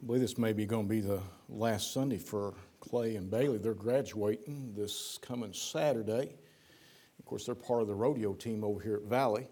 I 0.00 0.06
believe 0.06 0.22
this 0.22 0.38
may 0.38 0.54
be 0.54 0.64
going 0.64 0.86
to 0.86 0.88
be 0.88 1.02
the 1.02 1.20
last 1.50 1.92
Sunday 1.92 2.16
for 2.16 2.54
Clay 2.80 3.16
and 3.16 3.30
Bailey. 3.30 3.58
They're 3.58 3.74
graduating 3.74 4.72
this 4.74 5.18
coming 5.20 5.52
Saturday. 5.52 6.36
Of 7.18 7.24
course, 7.26 7.44
they're 7.44 7.54
part 7.54 7.82
of 7.82 7.88
the 7.88 7.94
rodeo 7.94 8.32
team 8.32 8.64
over 8.64 8.80
here 8.80 8.96
at 8.96 9.02
Valley. 9.02 9.46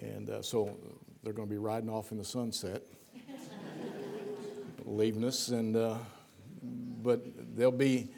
And 0.00 0.30
uh, 0.30 0.40
so 0.40 0.74
they're 1.22 1.34
going 1.34 1.48
to 1.48 1.52
be 1.52 1.58
riding 1.58 1.90
off 1.90 2.12
in 2.12 2.18
the 2.18 2.24
sunset, 2.24 2.82
leaving 4.86 5.22
us. 5.22 5.48
And, 5.48 5.76
uh, 5.76 5.98
but 7.02 7.20
they'll 7.54 7.70
be 7.70 8.10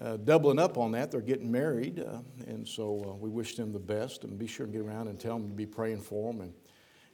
uh, 0.00 0.18
doubling 0.18 0.60
up 0.60 0.78
on 0.78 0.92
that. 0.92 1.10
They're 1.10 1.20
getting 1.20 1.50
married. 1.50 1.98
Uh, 1.98 2.18
and 2.46 2.66
so 2.66 3.04
uh, 3.08 3.16
we 3.16 3.28
wish 3.28 3.56
them 3.56 3.72
the 3.72 3.80
best. 3.80 4.22
And 4.22 4.38
be 4.38 4.46
sure 4.46 4.66
to 4.66 4.72
get 4.72 4.82
around 4.82 5.08
and 5.08 5.18
tell 5.18 5.36
them 5.36 5.48
to 5.48 5.54
be 5.54 5.66
praying 5.66 6.02
for 6.02 6.32
them. 6.32 6.42
And, 6.42 6.52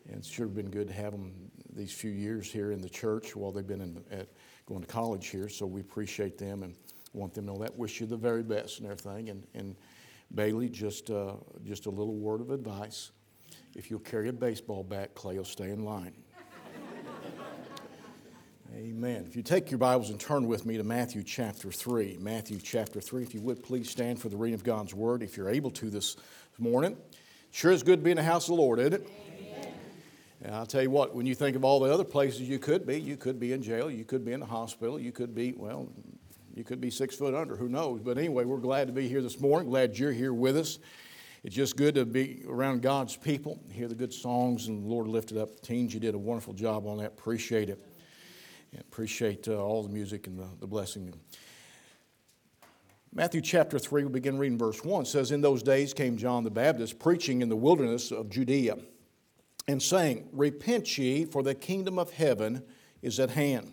and 0.08 0.16
it's 0.16 0.28
sure 0.28 0.46
been 0.46 0.70
good 0.70 0.88
to 0.88 0.94
have 0.94 1.12
them 1.12 1.32
these 1.74 1.92
few 1.92 2.10
years 2.10 2.50
here 2.50 2.72
in 2.72 2.80
the 2.80 2.88
church 2.88 3.36
while 3.36 3.52
they've 3.52 3.66
been 3.66 3.82
in, 3.82 4.04
at, 4.10 4.28
going 4.66 4.80
to 4.80 4.86
college 4.86 5.28
here. 5.28 5.48
So 5.48 5.66
we 5.66 5.80
appreciate 5.80 6.38
them 6.38 6.62
and 6.62 6.74
want 7.12 7.34
them 7.34 7.46
to 7.46 7.52
know 7.52 7.58
that. 7.58 7.76
Wish 7.76 8.00
you 8.00 8.06
the 8.06 8.16
very 8.16 8.42
best 8.42 8.80
and 8.80 8.90
everything. 8.90 9.28
And, 9.28 9.46
and 9.54 9.76
Bailey, 10.34 10.68
just, 10.68 11.10
uh, 11.10 11.34
just 11.64 11.86
a 11.86 11.90
little 11.90 12.16
word 12.16 12.40
of 12.40 12.50
advice. 12.50 13.10
If 13.76 13.90
you'll 13.90 14.00
carry 14.00 14.28
a 14.28 14.32
baseball 14.32 14.82
bat, 14.82 15.14
Clay 15.14 15.36
will 15.36 15.44
stay 15.44 15.70
in 15.70 15.84
line. 15.84 16.14
Amen. 18.74 19.24
If 19.26 19.36
you 19.36 19.42
take 19.42 19.70
your 19.70 19.78
Bibles 19.78 20.10
and 20.10 20.18
turn 20.18 20.46
with 20.46 20.66
me 20.66 20.78
to 20.78 20.84
Matthew 20.84 21.22
chapter 21.22 21.70
3. 21.70 22.18
Matthew 22.20 22.58
chapter 22.62 23.00
3. 23.00 23.22
If 23.22 23.34
you 23.34 23.40
would 23.42 23.62
please 23.62 23.90
stand 23.90 24.20
for 24.20 24.28
the 24.28 24.36
reading 24.36 24.54
of 24.54 24.64
God's 24.64 24.94
Word 24.94 25.22
if 25.22 25.36
you're 25.36 25.50
able 25.50 25.70
to 25.72 25.90
this 25.90 26.16
morning. 26.58 26.96
Sure 27.50 27.72
is 27.72 27.82
good 27.82 28.00
to 28.00 28.04
be 28.04 28.10
in 28.10 28.16
the 28.16 28.22
house 28.22 28.44
of 28.44 28.56
the 28.56 28.62
Lord, 28.62 28.78
isn't 28.78 28.94
it? 28.94 29.08
And 30.42 30.54
I'll 30.54 30.66
tell 30.66 30.82
you 30.82 30.90
what, 30.90 31.14
when 31.14 31.26
you 31.26 31.34
think 31.34 31.56
of 31.56 31.64
all 31.64 31.80
the 31.80 31.92
other 31.92 32.04
places 32.04 32.42
you 32.42 32.58
could 32.58 32.86
be, 32.86 33.00
you 33.00 33.16
could 33.16 33.40
be 33.40 33.52
in 33.52 33.62
jail, 33.62 33.90
you 33.90 34.04
could 34.04 34.24
be 34.24 34.32
in 34.32 34.40
the 34.40 34.46
hospital, 34.46 35.00
you 35.00 35.10
could 35.10 35.34
be, 35.34 35.52
well, 35.56 35.90
you 36.54 36.62
could 36.62 36.80
be 36.80 36.90
six 36.90 37.16
foot 37.16 37.34
under, 37.34 37.56
who 37.56 37.68
knows? 37.68 38.00
But 38.00 38.18
anyway, 38.18 38.44
we're 38.44 38.58
glad 38.58 38.86
to 38.86 38.92
be 38.92 39.08
here 39.08 39.20
this 39.20 39.40
morning, 39.40 39.68
glad 39.68 39.98
you're 39.98 40.12
here 40.12 40.32
with 40.32 40.56
us. 40.56 40.78
It's 41.42 41.54
just 41.54 41.76
good 41.76 41.94
to 41.96 42.04
be 42.04 42.44
around 42.48 42.82
God's 42.82 43.16
people, 43.16 43.60
hear 43.70 43.88
the 43.88 43.94
good 43.94 44.12
songs, 44.12 44.68
and 44.68 44.84
the 44.84 44.88
Lord 44.88 45.08
lifted 45.08 45.38
up 45.38 45.60
teens. 45.60 45.94
You 45.94 46.00
did 46.00 46.14
a 46.14 46.18
wonderful 46.18 46.52
job 46.52 46.86
on 46.86 46.98
that. 46.98 47.06
Appreciate 47.06 47.70
it. 47.70 47.84
And 48.72 48.80
appreciate 48.80 49.48
uh, 49.48 49.56
all 49.56 49.82
the 49.82 49.88
music 49.88 50.26
and 50.26 50.38
the, 50.38 50.48
the 50.60 50.66
blessing. 50.66 51.14
Matthew 53.12 53.40
chapter 53.40 53.78
3, 53.78 54.04
we 54.04 54.10
begin 54.10 54.36
reading 54.36 54.58
verse 54.58 54.84
1. 54.84 55.04
says, 55.04 55.30
In 55.30 55.40
those 55.40 55.62
days 55.62 55.94
came 55.94 56.16
John 56.16 56.44
the 56.44 56.50
Baptist 56.50 56.98
preaching 56.98 57.40
in 57.40 57.48
the 57.48 57.56
wilderness 57.56 58.10
of 58.10 58.28
Judea 58.30 58.76
and 59.68 59.82
saying, 59.82 60.28
Repent 60.32 60.98
ye, 60.98 61.26
for 61.26 61.42
the 61.42 61.54
kingdom 61.54 61.98
of 61.98 62.10
heaven 62.10 62.64
is 63.02 63.20
at 63.20 63.30
hand. 63.30 63.72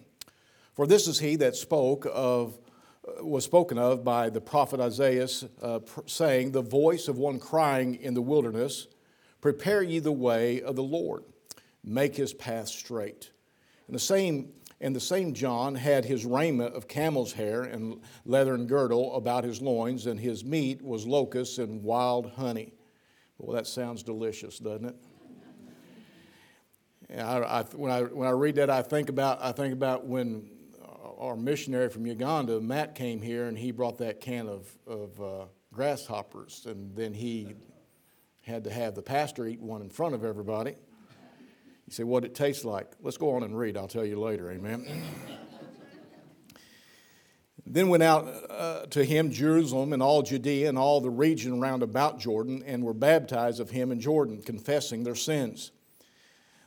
For 0.73 0.85
this 0.85 1.07
is 1.07 1.19
he 1.19 1.37
that 1.37 1.55
spoke 1.55 2.05
of, 2.13 2.59
uh, 3.07 3.25
was 3.25 3.45
spoken 3.45 3.77
of 3.77 4.03
by 4.03 4.29
the 4.29 4.41
prophet 4.41 4.81
Isaiah, 4.81 5.27
uh, 5.61 5.79
saying, 6.05 6.51
The 6.51 6.61
voice 6.61 7.07
of 7.07 7.17
one 7.17 7.39
crying 7.39 7.95
in 7.95 8.13
the 8.13 8.21
wilderness, 8.21 8.87
Prepare 9.39 9.83
ye 9.83 9.99
the 9.99 10.11
way 10.11 10.61
of 10.61 10.75
the 10.75 10.83
Lord, 10.83 11.23
make 11.83 12.15
his 12.15 12.33
path 12.33 12.67
straight. 12.67 13.31
And 13.87 13.95
the 13.95 13.99
same 13.99 14.51
and 14.81 14.93
the 14.93 14.99
same 14.99 15.33
John 15.33 15.75
had 15.75 16.03
his 16.03 16.25
raiment 16.25 16.75
of 16.75 16.89
camel's 16.89 17.31
hair 17.31 17.61
and 17.61 18.01
leathern 18.25 18.67
girdle 18.67 19.15
about 19.15 19.45
his 19.45 19.61
loins, 19.61 20.05
and 20.05 20.19
his 20.19 20.43
meat 20.43 20.81
was 20.81 21.07
locusts 21.07 21.59
and 21.59 21.81
wild 21.81 22.31
honey. 22.31 22.73
Well, 23.37 23.55
that 23.55 23.67
sounds 23.67 24.03
delicious, 24.03 24.59
doesn't 24.59 24.85
it? 24.85 24.95
I, 27.13 27.37
I, 27.39 27.63
when, 27.73 27.91
I, 27.91 28.01
when 28.01 28.27
I 28.27 28.31
read 28.31 28.55
that, 28.55 28.69
I 28.69 28.81
think 28.81 29.09
about, 29.09 29.39
I 29.41 29.51
think 29.51 29.73
about 29.73 30.05
when 30.05 30.49
our 31.17 31.35
missionary 31.35 31.89
from 31.89 32.05
Uganda, 32.05 32.59
Matt, 32.59 32.95
came 32.95 33.21
here 33.21 33.47
and 33.47 33.57
he 33.57 33.71
brought 33.71 33.97
that 33.99 34.19
can 34.19 34.47
of, 34.47 34.67
of 34.87 35.21
uh, 35.21 35.45
grasshoppers, 35.73 36.65
and 36.67 36.95
then 36.95 37.13
he 37.13 37.53
had 38.41 38.63
to 38.63 38.69
have 38.69 38.95
the 38.95 39.01
pastor 39.01 39.47
eat 39.47 39.61
one 39.61 39.81
in 39.81 39.89
front 39.89 40.15
of 40.15 40.23
everybody. 40.23 40.75
You 41.87 41.93
say, 41.93 42.03
what 42.03 42.25
it 42.25 42.33
tastes 42.33 42.65
like? 42.65 42.91
Let's 43.01 43.17
go 43.17 43.35
on 43.35 43.43
and 43.43 43.57
read. 43.57 43.77
I'll 43.77 43.87
tell 43.87 44.05
you 44.05 44.19
later. 44.19 44.51
Amen. 44.51 45.03
then 47.67 47.89
went 47.89 48.03
out 48.03 48.27
uh, 48.49 48.85
to 48.87 49.03
him 49.03 49.31
Jerusalem 49.31 49.93
and 49.93 50.01
all 50.01 50.21
Judea 50.21 50.69
and 50.69 50.77
all 50.77 51.01
the 51.01 51.09
region 51.09 51.59
round 51.59 51.83
about 51.83 52.19
Jordan, 52.19 52.63
and 52.65 52.83
were 52.83 52.93
baptized 52.93 53.59
of 53.59 53.69
him 53.69 53.91
in 53.91 53.99
Jordan, 53.99 54.41
confessing 54.41 55.03
their 55.03 55.15
sins. 55.15 55.71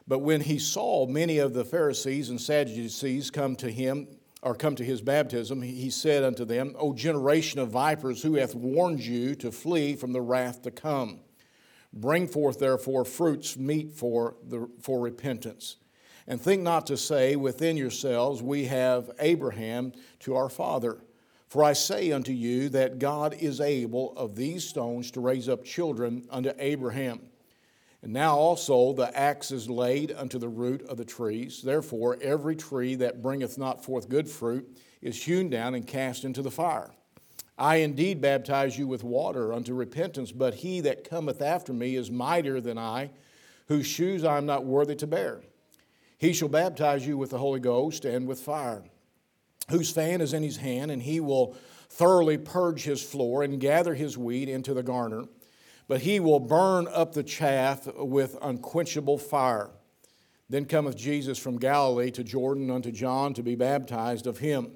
But 0.08 0.20
when 0.20 0.40
he 0.40 0.58
saw 0.58 1.06
many 1.06 1.36
of 1.38 1.52
the 1.52 1.66
Pharisees 1.66 2.30
and 2.30 2.40
Sadducees 2.40 3.30
come 3.30 3.54
to 3.56 3.70
him, 3.70 4.08
or 4.40 4.54
come 4.54 4.74
to 4.76 4.84
his 4.84 5.02
baptism, 5.02 5.60
he 5.62 5.90
said 5.90 6.24
unto 6.24 6.44
them, 6.44 6.74
O 6.78 6.94
generation 6.94 7.60
of 7.60 7.70
vipers, 7.70 8.22
who 8.22 8.34
hath 8.34 8.54
warned 8.54 9.00
you 9.00 9.34
to 9.34 9.52
flee 9.52 9.96
from 9.96 10.12
the 10.12 10.20
wrath 10.20 10.62
to 10.62 10.70
come? 10.70 11.20
Bring 11.92 12.28
forth 12.28 12.58
therefore 12.58 13.04
fruits 13.04 13.56
meet 13.56 13.92
for, 13.92 14.36
the, 14.46 14.68
for 14.80 15.00
repentance. 15.00 15.76
And 16.26 16.40
think 16.40 16.62
not 16.62 16.86
to 16.86 16.96
say 16.96 17.36
within 17.36 17.76
yourselves, 17.76 18.42
We 18.42 18.66
have 18.66 19.10
Abraham 19.18 19.92
to 20.20 20.36
our 20.36 20.48
father. 20.48 20.98
For 21.48 21.64
I 21.64 21.72
say 21.72 22.12
unto 22.12 22.32
you 22.32 22.68
that 22.70 22.98
God 22.98 23.34
is 23.34 23.60
able 23.60 24.16
of 24.16 24.36
these 24.36 24.68
stones 24.68 25.10
to 25.12 25.20
raise 25.20 25.48
up 25.48 25.64
children 25.64 26.26
unto 26.30 26.52
Abraham. 26.58 27.20
And 28.02 28.12
now 28.12 28.36
also 28.36 28.92
the 28.92 29.16
axe 29.18 29.50
is 29.50 29.68
laid 29.68 30.12
unto 30.12 30.38
the 30.38 30.48
root 30.48 30.82
of 30.88 30.96
the 30.96 31.04
trees. 31.04 31.62
Therefore, 31.62 32.16
every 32.20 32.54
tree 32.54 32.94
that 32.96 33.22
bringeth 33.22 33.58
not 33.58 33.84
forth 33.84 34.08
good 34.08 34.28
fruit 34.28 34.78
is 35.02 35.24
hewn 35.24 35.50
down 35.50 35.74
and 35.74 35.86
cast 35.86 36.24
into 36.24 36.42
the 36.42 36.50
fire. 36.50 36.90
I 37.56 37.76
indeed 37.76 38.20
baptize 38.20 38.78
you 38.78 38.86
with 38.86 39.02
water 39.02 39.52
unto 39.52 39.74
repentance, 39.74 40.30
but 40.30 40.54
he 40.54 40.80
that 40.82 41.08
cometh 41.08 41.42
after 41.42 41.72
me 41.72 41.96
is 41.96 42.08
mightier 42.10 42.60
than 42.60 42.78
I, 42.78 43.10
whose 43.66 43.86
shoes 43.86 44.22
I 44.22 44.38
am 44.38 44.46
not 44.46 44.64
worthy 44.64 44.94
to 44.96 45.06
bear. 45.06 45.40
He 46.18 46.32
shall 46.32 46.48
baptize 46.48 47.04
you 47.06 47.18
with 47.18 47.30
the 47.30 47.38
Holy 47.38 47.60
Ghost 47.60 48.04
and 48.04 48.28
with 48.28 48.40
fire, 48.40 48.84
whose 49.70 49.90
fan 49.90 50.20
is 50.20 50.32
in 50.32 50.44
his 50.44 50.58
hand, 50.58 50.92
and 50.92 51.02
he 51.02 51.18
will 51.18 51.56
thoroughly 51.88 52.38
purge 52.38 52.84
his 52.84 53.02
floor 53.02 53.42
and 53.42 53.60
gather 53.60 53.94
his 53.94 54.16
wheat 54.16 54.48
into 54.48 54.72
the 54.72 54.82
garner 54.82 55.24
but 55.88 56.02
he 56.02 56.20
will 56.20 56.38
burn 56.38 56.86
up 56.88 57.14
the 57.14 57.22
chaff 57.22 57.86
with 57.96 58.36
unquenchable 58.42 59.18
fire. 59.18 59.70
Then 60.50 60.66
cometh 60.66 60.96
Jesus 60.96 61.38
from 61.38 61.58
Galilee 61.58 62.10
to 62.12 62.22
Jordan 62.22 62.70
unto 62.70 62.92
John 62.92 63.34
to 63.34 63.42
be 63.42 63.54
baptized 63.54 64.26
of 64.26 64.38
him. 64.38 64.72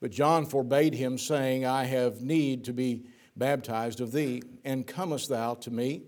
But 0.00 0.10
John 0.12 0.46
forbade 0.46 0.94
him, 0.94 1.18
saying, 1.18 1.64
I 1.66 1.84
have 1.84 2.22
need 2.22 2.64
to 2.64 2.72
be 2.72 3.06
baptized 3.36 4.00
of 4.00 4.12
thee, 4.12 4.42
and 4.64 4.86
comest 4.86 5.28
thou 5.28 5.54
to 5.54 5.70
me? 5.70 6.02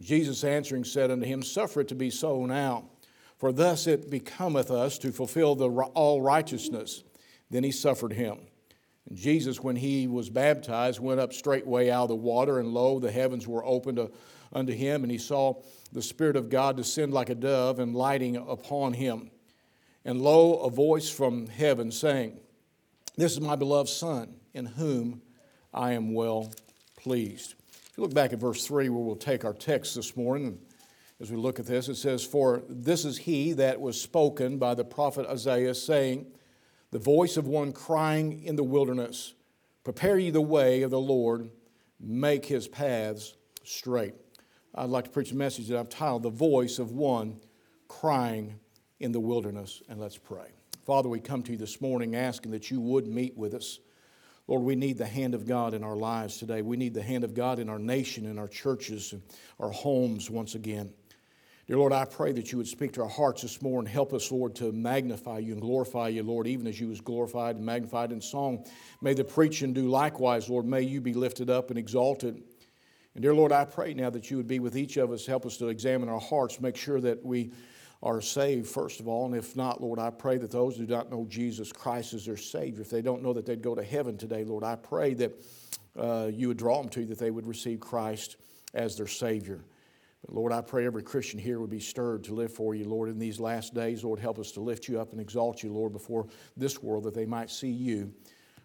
Jesus 0.00 0.44
answering 0.44 0.84
said 0.84 1.10
unto 1.10 1.26
him, 1.26 1.42
Suffer 1.42 1.82
it 1.82 1.88
to 1.88 1.94
be 1.94 2.10
so 2.10 2.46
now, 2.46 2.88
for 3.36 3.52
thus 3.52 3.86
it 3.86 4.10
becometh 4.10 4.70
us 4.70 4.98
to 4.98 5.12
fulfill 5.12 5.54
the, 5.54 5.68
all 5.68 6.22
righteousness. 6.22 7.04
Then 7.50 7.64
he 7.64 7.72
suffered 7.72 8.12
him. 8.12 8.38
Jesus, 9.12 9.60
when 9.60 9.76
he 9.76 10.06
was 10.06 10.30
baptized, 10.30 11.00
went 11.00 11.20
up 11.20 11.32
straightway 11.32 11.90
out 11.90 12.04
of 12.04 12.08
the 12.10 12.14
water, 12.16 12.58
and 12.58 12.68
lo, 12.68 12.98
the 12.98 13.10
heavens 13.10 13.46
were 13.46 13.64
opened 13.64 13.98
unto 14.52 14.72
him, 14.72 15.02
and 15.02 15.10
he 15.10 15.18
saw 15.18 15.54
the 15.92 16.02
Spirit 16.02 16.36
of 16.36 16.48
God 16.48 16.76
descend 16.76 17.12
like 17.12 17.28
a 17.28 17.34
dove 17.34 17.78
and 17.80 17.94
lighting 17.94 18.36
upon 18.36 18.92
him. 18.92 19.30
And 20.04 20.22
lo, 20.22 20.54
a 20.60 20.70
voice 20.70 21.10
from 21.10 21.48
heaven 21.48 21.90
saying, 21.90 22.38
This 23.16 23.32
is 23.32 23.40
my 23.40 23.56
beloved 23.56 23.88
Son, 23.88 24.34
in 24.54 24.66
whom 24.66 25.22
I 25.74 25.92
am 25.92 26.14
well 26.14 26.52
pleased. 26.96 27.54
If 27.90 27.98
you 27.98 28.04
look 28.04 28.14
back 28.14 28.32
at 28.32 28.38
verse 28.38 28.64
3, 28.66 28.88
where 28.88 29.02
we'll 29.02 29.16
take 29.16 29.44
our 29.44 29.52
text 29.52 29.96
this 29.96 30.16
morning, 30.16 30.58
as 31.20 31.30
we 31.30 31.36
look 31.36 31.58
at 31.58 31.66
this, 31.66 31.88
it 31.88 31.96
says, 31.96 32.24
For 32.24 32.62
this 32.68 33.04
is 33.04 33.18
he 33.18 33.52
that 33.54 33.80
was 33.80 34.00
spoken 34.00 34.58
by 34.58 34.74
the 34.74 34.84
prophet 34.84 35.26
Isaiah, 35.26 35.74
saying, 35.74 36.26
the 36.90 36.98
voice 36.98 37.36
of 37.36 37.46
one 37.46 37.72
crying 37.72 38.42
in 38.44 38.56
the 38.56 38.64
wilderness, 38.64 39.34
Prepare 39.84 40.18
ye 40.18 40.30
the 40.30 40.40
way 40.40 40.82
of 40.82 40.90
the 40.90 41.00
Lord, 41.00 41.50
make 41.98 42.44
his 42.46 42.68
paths 42.68 43.34
straight. 43.64 44.14
I'd 44.74 44.90
like 44.90 45.04
to 45.04 45.10
preach 45.10 45.32
a 45.32 45.36
message 45.36 45.68
that 45.68 45.78
I've 45.78 45.88
titled 45.88 46.22
The 46.22 46.30
Voice 46.30 46.78
of 46.78 46.92
One 46.92 47.40
Crying 47.88 48.60
in 48.98 49.12
the 49.12 49.20
Wilderness. 49.20 49.82
And 49.88 49.98
let's 49.98 50.18
pray. 50.18 50.48
Father, 50.84 51.08
we 51.08 51.20
come 51.20 51.42
to 51.44 51.52
you 51.52 51.58
this 51.58 51.80
morning 51.80 52.14
asking 52.14 52.52
that 52.52 52.70
you 52.70 52.80
would 52.80 53.06
meet 53.06 53.36
with 53.36 53.54
us. 53.54 53.78
Lord, 54.46 54.62
we 54.62 54.74
need 54.74 54.98
the 54.98 55.06
hand 55.06 55.34
of 55.34 55.46
God 55.46 55.74
in 55.74 55.84
our 55.84 55.96
lives 55.96 56.36
today. 56.36 56.62
We 56.62 56.76
need 56.76 56.94
the 56.94 57.02
hand 57.02 57.24
of 57.24 57.34
God 57.34 57.58
in 57.58 57.68
our 57.68 57.78
nation, 57.78 58.26
in 58.26 58.38
our 58.38 58.48
churches, 58.48 59.12
and 59.12 59.22
our 59.58 59.70
homes 59.70 60.28
once 60.28 60.54
again. 60.54 60.92
Dear 61.70 61.78
Lord, 61.78 61.92
I 61.92 62.04
pray 62.04 62.32
that 62.32 62.50
you 62.50 62.58
would 62.58 62.66
speak 62.66 62.94
to 62.94 63.02
our 63.02 63.08
hearts 63.08 63.42
this 63.42 63.62
morning. 63.62 63.88
Help 63.88 64.12
us, 64.12 64.32
Lord, 64.32 64.56
to 64.56 64.72
magnify 64.72 65.38
you 65.38 65.52
and 65.52 65.62
glorify 65.62 66.08
you, 66.08 66.24
Lord, 66.24 66.48
even 66.48 66.66
as 66.66 66.80
you 66.80 66.88
was 66.88 67.00
glorified 67.00 67.54
and 67.54 67.64
magnified 67.64 68.10
in 68.10 68.20
song. 68.20 68.66
May 69.00 69.14
the 69.14 69.22
preaching 69.22 69.72
do 69.72 69.82
likewise, 69.82 70.50
Lord. 70.50 70.66
May 70.66 70.80
you 70.80 71.00
be 71.00 71.14
lifted 71.14 71.48
up 71.48 71.70
and 71.70 71.78
exalted. 71.78 72.42
And 73.14 73.22
dear 73.22 73.36
Lord, 73.36 73.52
I 73.52 73.66
pray 73.66 73.94
now 73.94 74.10
that 74.10 74.32
you 74.32 74.36
would 74.36 74.48
be 74.48 74.58
with 74.58 74.76
each 74.76 74.96
of 74.96 75.12
us. 75.12 75.24
Help 75.24 75.46
us 75.46 75.58
to 75.58 75.68
examine 75.68 76.08
our 76.08 76.18
hearts, 76.18 76.60
make 76.60 76.76
sure 76.76 77.00
that 77.02 77.24
we 77.24 77.52
are 78.02 78.20
saved, 78.20 78.66
first 78.66 78.98
of 78.98 79.06
all. 79.06 79.26
And 79.26 79.36
if 79.36 79.54
not, 79.54 79.80
Lord, 79.80 80.00
I 80.00 80.10
pray 80.10 80.38
that 80.38 80.50
those 80.50 80.76
who 80.76 80.86
do 80.86 80.94
not 80.96 81.08
know 81.08 81.24
Jesus 81.28 81.70
Christ 81.70 82.14
as 82.14 82.26
their 82.26 82.36
Savior, 82.36 82.80
if 82.80 82.90
they 82.90 83.00
don't 83.00 83.22
know 83.22 83.34
that 83.34 83.46
they'd 83.46 83.62
go 83.62 83.76
to 83.76 83.84
heaven 83.84 84.18
today, 84.18 84.42
Lord, 84.42 84.64
I 84.64 84.74
pray 84.74 85.14
that 85.14 85.44
uh, 85.96 86.30
you 86.34 86.48
would 86.48 86.58
draw 86.58 86.82
them 86.82 86.88
to 86.88 87.02
you, 87.02 87.06
that 87.06 87.20
they 87.20 87.30
would 87.30 87.46
receive 87.46 87.78
Christ 87.78 88.38
as 88.74 88.96
their 88.96 89.06
Savior. 89.06 89.60
But 90.24 90.34
Lord, 90.34 90.52
I 90.52 90.60
pray 90.60 90.84
every 90.84 91.02
Christian 91.02 91.38
here 91.38 91.60
would 91.60 91.70
be 91.70 91.80
stirred 91.80 92.24
to 92.24 92.34
live 92.34 92.52
for 92.52 92.74
you, 92.74 92.84
Lord, 92.84 93.08
in 93.08 93.18
these 93.18 93.40
last 93.40 93.74
days. 93.74 94.04
Lord, 94.04 94.18
help 94.18 94.38
us 94.38 94.52
to 94.52 94.60
lift 94.60 94.88
you 94.88 95.00
up 95.00 95.12
and 95.12 95.20
exalt 95.20 95.62
you, 95.62 95.72
Lord, 95.72 95.92
before 95.92 96.26
this 96.56 96.82
world 96.82 97.04
that 97.04 97.14
they 97.14 97.26
might 97.26 97.50
see 97.50 97.70
you. 97.70 98.12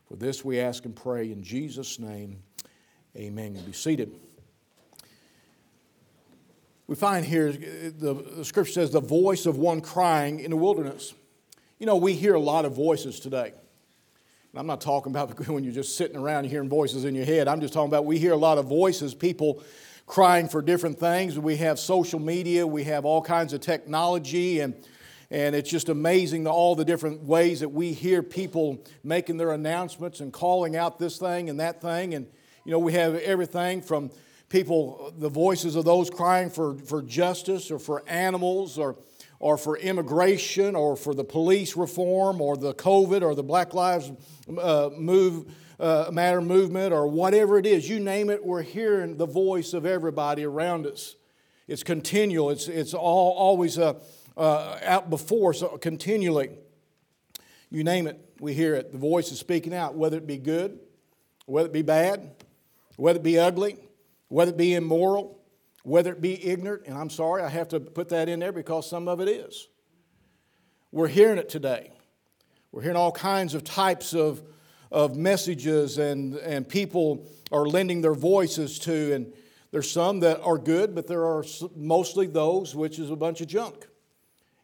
For 0.07 0.15
this 0.15 0.43
we 0.43 0.59
ask 0.59 0.85
and 0.85 0.95
pray 0.95 1.31
in 1.31 1.41
Jesus' 1.41 1.97
name. 1.97 2.43
Amen. 3.17 3.55
You 3.55 3.61
be 3.61 3.71
seated. 3.71 4.13
We 6.87 6.95
find 6.95 7.25
here, 7.25 7.51
the, 7.51 8.13
the 8.37 8.45
scripture 8.45 8.73
says, 8.73 8.91
the 8.91 8.99
voice 8.99 9.45
of 9.45 9.57
one 9.57 9.81
crying 9.81 10.39
in 10.39 10.51
the 10.51 10.57
wilderness. 10.57 11.13
You 11.79 11.85
know, 11.87 11.95
we 11.95 12.13
hear 12.13 12.35
a 12.35 12.39
lot 12.39 12.65
of 12.65 12.75
voices 12.75 13.19
today. 13.19 13.53
And 14.51 14.59
I'm 14.59 14.67
not 14.67 14.81
talking 14.81 15.11
about 15.11 15.47
when 15.47 15.63
you're 15.63 15.73
just 15.73 15.97
sitting 15.97 16.17
around 16.17 16.45
hearing 16.45 16.69
voices 16.69 17.05
in 17.05 17.15
your 17.15 17.25
head. 17.25 17.47
I'm 17.47 17.61
just 17.61 17.73
talking 17.73 17.89
about 17.89 18.05
we 18.05 18.19
hear 18.19 18.33
a 18.33 18.37
lot 18.37 18.57
of 18.57 18.65
voices, 18.65 19.15
people 19.15 19.63
crying 20.05 20.47
for 20.47 20.61
different 20.61 20.99
things. 20.99 21.37
We 21.39 21.57
have 21.57 21.79
social 21.79 22.19
media, 22.19 22.65
we 22.65 22.83
have 22.83 23.05
all 23.05 23.21
kinds 23.21 23.53
of 23.53 23.61
technology, 23.61 24.59
and, 24.59 24.75
and 25.31 25.55
it's 25.55 25.69
just 25.69 25.89
amazing 25.89 26.47
all 26.47 26.75
the 26.75 26.85
different 26.85 27.23
ways 27.23 27.61
that 27.61 27.69
we 27.69 27.93
hear 27.93 28.21
people 28.21 28.83
making 29.03 29.37
their 29.37 29.51
announcements 29.51 30.19
and 30.19 30.31
calling 30.31 30.75
out 30.75 30.99
this 30.99 31.17
thing 31.17 31.49
and 31.49 31.59
that 31.59 31.81
thing. 31.81 32.13
And, 32.13 32.27
you 32.65 32.71
know, 32.71 32.79
we 32.79 32.93
have 32.93 33.15
everything 33.15 33.81
from 33.81 34.11
people, 34.49 35.11
the 35.17 35.29
voices 35.29 35.75
of 35.75 35.85
those 35.85 36.09
crying 36.09 36.49
for, 36.49 36.77
for 36.77 37.01
justice 37.01 37.71
or 37.71 37.79
for 37.79 38.03
animals 38.07 38.77
or, 38.77 38.95
or 39.39 39.57
for 39.57 39.75
immigration 39.77 40.75
or 40.75 40.95
for 40.95 41.15
the 41.15 41.23
police 41.23 41.75
reform 41.75 42.41
or 42.41 42.55
the 42.55 42.73
COVID 42.75 43.23
or 43.23 43.33
the 43.33 43.43
Black 43.43 43.73
Lives 43.73 44.11
uh, 44.61 44.91
Move, 44.95 45.51
uh, 45.79 46.09
Matter 46.11 46.41
movement 46.41 46.93
or 46.93 47.07
whatever 47.07 47.57
it 47.57 47.65
is. 47.65 47.89
You 47.89 47.99
name 47.99 48.29
it, 48.29 48.45
we're 48.45 48.61
hearing 48.61 49.17
the 49.17 49.25
voice 49.25 49.73
of 49.73 49.85
everybody 49.85 50.43
around 50.43 50.85
us. 50.85 51.15
It's 51.67 51.83
continual, 51.83 52.51
it's, 52.51 52.67
it's 52.67 52.93
all, 52.93 53.33
always 53.33 53.79
uh, 53.79 53.95
uh, 54.37 54.77
out 54.83 55.09
before 55.09 55.51
us 55.51 55.63
continually. 55.81 56.51
You 57.71 57.83
name 57.83 58.07
it, 58.07 58.19
we 58.39 58.53
hear 58.53 58.75
it. 58.75 58.91
The 58.91 58.97
voice 58.97 59.31
is 59.31 59.39
speaking 59.39 59.73
out, 59.73 59.95
whether 59.95 60.17
it 60.17 60.27
be 60.27 60.37
good, 60.37 60.79
whether 61.45 61.67
it 61.67 61.73
be 61.73 61.81
bad, 61.81 62.31
whether 62.97 63.17
it 63.17 63.23
be 63.23 63.39
ugly, 63.39 63.77
whether 64.27 64.51
it 64.51 64.57
be 64.57 64.75
immoral, 64.75 65.39
whether 65.83 66.11
it 66.11 66.21
be 66.21 66.43
ignorant, 66.45 66.83
and 66.87 66.97
I'm 66.97 67.09
sorry, 67.09 67.43
I 67.43 67.49
have 67.49 67.69
to 67.69 67.79
put 67.79 68.09
that 68.09 68.29
in 68.29 68.39
there 68.39 68.51
because 68.51 68.89
some 68.89 69.07
of 69.07 69.19
it 69.19 69.27
is. 69.27 69.67
We're 70.91 71.07
hearing 71.07 71.37
it 71.37 71.49
today. 71.49 71.91
We're 72.71 72.81
hearing 72.81 72.97
all 72.97 73.11
kinds 73.11 73.53
of 73.53 73.63
types 73.63 74.13
of, 74.13 74.41
of 74.91 75.15
messages, 75.15 75.97
and, 75.97 76.35
and 76.35 76.67
people 76.67 77.27
are 77.51 77.65
lending 77.65 78.01
their 78.01 78.13
voices 78.13 78.79
to, 78.79 79.13
and 79.13 79.33
there's 79.71 79.89
some 79.91 80.21
that 80.21 80.41
are 80.41 80.57
good, 80.57 80.95
but 80.95 81.07
there 81.07 81.25
are 81.25 81.43
mostly 81.75 82.27
those 82.27 82.75
which 82.75 82.97
is 82.97 83.09
a 83.09 83.15
bunch 83.15 83.41
of 83.41 83.47
junk. 83.47 83.87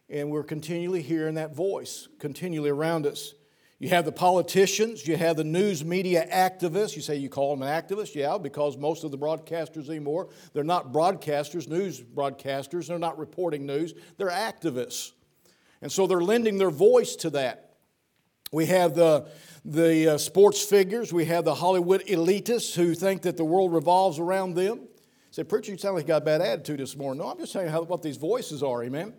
And 0.08 0.30
we're 0.30 0.42
continually 0.42 1.02
hearing 1.02 1.34
that 1.34 1.54
voice 1.54 2.08
continually 2.18 2.70
around 2.70 3.06
us. 3.06 3.34
You 3.78 3.88
have 3.88 4.04
the 4.04 4.12
politicians, 4.12 5.08
you 5.08 5.16
have 5.16 5.36
the 5.36 5.42
news 5.42 5.84
media 5.84 6.28
activists. 6.32 6.94
You 6.94 7.02
say 7.02 7.16
you 7.16 7.28
call 7.28 7.56
them 7.56 7.66
an 7.66 7.82
activist? 7.82 8.14
Yeah, 8.14 8.38
because 8.38 8.76
most 8.76 9.02
of 9.02 9.10
the 9.10 9.18
broadcasters 9.18 9.88
anymore, 9.88 10.28
they're 10.52 10.62
not 10.62 10.92
broadcasters, 10.92 11.66
news 11.68 12.00
broadcasters, 12.00 12.86
they're 12.86 12.98
not 13.00 13.18
reporting 13.18 13.66
news, 13.66 13.94
they're 14.18 14.30
activists. 14.30 15.10
And 15.80 15.90
so 15.90 16.06
they're 16.06 16.20
lending 16.20 16.58
their 16.58 16.70
voice 16.70 17.16
to 17.16 17.30
that. 17.30 17.74
We 18.52 18.66
have 18.66 18.94
the, 18.94 19.26
the 19.64 20.14
uh, 20.14 20.18
sports 20.18 20.64
figures, 20.64 21.12
we 21.12 21.24
have 21.26 21.44
the 21.44 21.54
Hollywood 21.54 22.04
elitists 22.06 22.74
who 22.74 22.94
think 22.94 23.22
that 23.22 23.36
the 23.36 23.44
world 23.44 23.72
revolves 23.72 24.18
around 24.18 24.54
them. 24.54 24.88
Say, 25.30 25.44
Preacher, 25.44 25.72
you 25.72 25.78
sound 25.78 25.94
like 25.94 26.04
you 26.04 26.08
got 26.08 26.22
a 26.22 26.24
bad 26.24 26.40
attitude 26.40 26.80
this 26.80 26.96
morning. 26.96 27.22
No, 27.22 27.30
I'm 27.30 27.38
just 27.38 27.52
saying 27.52 27.68
how, 27.68 27.82
what 27.82 28.02
these 28.02 28.16
voices 28.16 28.62
are, 28.62 28.82
amen? 28.84 29.14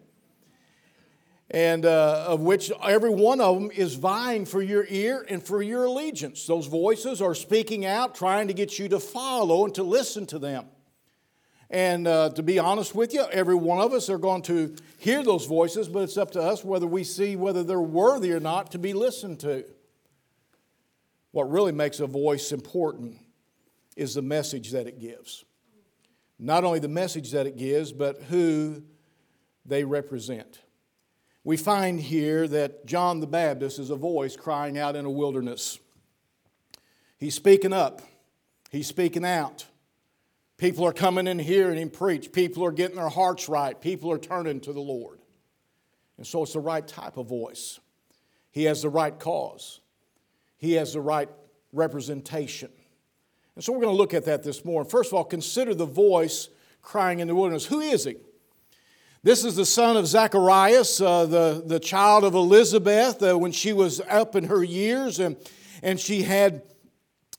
and 1.53 1.85
uh, 1.85 2.25
of 2.27 2.41
which 2.41 2.71
every 2.83 3.11
one 3.11 3.39
of 3.39 3.55
them 3.55 3.69
is 3.71 3.93
vying 3.93 4.43
for 4.43 4.61
your 4.61 4.85
ear 4.89 5.25
and 5.29 5.41
for 5.43 5.61
your 5.61 5.85
allegiance. 5.85 6.47
Those 6.47 6.65
voices 6.65 7.21
are 7.21 7.35
speaking 7.35 7.85
out, 7.85 8.15
trying 8.15 8.47
to 8.47 8.53
get 8.53 8.79
you 8.79 8.89
to 8.89 8.99
follow 8.99 9.65
and 9.65 9.75
to 9.75 9.83
listen 9.83 10.25
to 10.27 10.39
them. 10.39 10.65
And 11.69 12.07
uh, 12.07 12.29
to 12.31 12.43
be 12.43 12.59
honest 12.59 12.95
with 12.95 13.13
you, 13.13 13.25
every 13.31 13.55
one 13.55 13.79
of 13.79 13.93
us 13.93 14.09
are 14.09 14.17
going 14.17 14.41
to 14.43 14.75
hear 14.97 15.23
those 15.23 15.45
voices, 15.45 15.87
but 15.87 16.03
it's 16.03 16.17
up 16.17 16.31
to 16.31 16.41
us 16.41 16.63
whether 16.63 16.87
we 16.87 17.03
see 17.03 17.35
whether 17.35 17.63
they're 17.63 17.79
worthy 17.79 18.31
or 18.31 18.39
not 18.39 18.71
to 18.71 18.79
be 18.79 18.93
listened 18.93 19.39
to. 19.41 19.63
What 21.33 21.51
really 21.51 21.74
makes 21.74 22.00
a 22.00 22.07
voice 22.07 22.53
important 22.53 23.18
is 23.97 24.15
the 24.15 24.21
message 24.21 24.71
that 24.71 24.88
it 24.88 25.00
gives. 25.00 25.44
Not 26.39 26.63
only 26.63 26.80
the 26.80 26.88
message 26.88 27.31
that 27.31 27.45
it 27.45 27.57
gives, 27.57 27.91
but 27.91 28.21
who 28.24 28.83
they 29.65 29.83
represent 29.83 30.63
we 31.44 31.57
find 31.57 32.00
here 32.00 32.47
that 32.47 32.85
John 32.85 33.19
the 33.19 33.27
Baptist 33.27 33.80
is 33.80 33.89
a 33.89 33.95
voice 33.95 34.35
crying 34.35 34.77
out 34.77 34.95
in 34.95 35.06
a 35.06 35.09
wilderness. 35.09 35.80
He's 37.18 37.36
speaking 37.36 37.74
up, 37.74 38.01
he's 38.69 38.88
speaking 38.88 39.25
out. 39.25 39.65
People 40.57 40.86
are 40.86 40.94
coming 40.94 41.27
in 41.27 41.39
hearing 41.39 41.77
him 41.77 41.89
preach. 41.89 42.31
People 42.31 42.63
are 42.63 42.71
getting 42.71 42.95
their 42.95 43.09
hearts 43.09 43.50
right. 43.50 43.79
People 43.81 44.12
are 44.12 44.19
turning 44.19 44.62
to 44.62 44.71
the 44.71 44.79
Lord. 44.79 45.19
And 46.18 46.25
so 46.25 46.44
it's 46.44 46.53
the 46.53 46.59
right 46.59 46.88
type 46.88 47.18
of 47.18 47.27
voice. 47.27 47.79
He 48.51 48.65
has 48.65 48.83
the 48.83 48.89
right 48.89 49.18
cause, 49.18 49.81
he 50.63 50.74
has 50.74 50.94
the 50.94 51.01
right 51.01 51.30
representation. 51.74 52.69
And 53.56 53.63
so 53.63 53.74
we're 53.74 53.81
going 53.81 53.94
to 53.94 53.98
look 53.98 54.13
at 54.13 54.25
that 54.25 54.44
this 54.44 54.63
morning. 54.63 54.89
First 54.89 55.10
of 55.12 55.15
all, 55.15 55.25
consider 55.25 55.74
the 55.74 55.86
voice 55.86 56.48
crying 56.81 57.19
in 57.19 57.27
the 57.27 57.36
wilderness. 57.36 57.65
Who 57.65 57.81
is 57.81 58.06
he? 58.06 58.15
This 59.24 59.44
is 59.44 59.57
the 59.57 59.65
son 59.65 59.98
of 59.98 60.07
Zacharias, 60.07 61.01
uh, 61.01 61.25
the, 61.25 61.63
the 61.65 61.80
child 61.80 62.24
of 62.24 62.33
Elizabeth, 62.33 63.21
uh, 63.21 63.38
when 63.38 63.51
she 63.51 63.74
was 63.74 64.00
up 64.01 64.38
in 64.38 64.45
her 64.45 64.63
years, 64.63 65.19
and, 65.19 65.36
and 65.81 66.00
she 66.00 66.24
had 66.24 66.62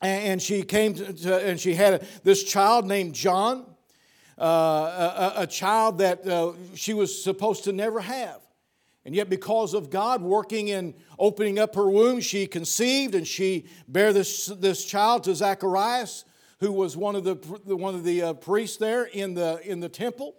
and 0.03 0.43
she 0.43 0.62
came 0.62 0.93
to, 0.93 1.47
and 1.47 1.59
she 1.59 1.73
had 1.73 2.06
this 2.25 2.44
child 2.44 2.87
named 2.87 3.15
John, 3.15 3.65
uh, 4.38 5.32
a, 5.37 5.43
a, 5.43 5.47
child 5.47 5.97
that 5.99 6.26
uh, 6.26 6.53
she 6.75 6.93
was 6.93 7.25
supposed 7.25 7.65
to 7.65 7.73
never 7.73 8.00
have. 8.00 8.44
And 9.04 9.14
yet, 9.14 9.28
because 9.28 9.74
of 9.74 9.90
God 9.90 10.22
working 10.22 10.70
and 10.70 10.94
opening 11.18 11.58
up 11.58 11.74
her 11.74 11.88
womb, 11.88 12.20
she 12.20 12.46
conceived 12.46 13.14
and 13.14 13.26
she 13.26 13.66
bare 13.87 14.12
this, 14.12 14.46
this 14.46 14.84
child 14.84 15.25
to 15.25 15.34
Zacharias, 15.34 16.25
who 16.61 16.73
was 16.73 16.96
one 16.96 17.14
of 17.14 17.25
the, 17.25 17.34
one 17.64 17.94
of 17.94 18.04
the 18.04 18.23
uh, 18.23 18.32
priests 18.32 18.78
there 18.78 19.04
in 19.04 19.34
the, 19.34 19.61
in 19.62 19.80
the 19.80 19.90
temple. 19.90 20.34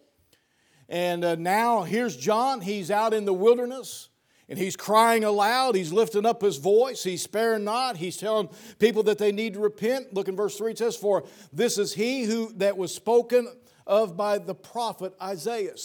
And 0.90 1.24
uh, 1.24 1.36
now 1.36 1.84
here's 1.84 2.18
John. 2.18 2.62
He's 2.62 2.90
out 2.90 3.14
in 3.14 3.26
the 3.26 3.34
wilderness 3.34 4.10
and 4.48 4.60
he's 4.60 4.76
crying 4.76 5.24
aloud. 5.24 5.76
He's 5.76 5.92
lifting 5.92 6.26
up 6.26 6.42
his 6.42 6.58
voice. 6.58 7.04
He's 7.04 7.24
sparing 7.24 7.64
not. 7.64 7.98
He's 7.98 8.18
telling 8.18 8.50
people 8.80 9.04
that 9.04 9.18
they 9.18 9.32
need 9.32 9.56
to 9.56 9.60
repent. 9.60 10.14
Look 10.14 10.28
in 10.28 10.36
verse 10.36 10.58
3 10.58 10.72
it 10.72 10.78
says, 10.78 10.96
For 10.96 11.26
this 11.52 11.78
is 11.78 11.94
he 11.94 12.24
who 12.24 12.52
that 12.58 12.78
was 12.78 12.94
spoken 12.94 13.48
of 13.88 14.16
by 14.16 14.38
the 14.38 14.56
prophet 14.56 15.14
Isaiah. 15.22 15.76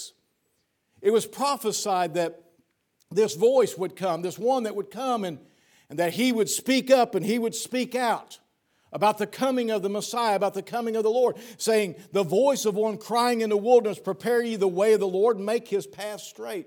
It 1.01 1.11
was 1.11 1.27
prophesied 1.27 2.15
that 2.15 2.43
this 3.11 3.35
voice 3.35 3.77
would 3.77 3.97
come, 3.97 4.23
this 4.23 4.39
one 4.39 4.63
that 4.65 4.77
would 4.77 4.91
come 4.91 5.25
and, 5.25 5.39
and 5.89 5.99
that 5.99 6.13
he 6.13 6.33
would 6.33 6.49
speak 6.49 6.91
up 6.91 7.15
and 7.15 7.27
he 7.27 7.39
would 7.39 7.55
speak 7.55 7.95
out 7.95 8.39
about 8.93 9.19
the 9.19 9.27
coming 9.27 9.71
of 9.71 9.83
the 9.83 9.89
Messiah, 9.89 10.37
about 10.37 10.55
the 10.55 10.63
coming 10.63 10.97
of 10.97 11.03
the 11.03 11.11
Lord, 11.11 11.37
saying, 11.59 11.97
The 12.13 12.23
voice 12.23 12.65
of 12.65 12.75
one 12.75 12.99
crying 12.99 13.41
in 13.41 13.51
the 13.51 13.57
wilderness, 13.57 13.99
prepare 13.99 14.43
ye 14.43 14.57
the 14.57 14.69
way 14.69 14.93
of 14.93 15.01
the 15.01 15.09
Lord, 15.09 15.39
make 15.39 15.69
his 15.69 15.87
path 15.87 16.21
straight. 16.21 16.67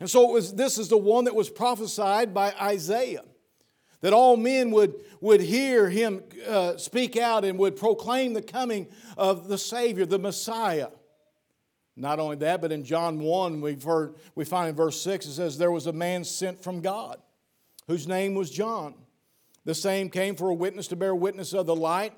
And 0.00 0.08
so 0.08 0.30
it 0.30 0.32
was, 0.32 0.54
this 0.54 0.78
is 0.78 0.88
the 0.88 0.98
one 0.98 1.24
that 1.24 1.34
was 1.34 1.50
prophesied 1.50 2.32
by 2.32 2.52
Isaiah, 2.60 3.24
that 4.00 4.12
all 4.12 4.36
men 4.36 4.70
would, 4.70 4.94
would 5.20 5.40
hear 5.40 5.90
him 5.90 6.22
uh, 6.46 6.76
speak 6.76 7.16
out 7.16 7.44
and 7.44 7.58
would 7.58 7.76
proclaim 7.76 8.32
the 8.32 8.42
coming 8.42 8.86
of 9.16 9.48
the 9.48 9.58
Savior, 9.58 10.06
the 10.06 10.18
Messiah. 10.18 10.88
Not 11.98 12.20
only 12.20 12.36
that, 12.36 12.60
but 12.60 12.72
in 12.72 12.84
John 12.84 13.18
1, 13.18 13.60
we've 13.60 13.82
heard, 13.82 14.14
we 14.34 14.44
find 14.44 14.68
in 14.68 14.74
verse 14.74 15.00
6, 15.02 15.26
it 15.26 15.32
says, 15.32 15.58
There 15.58 15.72
was 15.72 15.86
a 15.86 15.92
man 15.92 16.24
sent 16.24 16.62
from 16.62 16.80
God 16.80 17.18
whose 17.88 18.06
name 18.06 18.34
was 18.34 18.50
John. 18.50 18.94
The 19.64 19.74
same 19.74 20.08
came 20.08 20.36
for 20.36 20.48
a 20.48 20.54
witness 20.54 20.88
to 20.88 20.96
bear 20.96 21.14
witness 21.14 21.52
of 21.52 21.66
the 21.66 21.74
light, 21.74 22.12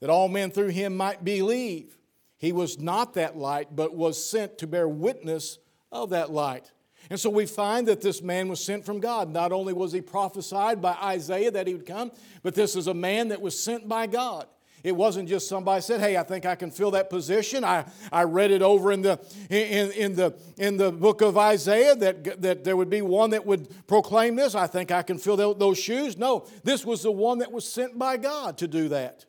that 0.00 0.10
all 0.10 0.28
men 0.28 0.50
through 0.50 0.68
him 0.68 0.96
might 0.96 1.22
believe. 1.22 1.98
He 2.38 2.52
was 2.52 2.78
not 2.78 3.14
that 3.14 3.36
light, 3.36 3.74
but 3.74 3.94
was 3.94 4.22
sent 4.22 4.58
to 4.58 4.66
bear 4.66 4.88
witness 4.88 5.58
of 5.92 6.10
that 6.10 6.30
light. 6.30 6.72
And 7.10 7.20
so 7.20 7.30
we 7.30 7.46
find 7.46 7.86
that 7.88 8.00
this 8.00 8.22
man 8.22 8.48
was 8.48 8.64
sent 8.64 8.84
from 8.84 9.00
God. 9.00 9.30
Not 9.32 9.52
only 9.52 9.72
was 9.72 9.92
he 9.92 10.00
prophesied 10.00 10.82
by 10.82 10.92
Isaiah 10.94 11.50
that 11.52 11.66
he 11.66 11.74
would 11.74 11.86
come, 11.86 12.10
but 12.42 12.54
this 12.54 12.74
is 12.74 12.86
a 12.86 12.94
man 12.94 13.28
that 13.28 13.40
was 13.40 13.58
sent 13.58 13.88
by 13.88 14.06
God. 14.06 14.46
It 14.86 14.94
wasn't 14.94 15.28
just 15.28 15.48
somebody 15.48 15.82
said, 15.82 15.98
"Hey, 15.98 16.16
I 16.16 16.22
think 16.22 16.46
I 16.46 16.54
can 16.54 16.70
fill 16.70 16.92
that 16.92 17.10
position." 17.10 17.64
I, 17.64 17.86
I 18.12 18.22
read 18.22 18.52
it 18.52 18.62
over 18.62 18.92
in 18.92 19.02
the 19.02 19.18
in, 19.50 19.90
in 19.90 20.14
the 20.14 20.38
in 20.58 20.76
the 20.76 20.92
book 20.92 21.22
of 21.22 21.36
Isaiah 21.36 21.96
that 21.96 22.40
that 22.40 22.62
there 22.62 22.76
would 22.76 22.88
be 22.88 23.02
one 23.02 23.30
that 23.30 23.44
would 23.44 23.68
proclaim 23.88 24.36
this. 24.36 24.54
I 24.54 24.68
think 24.68 24.92
I 24.92 25.02
can 25.02 25.18
fill 25.18 25.54
those 25.54 25.76
shoes. 25.76 26.16
No, 26.16 26.46
this 26.62 26.86
was 26.86 27.02
the 27.02 27.10
one 27.10 27.38
that 27.38 27.50
was 27.50 27.68
sent 27.68 27.98
by 27.98 28.16
God 28.16 28.58
to 28.58 28.68
do 28.68 28.88
that. 28.90 29.24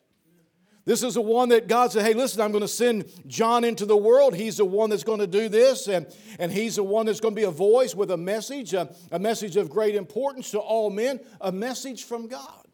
This 0.84 1.02
is 1.02 1.14
the 1.14 1.22
one 1.22 1.48
that 1.48 1.66
God 1.66 1.90
said, 1.90 2.06
hey, 2.06 2.14
listen, 2.14 2.40
I'm 2.40 2.52
going 2.52 2.62
to 2.62 2.68
send 2.68 3.10
John 3.26 3.64
into 3.64 3.84
the 3.84 3.96
world. 3.96 4.36
He's 4.36 4.58
the 4.58 4.64
one 4.64 4.90
that's 4.90 5.04
going 5.04 5.18
to 5.18 5.26
do 5.26 5.48
this, 5.48 5.88
and, 5.88 6.06
and 6.38 6.50
he's 6.52 6.76
the 6.76 6.84
one 6.84 7.04
that's 7.04 7.20
going 7.20 7.34
to 7.34 7.38
be 7.38 7.44
a 7.44 7.50
voice 7.50 7.96
with 7.96 8.12
a 8.12 8.16
message, 8.16 8.74
a, 8.74 8.94
a 9.10 9.18
message 9.18 9.56
of 9.56 9.68
great 9.68 9.96
importance 9.96 10.52
to 10.52 10.58
all 10.58 10.88
men, 10.88 11.20
a 11.42 11.52
message 11.52 12.04
from 12.04 12.28
God. 12.28 12.67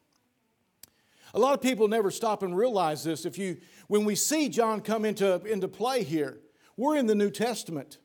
A 1.34 1.38
lot 1.38 1.52
of 1.52 1.60
people 1.60 1.88
never 1.88 2.12
stop 2.12 2.44
and 2.44 2.56
realize 2.56 3.02
this. 3.02 3.26
If 3.26 3.36
you, 3.36 3.58
when 3.88 4.04
we 4.04 4.14
see 4.14 4.48
John 4.48 4.80
come 4.80 5.04
into, 5.04 5.44
into 5.44 5.66
play 5.66 6.04
here, 6.04 6.38
we're 6.76 6.96
in 6.96 7.06
the 7.06 7.14
New 7.14 7.30
Testament. 7.30 7.98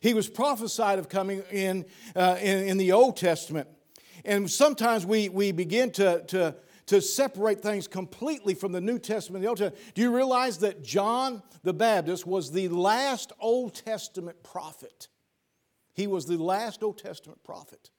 He 0.00 0.14
was 0.14 0.28
prophesied 0.28 0.98
of 0.98 1.08
coming 1.08 1.44
in, 1.52 1.86
uh, 2.16 2.38
in, 2.40 2.66
in 2.66 2.78
the 2.78 2.90
Old 2.90 3.16
Testament. 3.16 3.68
And 4.24 4.50
sometimes 4.50 5.06
we, 5.06 5.28
we 5.28 5.52
begin 5.52 5.92
to, 5.92 6.24
to, 6.26 6.56
to 6.86 7.00
separate 7.00 7.60
things 7.60 7.86
completely 7.86 8.54
from 8.54 8.72
the 8.72 8.80
New 8.80 8.98
Testament 8.98 9.38
and 9.38 9.44
the 9.44 9.48
Old 9.48 9.58
Testament. 9.58 9.94
Do 9.94 10.02
you 10.02 10.14
realize 10.14 10.58
that 10.58 10.82
John 10.82 11.42
the 11.62 11.72
Baptist 11.72 12.26
was 12.26 12.50
the 12.50 12.68
last 12.68 13.32
Old 13.38 13.74
Testament 13.74 14.42
prophet? 14.42 15.06
He 15.94 16.08
was 16.08 16.26
the 16.26 16.36
last 16.36 16.82
Old 16.82 16.98
Testament 16.98 17.44
prophet. 17.44 17.90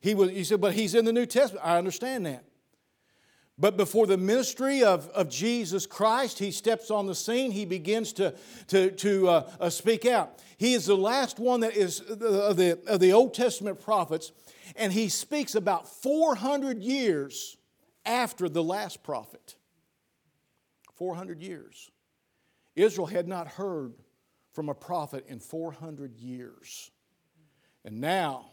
He 0.00 0.14
was, 0.14 0.32
you 0.32 0.42
said, 0.42 0.60
but 0.60 0.74
he's 0.74 0.96
in 0.96 1.04
the 1.04 1.12
New 1.12 1.26
Testament. 1.26 1.64
I 1.64 1.78
understand 1.78 2.26
that. 2.26 2.44
But 3.62 3.76
before 3.76 4.08
the 4.08 4.16
ministry 4.18 4.82
of, 4.82 5.08
of 5.10 5.28
Jesus 5.28 5.86
Christ, 5.86 6.40
he 6.40 6.50
steps 6.50 6.90
on 6.90 7.06
the 7.06 7.14
scene. 7.14 7.52
He 7.52 7.64
begins 7.64 8.12
to, 8.14 8.34
to, 8.66 8.90
to 8.90 9.28
uh, 9.28 9.50
uh, 9.60 9.70
speak 9.70 10.04
out. 10.04 10.42
He 10.56 10.74
is 10.74 10.86
the 10.86 10.96
last 10.96 11.38
one 11.38 11.60
that 11.60 11.76
is 11.76 12.00
of 12.00 12.56
the, 12.56 12.80
of 12.88 12.98
the 12.98 13.12
Old 13.12 13.34
Testament 13.34 13.80
prophets, 13.80 14.32
and 14.74 14.92
he 14.92 15.08
speaks 15.08 15.54
about 15.54 15.88
400 15.88 16.82
years 16.82 17.56
after 18.04 18.48
the 18.48 18.64
last 18.64 19.04
prophet. 19.04 19.54
400 20.96 21.40
years. 21.40 21.92
Israel 22.74 23.06
had 23.06 23.28
not 23.28 23.46
heard 23.46 23.92
from 24.50 24.70
a 24.70 24.74
prophet 24.74 25.24
in 25.28 25.38
400 25.38 26.16
years. 26.16 26.90
And 27.84 28.00
now, 28.00 28.46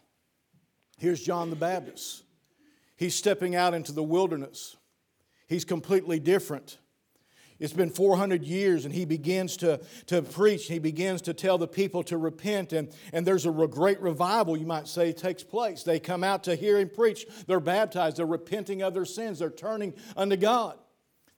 here's 0.99 1.23
John 1.23 1.49
the 1.49 1.55
Baptist. 1.55 2.25
He's 2.95 3.15
stepping 3.15 3.55
out 3.55 3.73
into 3.73 3.91
the 3.91 4.03
wilderness. 4.03 4.75
He's 5.49 5.65
completely 5.65 6.19
different. 6.19 6.77
It's 7.59 7.73
been 7.73 7.89
400 7.89 8.43
years, 8.45 8.85
and 8.85 8.93
he 8.93 9.03
begins 9.03 9.57
to, 9.57 9.81
to 10.05 10.21
preach. 10.21 10.67
He 10.67 10.79
begins 10.79 11.23
to 11.23 11.33
tell 11.33 11.57
the 11.57 11.67
people 11.67 12.03
to 12.03 12.17
repent, 12.17 12.71
and, 12.71 12.89
and 13.11 13.27
there's 13.27 13.45
a 13.45 13.51
great 13.51 13.99
revival, 13.99 14.55
you 14.55 14.67
might 14.67 14.87
say, 14.87 15.11
takes 15.11 15.43
place. 15.43 15.83
They 15.83 15.99
come 15.99 16.23
out 16.23 16.45
to 16.45 16.55
hear 16.55 16.77
him 16.77 16.89
preach. 16.89 17.25
They're 17.47 17.59
baptized. 17.59 18.17
They're 18.17 18.25
repenting 18.25 18.81
of 18.81 18.93
their 18.93 19.05
sins. 19.05 19.39
They're 19.39 19.49
turning 19.49 19.93
unto 20.15 20.37
God. 20.37 20.77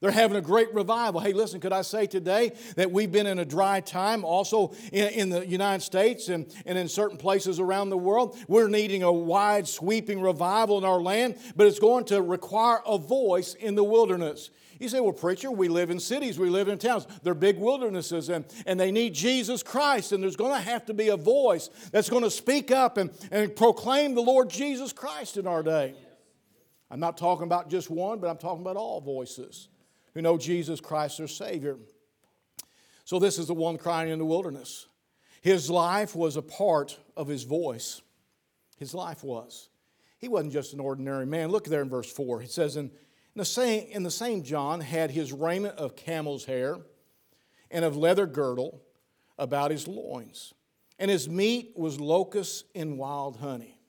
They're 0.01 0.09
having 0.09 0.35
a 0.35 0.41
great 0.41 0.73
revival. 0.73 1.21
Hey, 1.21 1.31
listen, 1.31 1.59
could 1.59 1.71
I 1.71 1.83
say 1.83 2.07
today 2.07 2.53
that 2.75 2.91
we've 2.91 3.11
been 3.11 3.27
in 3.27 3.37
a 3.37 3.45
dry 3.45 3.81
time 3.81 4.25
also 4.25 4.73
in, 4.91 5.07
in, 5.09 5.29
the 5.29 5.45
United 5.45 5.83
States 5.83 6.27
and, 6.27 6.51
and 6.65 6.75
in 6.75 6.87
certain 6.87 7.17
places 7.17 7.59
around 7.59 7.91
the 7.91 7.97
world? 7.97 8.35
We're 8.47 8.67
needing 8.67 9.03
a 9.03 9.11
wide, 9.11 9.67
sweeping 9.67 10.19
revival 10.19 10.79
in 10.79 10.85
our 10.85 10.99
land, 10.99 11.37
but 11.55 11.67
it's 11.67 11.77
going 11.77 12.05
to 12.05 12.23
require 12.23 12.79
a 12.83 12.97
voice 12.97 13.53
in 13.53 13.75
the 13.75 13.83
wilderness. 13.83 14.49
You 14.79 14.89
say, 14.89 14.99
well, 14.99 15.13
preacher, 15.13 15.51
we 15.51 15.67
live 15.67 15.91
in 15.91 15.99
cities, 15.99 16.39
we 16.39 16.49
live 16.49 16.67
in 16.67 16.79
towns. 16.79 17.05
They're 17.21 17.35
big 17.35 17.59
wildernesses, 17.59 18.29
and, 18.29 18.43
and 18.65 18.79
they 18.79 18.91
need 18.91 19.13
Jesus 19.13 19.61
Christ, 19.61 20.13
and 20.13 20.23
there's 20.23 20.35
going 20.35 20.53
to 20.53 20.59
have 20.59 20.83
to 20.87 20.95
be 20.95 21.09
a 21.09 21.17
voice 21.17 21.69
that's 21.91 22.09
going 22.09 22.23
to 22.23 22.31
speak 22.31 22.71
up 22.71 22.97
and, 22.97 23.11
and 23.29 23.55
proclaim 23.55 24.15
the 24.15 24.21
Lord 24.21 24.49
Jesus 24.49 24.93
Christ 24.93 25.37
in 25.37 25.45
our 25.45 25.61
day. 25.61 25.93
I'm 26.89 26.99
not 26.99 27.19
talking 27.19 27.43
about 27.43 27.69
just 27.69 27.91
one, 27.91 28.17
but 28.17 28.31
I'm 28.31 28.37
talking 28.37 28.61
about 28.61 28.77
all 28.77 28.99
voices 28.99 29.67
who 30.13 30.21
know 30.21 30.37
Jesus 30.37 30.79
Christ 30.79 31.17
their 31.17 31.27
Savior. 31.27 31.77
So, 33.05 33.19
this 33.19 33.37
is 33.37 33.47
the 33.47 33.53
one 33.53 33.77
crying 33.77 34.09
in 34.09 34.19
the 34.19 34.25
wilderness. 34.25 34.87
His 35.41 35.69
life 35.69 36.15
was 36.15 36.37
a 36.37 36.41
part 36.41 36.99
of 37.17 37.27
his 37.27 37.43
voice. 37.43 38.01
His 38.77 38.93
life 38.93 39.23
was. 39.23 39.69
He 40.19 40.27
wasn't 40.27 40.53
just 40.53 40.73
an 40.73 40.79
ordinary 40.79 41.25
man. 41.25 41.49
Look 41.49 41.65
there 41.65 41.81
in 41.81 41.89
verse 41.89 42.11
4. 42.11 42.43
It 42.43 42.51
says, 42.51 42.77
In 42.77 42.91
the 43.35 43.45
same, 43.45 43.87
in 43.89 44.03
the 44.03 44.11
same 44.11 44.43
John 44.43 44.81
had 44.81 45.11
his 45.11 45.33
raiment 45.33 45.77
of 45.77 45.95
camel's 45.95 46.45
hair 46.45 46.77
and 47.71 47.83
of 47.83 47.97
leather 47.97 48.27
girdle 48.27 48.81
about 49.39 49.71
his 49.71 49.87
loins. 49.87 50.53
And 50.99 51.09
his 51.09 51.27
meat 51.27 51.73
was 51.75 51.99
locusts 51.99 52.63
and 52.75 52.99
wild 52.99 53.37
honey. 53.37 53.80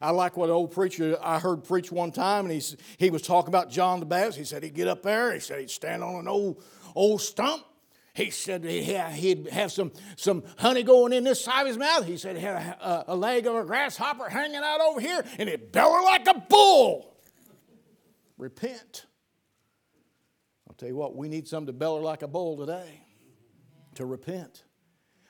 I 0.00 0.10
like 0.10 0.36
what 0.36 0.46
an 0.46 0.54
old 0.54 0.72
preacher 0.72 1.18
I 1.22 1.38
heard 1.38 1.64
preach 1.64 1.92
one 1.92 2.10
time, 2.10 2.46
and 2.46 2.54
he, 2.54 2.76
he 2.96 3.10
was 3.10 3.22
talking 3.22 3.48
about 3.48 3.70
John 3.70 4.00
the 4.00 4.06
Baptist. 4.06 4.38
He 4.38 4.44
said 4.44 4.62
he'd 4.62 4.74
get 4.74 4.88
up 4.88 5.02
there, 5.02 5.32
he 5.34 5.40
said 5.40 5.60
he'd 5.60 5.70
stand 5.70 6.02
on 6.02 6.14
an 6.16 6.28
old, 6.28 6.62
old 6.94 7.20
stump. 7.20 7.64
He 8.12 8.30
said 8.30 8.64
he'd 8.64 9.48
have 9.48 9.70
some, 9.70 9.92
some 10.16 10.42
honey 10.58 10.82
going 10.82 11.12
in 11.12 11.22
this 11.22 11.44
side 11.44 11.62
of 11.62 11.68
his 11.68 11.78
mouth. 11.78 12.04
He 12.06 12.16
said 12.16 12.36
he 12.36 12.42
had 12.42 12.56
a, 12.56 13.12
a 13.12 13.16
leg 13.16 13.46
of 13.46 13.54
a 13.54 13.64
grasshopper 13.64 14.28
hanging 14.28 14.56
out 14.56 14.80
over 14.80 15.00
here, 15.00 15.24
and 15.38 15.48
he'd 15.48 15.70
bellow 15.70 16.02
like 16.04 16.26
a 16.26 16.34
bull 16.34 17.14
repent. 18.36 19.06
I'll 20.68 20.74
tell 20.74 20.88
you 20.88 20.96
what, 20.96 21.14
we 21.14 21.28
need 21.28 21.46
some 21.46 21.66
to 21.66 21.72
bellow 21.72 22.00
like 22.00 22.22
a 22.22 22.28
bull 22.28 22.56
today 22.56 23.02
to 23.94 24.06
repent. 24.06 24.64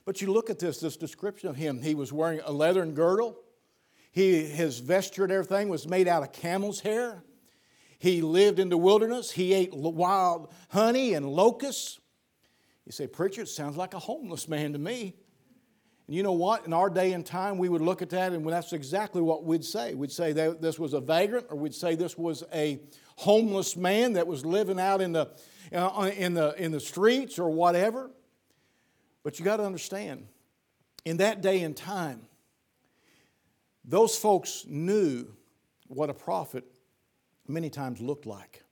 But 0.05 0.23
you 0.23 0.33
look 0.33 0.49
at 0.49 0.59
this, 0.59 0.79
this 0.79 0.97
description 0.97 1.49
of 1.49 1.57
him. 1.57 1.83
He 1.83 1.95
was 1.95 2.13
wearing 2.13 2.41
a 2.45 2.53
leathern 2.53 2.95
girdle. 2.95 3.37
He, 4.11 4.45
his 4.45 4.81
vesture 4.81 5.25
and 5.25 5.33
everything 5.33 5.69
was 5.69 5.87
made 5.87 6.09
out 6.09 6.23
of 6.23 6.33
camel's 6.33 6.81
hair. 6.81 7.23
He 7.99 8.23
lived 8.23 8.59
in 8.59 8.69
the 8.69 8.79
wilderness. 8.79 9.31
He 9.31 9.53
ate 9.53 9.73
wild 9.73 10.53
honey 10.71 11.15
and 11.15 11.29
locusts. 11.29 12.01
You 12.87 12.93
say, 12.93 13.07
Preacher, 13.07 13.43
it 13.43 13.49
sounds 13.49 13.77
like 13.77 13.95
a 13.95 13.99
homeless 13.99 14.49
man 14.49 14.73
to 14.73 14.79
me. 14.79 15.15
And 16.07 16.17
you 16.17 16.25
know 16.25 16.33
what? 16.33 16.67
In 16.67 16.73
our 16.73 16.91
day 16.91 17.13
and 17.13 17.25
time, 17.25 17.57
we 17.57 17.69
would 17.69 17.83
look 17.83 18.03
at 18.03 18.11
that 18.11 18.33
and 18.33 18.45
that's 18.49 18.73
exactly 18.73 19.23
what 19.23 19.45
we'd 19.45 19.65
say. 19.65 19.95
We'd 19.95 20.11
say 20.11 20.33
that 20.33 20.61
this 20.61 20.79
was 20.79 20.93
a 20.93 21.01
vagrant, 21.01 21.47
or 21.51 21.57
we'd 21.57 21.75
say 21.75 21.95
this 21.95 22.19
was 22.19 22.43
a 22.53 22.81
homeless 23.17 23.77
man 23.77 24.15
that 24.15 24.27
was 24.27 24.45
living 24.45 24.81
out 24.81 25.01
in 25.01 25.13
the, 25.13 25.31
uh, 25.73 26.11
in 26.17 26.35
the, 26.35 26.55
in 26.61 26.73
the 26.73 26.81
streets 26.81 27.39
or 27.39 27.51
whatever. 27.51 28.11
But 29.23 29.39
you 29.39 29.45
got 29.45 29.59
to 29.59 29.65
understand, 29.65 30.27
in 31.05 31.19
that 31.19 31.43
day 31.43 31.63
and 31.63 31.77
time, 31.77 32.23
those 33.91 34.17
folks 34.17 34.65
knew 34.69 35.27
what 35.89 36.11
a 36.11 36.15
prophet 36.15 36.65
many 37.49 37.69
times 37.69 38.01
looked 38.01 38.25
like. 38.25 38.63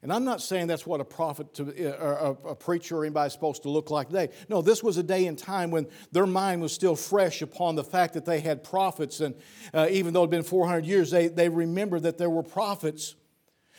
And 0.00 0.12
I'm 0.12 0.24
not 0.24 0.40
saying 0.40 0.66
that's 0.66 0.86
what 0.86 1.00
a 1.00 1.04
prophet, 1.04 1.54
to, 1.54 1.98
uh, 1.98 2.36
a, 2.44 2.50
a 2.50 2.54
preacher, 2.54 2.98
or 2.98 3.04
anybody 3.04 3.28
is 3.28 3.32
supposed 3.32 3.62
to 3.62 3.70
look 3.70 3.90
like 3.90 4.08
today. 4.08 4.28
No, 4.48 4.60
this 4.62 4.82
was 4.82 4.96
a 4.96 5.02
day 5.02 5.26
and 5.26 5.36
time 5.36 5.70
when 5.70 5.86
their 6.12 6.26
mind 6.26 6.60
was 6.60 6.72
still 6.72 6.94
fresh 6.94 7.42
upon 7.42 7.74
the 7.74 7.82
fact 7.82 8.14
that 8.14 8.26
they 8.26 8.40
had 8.40 8.62
prophets. 8.62 9.20
And 9.20 9.34
uh, 9.72 9.88
even 9.90 10.12
though 10.12 10.20
it 10.20 10.26
had 10.26 10.30
been 10.30 10.42
400 10.42 10.84
years, 10.84 11.10
they, 11.10 11.28
they 11.28 11.48
remembered 11.48 12.02
that 12.02 12.18
there 12.18 12.30
were 12.30 12.42
prophets. 12.42 13.16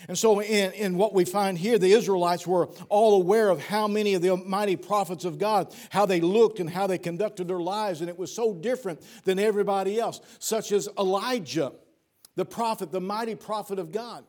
And 0.07 0.17
so, 0.17 0.41
in, 0.41 0.71
in 0.74 0.97
what 0.97 1.13
we 1.13 1.25
find 1.25 1.57
here, 1.57 1.79
the 1.79 1.93
Israelites 1.93 2.45
were 2.45 2.67
all 2.89 3.15
aware 3.15 3.50
of 3.50 3.59
how 3.59 3.88
many 3.88 4.13
of 4.13 4.21
the 4.21 4.38
mighty 4.38 4.75
prophets 4.75 5.25
of 5.25 5.38
God, 5.38 5.74
how 5.89 6.05
they 6.05 6.21
looked 6.21 6.59
and 6.59 6.69
how 6.69 6.88
they 6.88 6.97
conducted 6.97 7.47
their 7.47 7.59
lives. 7.59 8.01
And 8.01 8.09
it 8.09 8.17
was 8.17 8.33
so 8.33 8.53
different 8.53 9.01
than 9.24 9.39
everybody 9.39 10.00
else, 10.00 10.21
such 10.39 10.71
as 10.71 10.88
Elijah, 10.97 11.74
the 12.35 12.45
prophet, 12.45 12.91
the 12.91 13.01
mighty 13.01 13.35
prophet 13.35 13.79
of 13.79 13.91
God. 13.91 14.24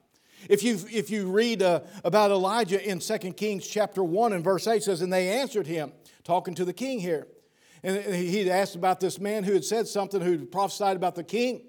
If 0.48 0.62
you, 0.62 0.78
if 0.90 1.10
you 1.10 1.30
read 1.30 1.62
uh, 1.62 1.80
about 2.04 2.30
Elijah 2.30 2.82
in 2.82 2.98
2 2.98 3.18
Kings 3.32 3.66
chapter 3.66 4.04
1 4.04 4.32
and 4.32 4.44
verse 4.44 4.66
8 4.66 4.82
says, 4.82 5.00
And 5.00 5.12
they 5.12 5.28
answered 5.28 5.66
him, 5.66 5.92
talking 6.26 6.54
to 6.56 6.64
the 6.64 6.72
king 6.72 6.98
here. 6.98 7.28
And 7.82 8.14
he 8.14 8.50
asked 8.50 8.74
about 8.74 9.00
this 9.00 9.20
man 9.20 9.44
who 9.44 9.52
had 9.52 9.64
said 9.64 9.86
something, 9.86 10.20
who 10.20 10.44
prophesied 10.44 10.96
about 10.96 11.14
the 11.14 11.24
king. 11.24 11.62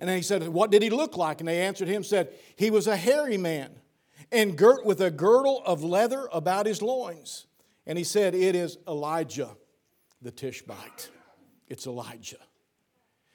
And 0.00 0.08
then 0.08 0.16
he 0.16 0.22
said, 0.22 0.46
What 0.48 0.70
did 0.70 0.82
he 0.82 0.90
look 0.90 1.16
like? 1.16 1.40
And 1.40 1.48
they 1.48 1.62
answered 1.62 1.88
him, 1.88 2.04
said, 2.04 2.32
He 2.56 2.70
was 2.70 2.86
a 2.86 2.96
hairy 2.96 3.36
man, 3.36 3.70
and 4.30 4.56
girt 4.56 4.84
with 4.84 5.00
a 5.00 5.10
girdle 5.10 5.62
of 5.64 5.82
leather 5.82 6.28
about 6.32 6.66
his 6.66 6.82
loins. 6.82 7.46
And 7.86 7.98
he 7.98 8.04
said, 8.04 8.34
It 8.34 8.54
is 8.54 8.78
Elijah 8.86 9.50
the 10.22 10.30
Tishbite. 10.30 11.10
It's 11.68 11.86
Elijah. 11.86 12.38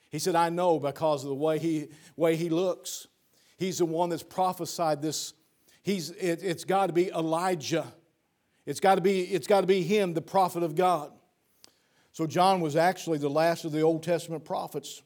He 0.10 0.20
said, 0.20 0.36
I 0.36 0.50
know 0.50 0.79
because 0.79 1.24
of 1.24 1.29
the 1.29 1.36
way 1.36 1.60
he, 1.60 1.88
way 2.15 2.36
he 2.36 2.50
looks. 2.50 3.08
He's 3.58 3.79
the 3.79 3.86
one 3.86 4.10
that's 4.10 4.24
prophesied 4.24 5.01
this. 5.01 5.34
He's, 5.82 6.12
it, 6.12 6.41
has 6.41 6.65
got 6.65 6.88
to 6.88 6.93
be 6.93 7.10
Elijah. 7.10 7.86
It's 8.65 8.79
got 8.79 8.96
to 8.96 9.01
be, 9.01 9.22
it's 9.22 9.48
got 9.48 9.62
to 9.62 9.67
be 9.67 9.82
him, 9.82 10.13
the 10.13 10.22
prophet 10.22 10.63
of 10.63 10.75
God. 10.75 11.12
So 12.12 12.27
John 12.27 12.62
was 12.62 12.75
actually 12.75 13.17
the 13.17 13.29
last 13.29 13.65
of 13.65 13.72
the 13.72 13.82
Old 13.82 14.03
Testament 14.03 14.46
prophets 14.46 15.01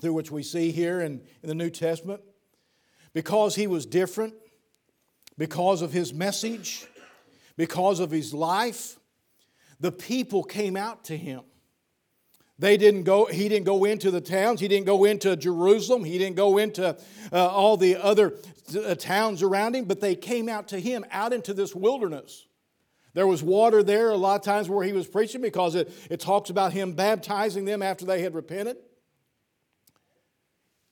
through 0.00 0.12
which 0.12 0.30
we 0.30 0.42
see 0.42 0.70
here 0.70 1.00
in, 1.00 1.20
in 1.42 1.48
the 1.48 1.54
New 1.54 1.70
Testament. 1.70 2.20
Because 3.12 3.54
he 3.54 3.66
was 3.66 3.86
different, 3.86 4.34
because 5.36 5.82
of 5.82 5.92
his 5.92 6.14
message, 6.14 6.86
because 7.56 8.00
of 8.00 8.10
his 8.10 8.32
life, 8.32 8.98
the 9.80 9.92
people 9.92 10.42
came 10.42 10.76
out 10.76 11.04
to 11.04 11.16
him. 11.16 11.42
They 12.58 12.76
didn't 12.76 13.04
go, 13.04 13.24
he 13.24 13.48
didn't 13.48 13.64
go 13.64 13.84
into 13.84 14.10
the 14.10 14.20
towns. 14.20 14.60
He 14.60 14.68
didn't 14.68 14.84
go 14.84 15.04
into 15.04 15.34
Jerusalem. 15.34 16.04
He 16.04 16.18
didn't 16.18 16.36
go 16.36 16.58
into 16.58 16.96
uh, 17.32 17.48
all 17.48 17.78
the 17.78 17.96
other 17.96 18.34
uh, 18.76 18.94
towns 18.96 19.42
around 19.42 19.74
him, 19.74 19.86
but 19.86 20.00
they 20.02 20.14
came 20.14 20.46
out 20.46 20.68
to 20.68 20.78
him, 20.78 21.06
out 21.10 21.32
into 21.32 21.54
this 21.54 21.74
wilderness. 21.74 22.46
There 23.14 23.26
was 23.26 23.42
water 23.42 23.82
there 23.82 24.10
a 24.10 24.16
lot 24.16 24.36
of 24.36 24.44
times 24.44 24.68
where 24.68 24.84
he 24.84 24.92
was 24.92 25.08
preaching 25.08 25.40
because 25.40 25.74
it, 25.74 25.90
it 26.10 26.20
talks 26.20 26.50
about 26.50 26.74
him 26.74 26.92
baptizing 26.92 27.64
them 27.64 27.82
after 27.82 28.04
they 28.04 28.20
had 28.20 28.34
repented. 28.34 28.76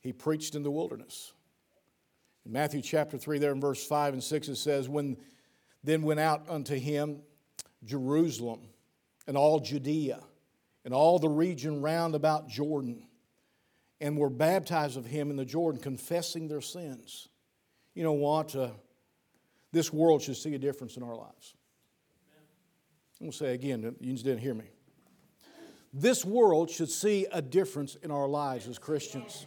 He 0.08 0.12
preached 0.14 0.54
in 0.54 0.62
the 0.62 0.70
wilderness. 0.70 1.34
In 2.46 2.52
Matthew 2.52 2.80
chapter 2.80 3.18
3, 3.18 3.38
there 3.38 3.52
in 3.52 3.60
verse 3.60 3.86
5 3.86 4.14
and 4.14 4.24
6, 4.24 4.48
it 4.48 4.56
says, 4.56 4.88
When 4.88 5.18
then 5.84 6.00
went 6.00 6.18
out 6.18 6.48
unto 6.48 6.76
him 6.76 7.20
Jerusalem 7.84 8.60
and 9.26 9.36
all 9.36 9.60
Judea 9.60 10.20
and 10.86 10.94
all 10.94 11.18
the 11.18 11.28
region 11.28 11.82
round 11.82 12.14
about 12.14 12.48
Jordan, 12.48 13.06
and 14.00 14.16
were 14.16 14.30
baptized 14.30 14.96
of 14.96 15.04
him 15.04 15.28
in 15.28 15.36
the 15.36 15.44
Jordan, 15.44 15.78
confessing 15.78 16.48
their 16.48 16.62
sins. 16.62 17.28
You 17.94 18.02
know 18.02 18.14
what? 18.14 18.56
Uh, 18.56 18.70
this 19.72 19.92
world 19.92 20.22
should 20.22 20.38
see 20.38 20.54
a 20.54 20.58
difference 20.58 20.96
in 20.96 21.02
our 21.02 21.16
lives. 21.16 21.54
I'm 23.20 23.26
going 23.26 23.32
to 23.32 23.36
say 23.36 23.52
again, 23.52 23.94
you 24.00 24.12
just 24.12 24.24
didn't 24.24 24.40
hear 24.40 24.54
me. 24.54 24.70
This 25.92 26.24
world 26.24 26.70
should 26.70 26.90
see 26.90 27.26
a 27.30 27.42
difference 27.42 27.94
in 27.96 28.10
our 28.10 28.26
lives 28.26 28.68
as 28.68 28.78
Christians. 28.78 29.44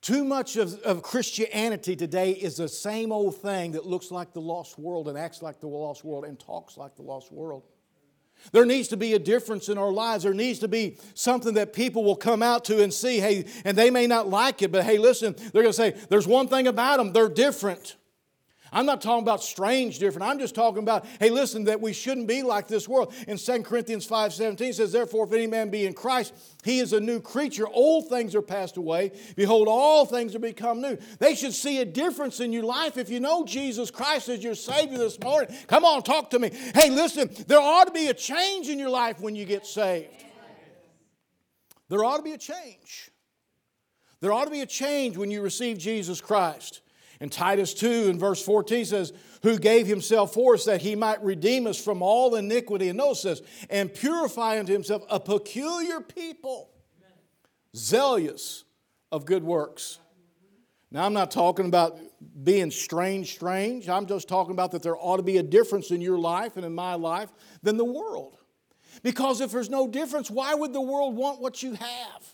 Too 0.00 0.24
much 0.24 0.56
of, 0.56 0.80
of 0.80 1.02
Christianity 1.02 1.94
today 1.94 2.32
is 2.32 2.56
the 2.56 2.68
same 2.68 3.12
old 3.12 3.36
thing 3.36 3.72
that 3.72 3.84
looks 3.84 4.10
like 4.10 4.32
the 4.32 4.40
lost 4.40 4.78
world 4.78 5.08
and 5.08 5.18
acts 5.18 5.42
like 5.42 5.60
the 5.60 5.66
lost 5.66 6.04
world 6.04 6.24
and 6.24 6.38
talks 6.38 6.78
like 6.78 6.96
the 6.96 7.02
lost 7.02 7.30
world. 7.30 7.64
There 8.52 8.64
needs 8.64 8.88
to 8.88 8.96
be 8.96 9.12
a 9.12 9.18
difference 9.18 9.68
in 9.68 9.76
our 9.76 9.92
lives. 9.92 10.24
There 10.24 10.32
needs 10.32 10.60
to 10.60 10.68
be 10.68 10.96
something 11.12 11.54
that 11.54 11.74
people 11.74 12.02
will 12.02 12.16
come 12.16 12.42
out 12.42 12.64
to 12.66 12.82
and 12.82 12.92
see, 12.92 13.20
hey, 13.20 13.44
and 13.66 13.76
they 13.76 13.90
may 13.90 14.06
not 14.06 14.28
like 14.28 14.62
it, 14.62 14.72
but 14.72 14.84
hey, 14.84 14.96
listen, 14.96 15.34
they're 15.52 15.62
going 15.62 15.66
to 15.66 15.72
say, 15.74 15.94
there's 16.08 16.26
one 16.26 16.48
thing 16.48 16.66
about 16.66 16.96
them, 16.96 17.12
they're 17.12 17.28
different. 17.28 17.96
I'm 18.72 18.86
not 18.86 19.00
talking 19.00 19.22
about 19.22 19.42
strange 19.42 19.98
different. 19.98 20.28
I'm 20.28 20.38
just 20.38 20.54
talking 20.54 20.82
about, 20.82 21.06
hey, 21.18 21.30
listen, 21.30 21.64
that 21.64 21.80
we 21.80 21.92
shouldn't 21.92 22.28
be 22.28 22.42
like 22.42 22.68
this 22.68 22.88
world. 22.88 23.12
In 23.26 23.36
2 23.36 23.62
Corinthians 23.62 24.04
5 24.06 24.32
17 24.32 24.74
says, 24.74 24.92
Therefore, 24.92 25.26
if 25.26 25.32
any 25.32 25.46
man 25.46 25.70
be 25.70 25.86
in 25.86 25.92
Christ, 25.92 26.34
he 26.62 26.78
is 26.78 26.92
a 26.92 27.00
new 27.00 27.20
creature. 27.20 27.66
Old 27.68 28.08
things 28.08 28.34
are 28.34 28.42
passed 28.42 28.76
away. 28.76 29.12
Behold, 29.36 29.68
all 29.68 30.06
things 30.06 30.34
are 30.34 30.40
become 30.40 30.80
new. 30.80 30.98
They 31.18 31.34
should 31.34 31.54
see 31.54 31.80
a 31.80 31.84
difference 31.84 32.40
in 32.40 32.52
your 32.52 32.64
life 32.64 32.96
if 32.96 33.10
you 33.10 33.20
know 33.20 33.44
Jesus 33.44 33.90
Christ 33.90 34.28
as 34.28 34.42
your 34.42 34.54
Savior 34.54 34.98
this 34.98 35.18
morning. 35.20 35.54
Come 35.66 35.84
on, 35.84 36.02
talk 36.02 36.30
to 36.30 36.38
me. 36.38 36.50
Hey, 36.74 36.90
listen, 36.90 37.30
there 37.46 37.60
ought 37.60 37.86
to 37.86 37.92
be 37.92 38.08
a 38.08 38.14
change 38.14 38.68
in 38.68 38.78
your 38.78 38.90
life 38.90 39.20
when 39.20 39.34
you 39.34 39.44
get 39.44 39.66
saved. 39.66 40.24
There 41.88 42.04
ought 42.04 42.18
to 42.18 42.22
be 42.22 42.32
a 42.32 42.38
change. 42.38 43.10
There 44.20 44.32
ought 44.32 44.44
to 44.44 44.50
be 44.50 44.60
a 44.60 44.66
change 44.66 45.16
when 45.16 45.30
you 45.30 45.42
receive 45.42 45.78
Jesus 45.78 46.20
Christ. 46.20 46.82
And 47.20 47.30
Titus 47.30 47.74
2 47.74 48.08
and 48.08 48.18
verse 48.18 48.42
14 48.42 48.86
says, 48.86 49.12
Who 49.42 49.58
gave 49.58 49.86
himself 49.86 50.32
for 50.32 50.54
us 50.54 50.64
that 50.64 50.80
he 50.80 50.96
might 50.96 51.22
redeem 51.22 51.66
us 51.66 51.82
from 51.82 52.02
all 52.02 52.34
iniquity. 52.34 52.88
And 52.88 52.96
notice 52.96 53.22
this, 53.22 53.42
and 53.68 53.92
purify 53.92 54.58
unto 54.58 54.72
himself 54.72 55.02
a 55.10 55.20
peculiar 55.20 56.00
people, 56.00 56.70
zealous 57.76 58.64
of 59.12 59.26
good 59.26 59.44
works. 59.44 59.98
Now, 60.90 61.04
I'm 61.04 61.12
not 61.12 61.30
talking 61.30 61.66
about 61.66 62.00
being 62.42 62.70
strange, 62.70 63.32
strange. 63.32 63.88
I'm 63.88 64.06
just 64.06 64.26
talking 64.26 64.52
about 64.52 64.72
that 64.72 64.82
there 64.82 64.96
ought 64.96 65.18
to 65.18 65.22
be 65.22 65.36
a 65.36 65.42
difference 65.42 65.90
in 65.90 66.00
your 66.00 66.18
life 66.18 66.56
and 66.56 66.64
in 66.64 66.74
my 66.74 66.94
life 66.94 67.30
than 67.62 67.76
the 67.76 67.84
world. 67.84 68.38
Because 69.02 69.40
if 69.40 69.52
there's 69.52 69.70
no 69.70 69.86
difference, 69.86 70.30
why 70.30 70.54
would 70.54 70.72
the 70.72 70.80
world 70.80 71.14
want 71.14 71.40
what 71.40 71.62
you 71.62 71.74
have? 71.74 72.29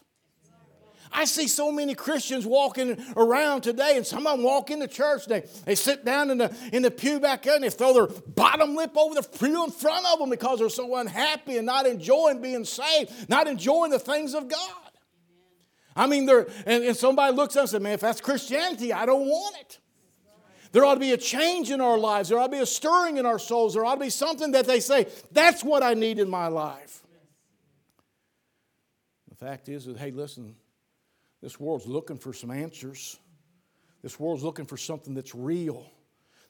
I 1.12 1.24
see 1.24 1.48
so 1.48 1.70
many 1.72 1.94
Christians 1.94 2.46
walking 2.46 3.02
around 3.16 3.62
today, 3.62 3.96
and 3.96 4.06
some 4.06 4.26
of 4.26 4.36
them 4.36 4.42
walk 4.42 4.70
into 4.70 4.88
church. 4.88 5.26
They, 5.26 5.44
they 5.64 5.74
sit 5.74 6.04
down 6.04 6.30
in 6.30 6.38
the, 6.38 6.54
in 6.72 6.82
the 6.82 6.90
pew 6.90 7.20
back 7.20 7.42
there 7.42 7.54
and 7.54 7.64
they 7.64 7.70
throw 7.70 7.92
their 7.92 8.06
bottom 8.06 8.74
lip 8.74 8.96
over 8.96 9.14
the 9.14 9.22
pew 9.22 9.64
in 9.64 9.70
front 9.70 10.06
of 10.06 10.18
them 10.18 10.30
because 10.30 10.58
they're 10.58 10.68
so 10.68 10.96
unhappy 10.96 11.56
and 11.56 11.66
not 11.66 11.86
enjoying 11.86 12.40
being 12.40 12.64
saved, 12.64 13.28
not 13.28 13.46
enjoying 13.46 13.90
the 13.90 13.98
things 13.98 14.34
of 14.34 14.48
God. 14.48 14.90
I 15.94 16.06
mean, 16.06 16.26
they're, 16.26 16.46
and, 16.66 16.84
and 16.84 16.96
somebody 16.96 17.34
looks 17.34 17.56
at 17.56 17.64
us 17.64 17.72
and 17.72 17.80
says, 17.80 17.82
man, 17.82 17.92
if 17.92 18.00
that's 18.00 18.20
Christianity, 18.20 18.92
I 18.92 19.06
don't 19.06 19.26
want 19.26 19.56
it. 19.60 19.78
There 20.72 20.84
ought 20.84 20.94
to 20.94 21.00
be 21.00 21.12
a 21.12 21.16
change 21.16 21.70
in 21.70 21.80
our 21.80 21.96
lives. 21.96 22.28
There 22.28 22.38
ought 22.38 22.48
to 22.48 22.52
be 22.52 22.58
a 22.58 22.66
stirring 22.66 23.16
in 23.16 23.24
our 23.24 23.38
souls. 23.38 23.72
There 23.72 23.84
ought 23.84 23.94
to 23.94 24.00
be 24.00 24.10
something 24.10 24.52
that 24.52 24.66
they 24.66 24.80
say, 24.80 25.06
that's 25.32 25.64
what 25.64 25.82
I 25.82 25.94
need 25.94 26.18
in 26.18 26.28
my 26.28 26.48
life. 26.48 27.02
The 29.30 29.36
fact 29.36 29.70
is 29.70 29.86
that, 29.86 29.96
hey, 29.96 30.10
listen, 30.10 30.56
this 31.42 31.60
world's 31.60 31.86
looking 31.86 32.18
for 32.18 32.32
some 32.32 32.50
answers. 32.50 33.18
This 34.02 34.18
world's 34.18 34.42
looking 34.42 34.66
for 34.66 34.76
something 34.76 35.14
that's 35.14 35.34
real. 35.34 35.90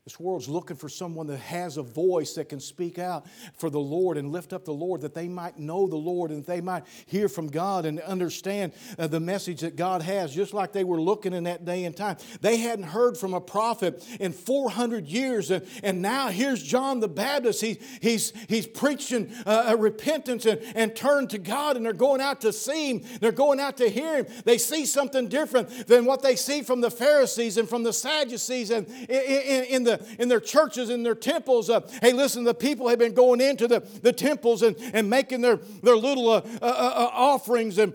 This 0.07 0.21
world's 0.21 0.49
looking 0.49 0.77
for 0.77 0.89
someone 0.89 1.27
that 1.27 1.39
has 1.39 1.79
a 1.79 1.83
voice 1.83 2.35
that 2.35 2.49
can 2.49 2.61
speak 2.61 2.97
out 2.97 3.27
for 3.57 3.71
the 3.71 3.81
Lord 3.81 4.17
and 4.17 4.31
lift 4.31 4.53
up 4.53 4.65
the 4.65 4.73
Lord, 4.73 5.01
that 5.01 5.15
they 5.15 5.27
might 5.27 5.59
know 5.59 5.89
the 5.89 5.97
Lord 5.97 6.31
and 6.31 6.47
they 6.47 6.61
might 6.61 6.85
hear 7.07 7.29
from 7.29 7.49
God 7.49 7.85
and 7.85 7.99
understand 7.99 8.73
uh, 9.01 9.09
the 9.09 9.19
message 9.19 9.63
that 9.63 9.75
God 9.75 10.03
has, 10.03 10.33
just 10.33 10.55
like 10.55 10.71
they 10.71 10.85
were 10.85 11.01
looking 11.01 11.33
in 11.33 11.43
that 11.43 11.65
day 11.65 11.85
and 11.87 11.97
time. 11.97 12.19
They 12.41 12.59
hadn't 12.59 12.85
heard 12.85 13.19
from 13.19 13.35
a 13.35 13.41
prophet 13.41 14.07
in 14.21 14.31
400 14.31 15.09
years, 15.09 15.51
and, 15.51 15.67
and 15.83 16.03
now 16.03 16.29
here's 16.29 16.63
John 16.63 17.01
the 17.01 17.09
Baptist. 17.09 17.61
He, 17.61 17.81
he's, 18.01 18.33
he's 18.49 18.69
preaching 18.69 19.33
uh, 19.45 19.75
repentance 19.77 20.47
and, 20.47 20.61
and 20.77 20.95
turn 20.95 21.27
to 21.29 21.39
God, 21.39 21.75
and 21.77 21.85
they're 21.85 21.93
going 21.93 22.21
out 22.21 22.43
to 22.43 22.53
see 22.53 22.91
Him. 22.91 23.03
They're 23.21 23.33
going 23.33 23.59
out 23.59 23.79
to 23.79 23.89
hear 23.89 24.19
Him. 24.19 24.27
They 24.45 24.59
see 24.59 24.87
something 24.87 25.27
different 25.27 25.89
than 25.89 26.05
what 26.05 26.23
they 26.23 26.37
see 26.37 26.63
from 26.63 26.81
the 26.81 26.93
Pharisees 26.93 27.57
and 27.57 27.69
from 27.69 27.83
the 27.83 27.93
Sadducees 27.93 28.71
and 28.71 28.87
in, 28.87 29.09
in, 29.09 29.65
in 29.65 29.83
the 29.83 29.96
in 30.19 30.29
their 30.29 30.41
churches, 30.41 30.91
in 30.91 31.03
their 31.03 31.15
temples. 31.15 31.71
Uh, 31.71 31.81
hey, 32.03 32.13
listen, 32.13 32.45
the 32.45 32.55
people 32.55 32.89
have 32.89 32.99
been 32.99 33.15
going 33.15 33.41
into 33.41 33.69
the, 33.69 33.81
the 34.03 34.13
temples 34.13 34.63
and, 34.63 34.77
and 34.93 35.09
making 35.09 35.41
their, 35.41 35.57
their 35.83 35.97
little 35.97 36.29
uh, 36.31 36.41
uh, 36.61 36.67
uh 36.67 37.11
offerings 37.13 37.79
and 37.79 37.93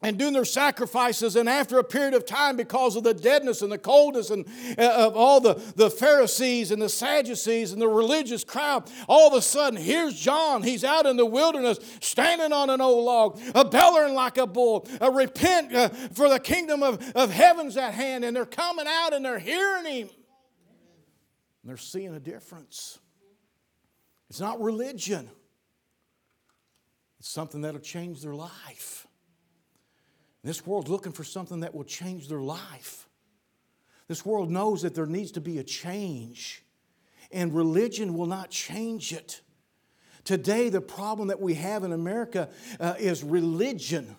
and 0.00 0.18
doing 0.18 0.32
their 0.32 0.44
sacrifices. 0.44 1.36
And 1.36 1.48
after 1.48 1.78
a 1.78 1.84
period 1.84 2.14
of 2.14 2.24
time, 2.24 2.56
because 2.56 2.96
of 2.96 3.02
the 3.02 3.14
deadness 3.14 3.62
and 3.62 3.72
the 3.72 3.78
coldness 3.78 4.30
and 4.30 4.46
uh, 4.78 5.06
of 5.06 5.16
all 5.16 5.40
the, 5.40 5.54
the 5.76 5.90
Pharisees 5.90 6.70
and 6.70 6.80
the 6.80 6.88
Sadducees 6.88 7.72
and 7.72 7.82
the 7.82 7.88
religious 7.88 8.44
crowd, 8.44 8.90
all 9.08 9.28
of 9.28 9.34
a 9.34 9.42
sudden, 9.42 9.78
here's 9.78 10.18
John. 10.18 10.62
He's 10.62 10.84
out 10.84 11.06
in 11.06 11.16
the 11.16 11.26
wilderness, 11.26 11.78
standing 12.00 12.52
on 12.52 12.70
an 12.70 12.80
old 12.80 13.04
log, 13.04 13.40
a 13.54 13.64
bellowing 13.64 14.14
like 14.14 14.38
a 14.38 14.46
bull, 14.46 14.86
a 15.00 15.10
repent 15.10 15.74
uh, 15.74 15.88
for 15.88 16.28
the 16.28 16.38
kingdom 16.38 16.82
of, 16.82 17.12
of 17.16 17.30
heaven's 17.32 17.76
at 17.76 17.94
hand. 17.94 18.24
And 18.24 18.36
they're 18.36 18.46
coming 18.46 18.86
out 18.86 19.12
and 19.12 19.24
they're 19.24 19.38
hearing 19.38 19.84
him. 19.84 20.10
And 21.68 21.76
they're 21.76 21.82
seeing 21.82 22.14
a 22.14 22.18
difference. 22.18 22.98
It's 24.30 24.40
not 24.40 24.58
religion, 24.58 25.28
it's 27.18 27.28
something 27.28 27.60
that'll 27.60 27.78
change 27.78 28.22
their 28.22 28.34
life. 28.34 29.06
This 30.42 30.66
world's 30.66 30.88
looking 30.88 31.12
for 31.12 31.24
something 31.24 31.60
that 31.60 31.74
will 31.74 31.84
change 31.84 32.28
their 32.28 32.40
life. 32.40 33.06
This 34.06 34.24
world 34.24 34.50
knows 34.50 34.80
that 34.80 34.94
there 34.94 35.04
needs 35.04 35.32
to 35.32 35.42
be 35.42 35.58
a 35.58 35.62
change, 35.62 36.64
and 37.30 37.54
religion 37.54 38.14
will 38.14 38.24
not 38.24 38.48
change 38.48 39.12
it. 39.12 39.42
Today, 40.24 40.70
the 40.70 40.80
problem 40.80 41.28
that 41.28 41.42
we 41.42 41.52
have 41.52 41.84
in 41.84 41.92
America 41.92 42.48
uh, 42.80 42.94
is 42.98 43.22
religion. 43.22 44.16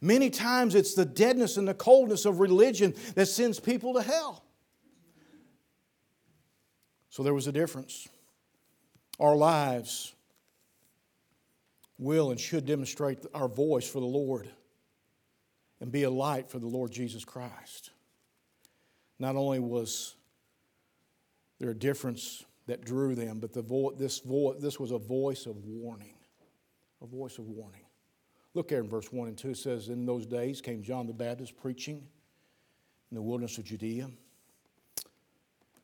Many 0.00 0.30
times 0.30 0.74
it's 0.74 0.94
the 0.94 1.04
deadness 1.04 1.58
and 1.58 1.68
the 1.68 1.74
coldness 1.74 2.24
of 2.24 2.40
religion 2.40 2.94
that 3.16 3.26
sends 3.26 3.60
people 3.60 3.92
to 3.92 4.00
hell. 4.00 4.47
So 7.18 7.24
there 7.24 7.34
was 7.34 7.48
a 7.48 7.52
difference. 7.52 8.06
Our 9.18 9.34
lives 9.34 10.14
will 11.98 12.30
and 12.30 12.38
should 12.38 12.64
demonstrate 12.64 13.26
our 13.34 13.48
voice 13.48 13.90
for 13.90 13.98
the 13.98 14.06
Lord 14.06 14.48
and 15.80 15.90
be 15.90 16.04
a 16.04 16.10
light 16.10 16.48
for 16.48 16.60
the 16.60 16.68
Lord 16.68 16.92
Jesus 16.92 17.24
Christ. 17.24 17.90
Not 19.18 19.34
only 19.34 19.58
was 19.58 20.14
there 21.58 21.70
a 21.70 21.74
difference 21.74 22.44
that 22.68 22.84
drew 22.84 23.16
them, 23.16 23.40
but 23.40 23.52
the 23.52 23.62
vo- 23.62 23.96
this, 23.98 24.20
vo- 24.20 24.54
this 24.54 24.78
was 24.78 24.92
a 24.92 24.98
voice 24.98 25.46
of 25.46 25.56
warning. 25.64 26.14
A 27.02 27.06
voice 27.06 27.38
of 27.38 27.48
warning. 27.48 27.82
Look 28.54 28.68
there 28.68 28.78
in 28.78 28.88
verse 28.88 29.12
1 29.12 29.26
and 29.26 29.36
2. 29.36 29.50
It 29.50 29.56
says, 29.56 29.88
In 29.88 30.06
those 30.06 30.24
days 30.24 30.60
came 30.60 30.84
John 30.84 31.08
the 31.08 31.14
Baptist 31.14 31.56
preaching 31.56 31.96
in 33.10 33.16
the 33.16 33.22
wilderness 33.22 33.58
of 33.58 33.64
Judea 33.64 34.08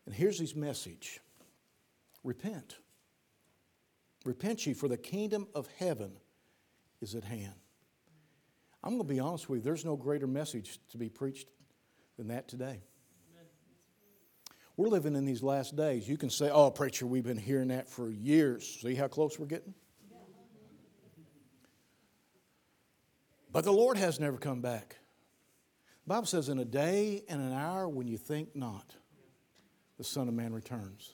and 0.06 0.14
here's 0.14 0.38
his 0.38 0.54
message 0.54 1.20
repent. 2.24 2.78
Repent 4.24 4.66
ye, 4.66 4.74
for 4.74 4.88
the 4.88 4.96
kingdom 4.96 5.46
of 5.54 5.68
heaven 5.78 6.12
is 7.00 7.14
at 7.14 7.24
hand. 7.24 7.54
I'm 8.82 8.96
going 8.96 9.06
to 9.06 9.14
be 9.14 9.20
honest 9.20 9.48
with 9.48 9.60
you, 9.60 9.64
there's 9.64 9.84
no 9.84 9.96
greater 9.96 10.26
message 10.26 10.78
to 10.90 10.98
be 10.98 11.08
preached 11.08 11.48
than 12.16 12.28
that 12.28 12.48
today. 12.48 12.82
We're 14.76 14.88
living 14.88 15.14
in 15.14 15.24
these 15.24 15.42
last 15.42 15.76
days. 15.76 16.08
You 16.08 16.16
can 16.16 16.30
say, 16.30 16.50
oh, 16.50 16.70
preacher, 16.70 17.06
we've 17.06 17.24
been 17.24 17.38
hearing 17.38 17.68
that 17.68 17.88
for 17.88 18.10
years. 18.10 18.80
See 18.82 18.94
how 18.94 19.06
close 19.06 19.38
we're 19.38 19.46
getting? 19.46 19.72
But 23.52 23.62
the 23.64 23.72
Lord 23.72 23.96
has 23.96 24.18
never 24.18 24.36
come 24.36 24.60
back. 24.60 24.96
The 26.04 26.08
Bible 26.08 26.26
says, 26.26 26.48
in 26.48 26.58
a 26.58 26.64
day 26.64 27.22
and 27.28 27.40
an 27.40 27.52
hour 27.52 27.88
when 27.88 28.08
you 28.08 28.18
think 28.18 28.56
not, 28.56 28.96
the 29.96 30.02
Son 30.02 30.26
of 30.26 30.34
Man 30.34 30.52
returns. 30.52 31.13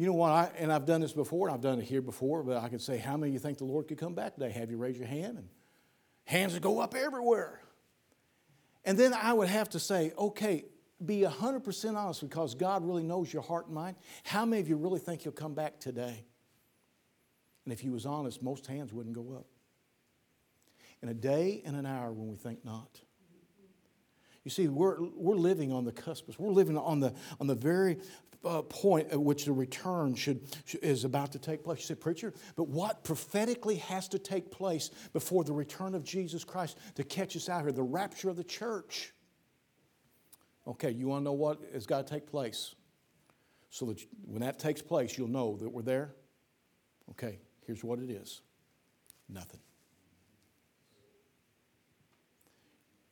You 0.00 0.06
know 0.06 0.14
what? 0.14 0.32
I, 0.32 0.50
and 0.56 0.72
I've 0.72 0.86
done 0.86 1.02
this 1.02 1.12
before, 1.12 1.48
and 1.48 1.54
I've 1.54 1.60
done 1.60 1.78
it 1.78 1.84
here 1.84 2.00
before, 2.00 2.42
but 2.42 2.56
I 2.56 2.70
could 2.70 2.80
say, 2.80 2.96
how 2.96 3.18
many 3.18 3.32
of 3.32 3.34
you 3.34 3.38
think 3.38 3.58
the 3.58 3.66
Lord 3.66 3.86
could 3.86 3.98
come 3.98 4.14
back 4.14 4.32
today? 4.32 4.48
Have 4.48 4.70
you 4.70 4.78
raise 4.78 4.96
your 4.96 5.06
hand? 5.06 5.36
And 5.36 5.46
hands 6.24 6.54
would 6.54 6.62
go 6.62 6.80
up 6.80 6.94
everywhere. 6.94 7.60
And 8.82 8.96
then 8.96 9.12
I 9.12 9.34
would 9.34 9.48
have 9.48 9.68
to 9.68 9.78
say, 9.78 10.14
okay, 10.16 10.64
be 11.04 11.20
100% 11.20 11.96
honest 11.96 12.22
because 12.22 12.54
God 12.54 12.82
really 12.82 13.02
knows 13.02 13.30
your 13.30 13.42
heart 13.42 13.66
and 13.66 13.74
mind. 13.74 13.96
How 14.24 14.46
many 14.46 14.62
of 14.62 14.70
you 14.70 14.76
really 14.78 15.00
think 15.00 15.20
He'll 15.20 15.32
come 15.32 15.52
back 15.52 15.78
today? 15.78 16.24
And 17.66 17.72
if 17.74 17.80
He 17.80 17.90
was 17.90 18.06
honest, 18.06 18.42
most 18.42 18.66
hands 18.66 18.94
wouldn't 18.94 19.14
go 19.14 19.34
up. 19.36 19.48
In 21.02 21.10
a 21.10 21.14
day 21.14 21.60
and 21.66 21.76
an 21.76 21.84
hour 21.84 22.10
when 22.10 22.30
we 22.30 22.38
think 22.38 22.64
not. 22.64 23.02
You 24.44 24.50
see, 24.50 24.68
we're, 24.68 24.96
we're 25.14 25.34
living 25.34 25.72
on 25.72 25.84
the 25.84 25.92
cusp. 25.92 26.30
We're 26.38 26.50
living 26.50 26.78
on 26.78 27.00
the, 27.00 27.14
on 27.40 27.46
the 27.46 27.54
very 27.54 27.98
uh, 28.44 28.62
point 28.62 29.10
at 29.10 29.20
which 29.20 29.44
the 29.44 29.52
return 29.52 30.14
should, 30.14 30.40
should, 30.64 30.82
is 30.82 31.04
about 31.04 31.32
to 31.32 31.38
take 31.38 31.62
place. 31.62 31.80
You 31.80 31.86
say, 31.86 31.94
Preacher, 31.94 32.32
but 32.56 32.68
what 32.68 33.04
prophetically 33.04 33.76
has 33.76 34.08
to 34.08 34.18
take 34.18 34.50
place 34.50 34.90
before 35.12 35.44
the 35.44 35.52
return 35.52 35.94
of 35.94 36.04
Jesus 36.04 36.42
Christ 36.42 36.78
to 36.94 37.04
catch 37.04 37.36
us 37.36 37.48
out 37.48 37.62
here? 37.62 37.72
The 37.72 37.82
rapture 37.82 38.30
of 38.30 38.36
the 38.36 38.44
church. 38.44 39.12
Okay, 40.66 40.90
you 40.90 41.08
want 41.08 41.20
to 41.20 41.24
know 41.24 41.32
what 41.32 41.58
has 41.72 41.86
got 41.86 42.06
to 42.06 42.12
take 42.12 42.26
place? 42.26 42.74
So 43.70 43.86
that 43.86 44.04
when 44.24 44.40
that 44.40 44.58
takes 44.58 44.82
place, 44.82 45.16
you'll 45.16 45.28
know 45.28 45.56
that 45.58 45.68
we're 45.68 45.82
there. 45.82 46.14
Okay, 47.10 47.38
here's 47.66 47.84
what 47.84 47.98
it 47.98 48.10
is 48.10 48.40
nothing. 49.28 49.60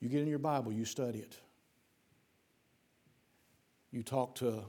You 0.01 0.09
get 0.09 0.21
in 0.21 0.29
your 0.29 0.39
Bible, 0.39 0.73
you 0.73 0.85
study 0.85 1.19
it. 1.19 1.37
You 3.91 4.03
talk 4.03 4.35
to 4.37 4.65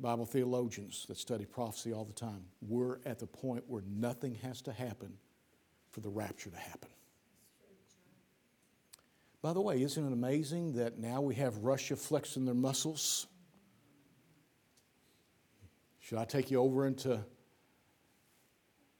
Bible 0.00 0.26
theologians 0.26 1.06
that 1.08 1.16
study 1.16 1.44
prophecy 1.44 1.92
all 1.92 2.04
the 2.04 2.12
time. 2.12 2.44
We're 2.60 2.98
at 3.06 3.18
the 3.18 3.26
point 3.26 3.64
where 3.66 3.82
nothing 3.88 4.34
has 4.42 4.60
to 4.62 4.72
happen 4.72 5.14
for 5.90 6.00
the 6.00 6.08
rapture 6.08 6.50
to 6.50 6.56
happen. 6.56 6.90
By 9.40 9.52
the 9.52 9.60
way, 9.60 9.82
isn't 9.82 10.04
it 10.04 10.12
amazing 10.12 10.74
that 10.74 10.98
now 10.98 11.20
we 11.20 11.36
have 11.36 11.56
Russia 11.58 11.96
flexing 11.96 12.44
their 12.44 12.54
muscles? 12.54 13.26
Should 16.00 16.18
I 16.18 16.24
take 16.24 16.50
you 16.50 16.60
over 16.60 16.86
into 16.86 17.20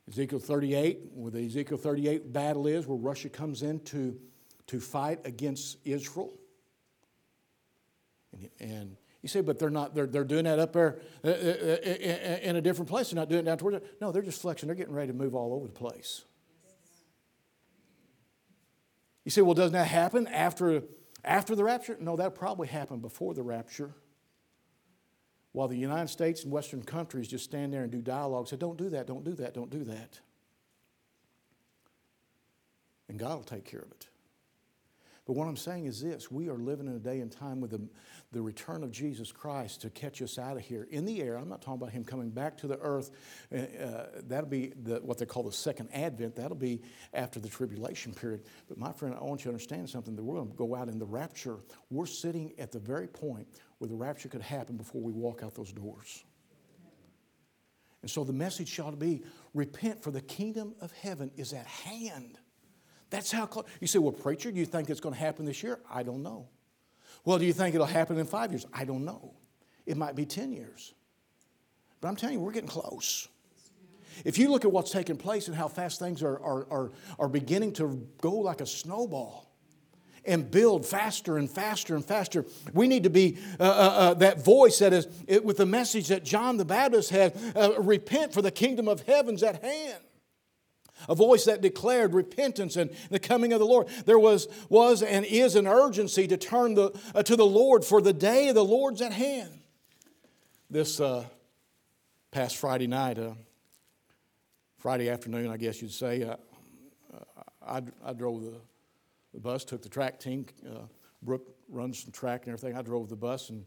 Ezekiel 0.09 0.39
38, 0.39 1.01
where 1.13 1.31
the 1.31 1.45
Ezekiel 1.45 1.77
38 1.77 2.33
battle 2.33 2.67
is, 2.67 2.87
where 2.87 2.97
Russia 2.97 3.29
comes 3.29 3.63
in 3.63 3.81
to, 4.69 4.81
fight 4.81 5.21
against 5.25 5.79
Israel? 5.85 6.33
And, 8.33 8.51
and 8.61 8.97
you 9.23 9.29
say, 9.29 9.41
but 9.41 9.59
they're 9.59 9.71
not, 9.71 9.95
they're, 9.95 10.07
they're 10.07 10.25
doing 10.25 10.45
that 10.45 10.59
up 10.59 10.73
there 10.73 11.01
uh, 11.25 11.29
uh, 11.29 11.33
uh, 11.33 12.39
in 12.43 12.57
a 12.57 12.61
different 12.61 12.89
place. 12.89 13.11
They're 13.11 13.17
not 13.17 13.29
doing 13.29 13.41
it 13.41 13.45
down 13.45 13.59
towards 13.59 13.79
it. 13.79 13.97
No, 14.01 14.13
they're 14.13 14.23
just 14.23 14.41
flexing. 14.41 14.69
They're 14.69 14.77
getting 14.77 14.95
ready 14.95 15.09
to 15.09 15.19
move 15.19 15.35
all 15.35 15.53
over 15.53 15.67
the 15.67 15.73
place. 15.73 16.25
You 19.25 19.31
say, 19.31 19.43
well, 19.43 19.55
doesn't 19.55 19.73
that 19.73 19.89
happen 19.89 20.27
after, 20.29 20.83
after 21.25 21.55
the 21.55 21.65
rapture? 21.65 21.97
No, 22.01 22.17
that 22.17 22.35
probably 22.35 22.69
happened 22.69 23.03
before 23.03 23.35
the 23.35 23.43
rapture. 23.43 23.95
While 25.53 25.69
the 25.69 25.77
United 25.77 26.09
States 26.09 26.45
and 26.45 26.53
Western 26.53 26.83
countries 26.83 27.27
just 27.27 27.45
stand 27.45 27.73
there 27.73 27.83
and 27.83 27.91
do 27.91 28.01
dialogue, 28.01 28.49
say, 28.49 28.57
don't 28.57 28.79
do 28.79 28.89
that, 28.91 29.07
don't 29.07 29.25
do 29.25 29.35
that, 29.35 29.53
don't 29.55 29.71
do 29.71 29.85
that. 29.85 30.21
And 33.09 33.19
God 33.19 33.37
will 33.37 33.45
take 33.45 33.65
care 33.65 33.81
of 33.81 33.91
it. 33.91 34.07
But 35.29 35.37
what 35.37 35.47
I'm 35.47 35.59
saying 35.59 35.85
is 35.85 36.01
this 36.01 36.31
we 36.31 36.49
are 36.49 36.57
living 36.57 36.87
in 36.87 36.95
a 36.95 36.99
day 36.99 37.21
and 37.21 37.31
time 37.31 37.61
with 37.61 37.73
the, 37.73 37.87
the 38.33 38.41
return 38.41 38.83
of 38.83 38.91
Jesus 38.91 39.31
Christ 39.31 39.83
to 39.83 39.91
catch 39.91 40.23
us 40.23 40.39
out 40.39 40.57
of 40.57 40.63
here 40.63 40.89
in 40.91 41.05
the 41.05 41.21
air. 41.21 41.37
I'm 41.37 41.51
not 41.51 41.61
talking 41.61 41.83
about 41.83 41.91
him 41.91 42.03
coming 42.03 42.31
back 42.31 42.57
to 42.59 42.67
the 42.67 42.79
earth. 42.79 43.11
Uh, 43.55 43.59
uh, 43.59 44.07
that'll 44.27 44.49
be 44.49 44.73
the, 44.85 45.01
what 45.03 45.19
they 45.19 45.27
call 45.27 45.43
the 45.43 45.53
second 45.53 45.91
advent. 45.93 46.35
That'll 46.35 46.57
be 46.57 46.81
after 47.13 47.41
the 47.41 47.49
tribulation 47.49 48.15
period. 48.15 48.45
But 48.71 48.79
my 48.79 48.91
friend, 48.91 49.15
I 49.15 49.23
want 49.23 49.41
you 49.41 49.45
to 49.45 49.49
understand 49.51 49.91
something 49.91 50.17
that 50.17 50.25
we're 50.25 50.37
going 50.37 50.49
to 50.49 50.57
go 50.57 50.75
out 50.75 50.89
in 50.89 50.99
the 50.99 51.05
rapture. 51.05 51.59
We're 51.91 52.07
sitting 52.07 52.55
at 52.59 52.73
the 52.73 52.79
very 52.79 53.07
point 53.07 53.49
where 53.77 53.89
the 53.89 53.97
rapture 53.97 54.31
could 54.31 54.41
happen 54.41 54.79
before 54.79 55.03
we 55.03 55.13
walk 55.13 55.43
out 55.43 55.55
those 55.55 55.73
doors. 55.73 56.25
And 58.01 58.11
so 58.11 58.25
the 58.25 58.33
message 58.33 58.69
shall 58.69 58.93
be 58.93 59.25
repent, 59.53 60.03
for 60.03 60.11
the 60.11 60.23
kingdom 60.23 60.75
of 60.81 60.91
heaven 60.93 61.31
is 61.37 61.53
at 61.53 61.67
hand. 61.67 62.39
That's 63.11 63.33
how 63.33 63.47
close. 63.47 63.67
You 63.81 63.87
say, 63.87 63.99
well, 63.99 64.13
preacher, 64.13 64.51
do 64.51 64.59
you 64.59 64.67
think 64.67 64.91
it's 64.91 65.01
going 65.01 65.15
to 65.15 65.21
happen 65.21 65.45
this 65.45 65.63
year? 65.63 65.81
I 65.91 66.03
don't 66.03 66.23
know. 66.23 66.49
Well, 67.25 67.39
do 67.39 67.47
you 67.47 67.53
think 67.53 67.75
it'll 67.75 67.87
happen 67.87 68.19
in 68.19 68.27
five 68.27 68.53
years? 68.53 68.67
I 68.73 68.85
don't 68.85 69.05
know. 69.05 69.35
It 69.87 69.97
might 69.97 70.15
be 70.15 70.27
10 70.27 70.53
years. 70.53 70.95
But 72.01 72.09
I'm 72.09 72.17
telling 72.17 72.35
you, 72.35 72.41
we're 72.41 72.53
getting 72.53 72.69
close. 72.69 73.29
If 74.25 74.37
you 74.37 74.51
look 74.51 74.65
at 74.65 74.73
what's 74.73 74.91
taking 74.91 75.17
place 75.17 75.49
and 75.49 75.57
how 75.57 75.69
fast 75.69 75.99
things 75.99 76.23
are, 76.23 76.39
are, 76.41 76.67
are, 76.71 76.93
are 77.19 77.29
beginning 77.29 77.73
to 77.75 78.07
go 78.21 78.33
like 78.33 78.61
a 78.61 78.67
snowball, 78.67 79.47
and 80.25 80.51
build 80.51 80.85
faster 80.85 81.39
and 81.39 81.51
faster 81.51 81.95
and 81.95 82.05
faster. 82.05 82.45
We 82.75 82.87
need 82.87 83.05
to 83.05 83.11
be 83.11 83.39
uh, 83.59 83.63
uh, 83.63 83.67
uh, 83.67 84.15
that 84.15 84.45
voice 84.45 84.81
that 84.81 84.93
is 84.93 85.09
it, 85.27 85.43
with 85.43 85.57
the 85.57 85.65
message 85.65 86.09
that 86.09 86.23
John 86.23 86.59
the 86.59 86.67
Baptist 86.67 87.09
had 87.09 87.35
uh, 87.57 87.81
repent, 87.81 88.35
for 88.35 88.43
the 88.43 88.51
kingdom 88.51 88.89
of 88.89 89.01
heaven's 89.03 89.43
at 89.43 89.63
hand 89.63 90.03
a 91.09 91.15
voice 91.15 91.45
that 91.45 91.61
declared 91.61 92.15
repentance 92.15 92.77
and 92.77 92.91
the 93.11 93.19
coming 93.19 93.53
of 93.53 93.59
the 93.59 93.67
Lord. 93.67 93.89
There 94.07 94.19
was, 94.19 94.49
was 94.69 95.03
and 95.03 95.25
is 95.25 95.55
an 95.55 95.67
urgency 95.67 96.27
to 96.29 96.37
turn 96.37 96.75
the, 96.75 96.99
uh, 97.15 97.23
to 97.23 97.37
the 97.37 97.47
Lord, 97.47 97.85
for 97.85 98.01
the 98.01 98.13
day 98.13 98.49
of 98.49 98.55
the 98.55 98.65
Lord's 98.65 99.03
at 99.03 99.13
hand. 99.13 99.51
This 100.71 101.01
uh, 101.01 101.25
past 102.31 102.57
Friday 102.57 102.87
night, 102.87 103.19
uh, 103.19 103.33
Friday 104.79 105.09
afternoon, 105.09 105.51
I 105.51 105.57
guess 105.57 105.83
you'd 105.83 105.93
say, 105.93 106.23
uh, 106.23 106.37
I, 107.67 107.83
I, 108.05 108.13
drove 108.13 108.43
the, 108.43 108.55
the, 109.35 109.41
bus, 109.41 109.65
took 109.65 109.83
the 109.83 109.89
track 109.89 110.21
team. 110.21 110.47
Uh, 110.67 110.81
Brooke 111.23 111.47
runs 111.69 112.03
some 112.03 112.13
track 112.13 112.45
and 112.47 112.53
everything. 112.53 112.77
I 112.77 112.83
drove 112.83 113.09
the 113.09 113.17
bus 113.17 113.51
and 113.51 113.65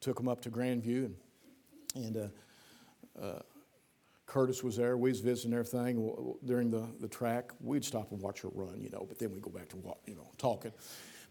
took 0.00 0.16
them 0.16 0.28
up 0.28 0.40
to 0.42 0.50
Grandview 0.50 1.06
and, 1.06 1.16
and 1.94 2.30
uh, 3.20 3.38
Curtis 4.34 4.64
was 4.64 4.76
there. 4.76 4.96
We 4.96 5.10
was 5.10 5.20
visiting 5.20 5.52
everything 5.52 6.34
during 6.44 6.68
the, 6.68 6.88
the 6.98 7.06
track. 7.06 7.52
We'd 7.60 7.84
stop 7.84 8.10
and 8.10 8.20
watch 8.20 8.40
her 8.40 8.48
run, 8.48 8.80
you 8.80 8.90
know, 8.90 9.06
but 9.08 9.16
then 9.16 9.30
we'd 9.30 9.40
go 9.40 9.50
back 9.50 9.68
to, 9.68 9.76
you 10.06 10.16
know, 10.16 10.28
talking. 10.38 10.72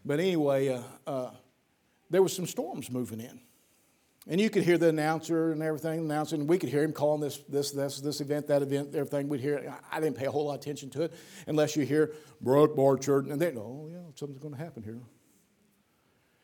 But 0.06 0.20
anyway, 0.20 0.68
uh, 0.70 0.80
uh, 1.06 1.30
there 2.08 2.22
was 2.22 2.34
some 2.34 2.46
storms 2.46 2.90
moving 2.90 3.20
in. 3.20 3.40
And 4.26 4.40
you 4.40 4.48
could 4.48 4.62
hear 4.62 4.78
the 4.78 4.88
announcer 4.88 5.52
and 5.52 5.62
everything 5.62 6.00
announcing. 6.00 6.46
We 6.46 6.56
could 6.56 6.70
hear 6.70 6.82
him 6.82 6.94
calling 6.94 7.20
this, 7.20 7.36
this, 7.46 7.72
this, 7.72 8.00
this 8.00 8.22
event, 8.22 8.46
that 8.46 8.62
event, 8.62 8.94
everything. 8.94 9.28
We'd 9.28 9.42
hear 9.42 9.56
it. 9.56 9.70
I 9.92 10.00
didn't 10.00 10.16
pay 10.16 10.24
a 10.24 10.30
whole 10.30 10.46
lot 10.46 10.54
of 10.54 10.60
attention 10.62 10.88
to 10.90 11.02
it 11.02 11.12
unless 11.46 11.76
you 11.76 11.84
hear 11.84 12.14
Brooke 12.40 12.74
Borchard, 12.74 13.30
and 13.30 13.38
they 13.38 13.52
know, 13.52 13.84
oh, 13.84 13.88
yeah, 13.92 13.98
something's 14.14 14.40
going 14.40 14.54
to 14.54 14.60
happen 14.60 14.82
here. 14.82 15.02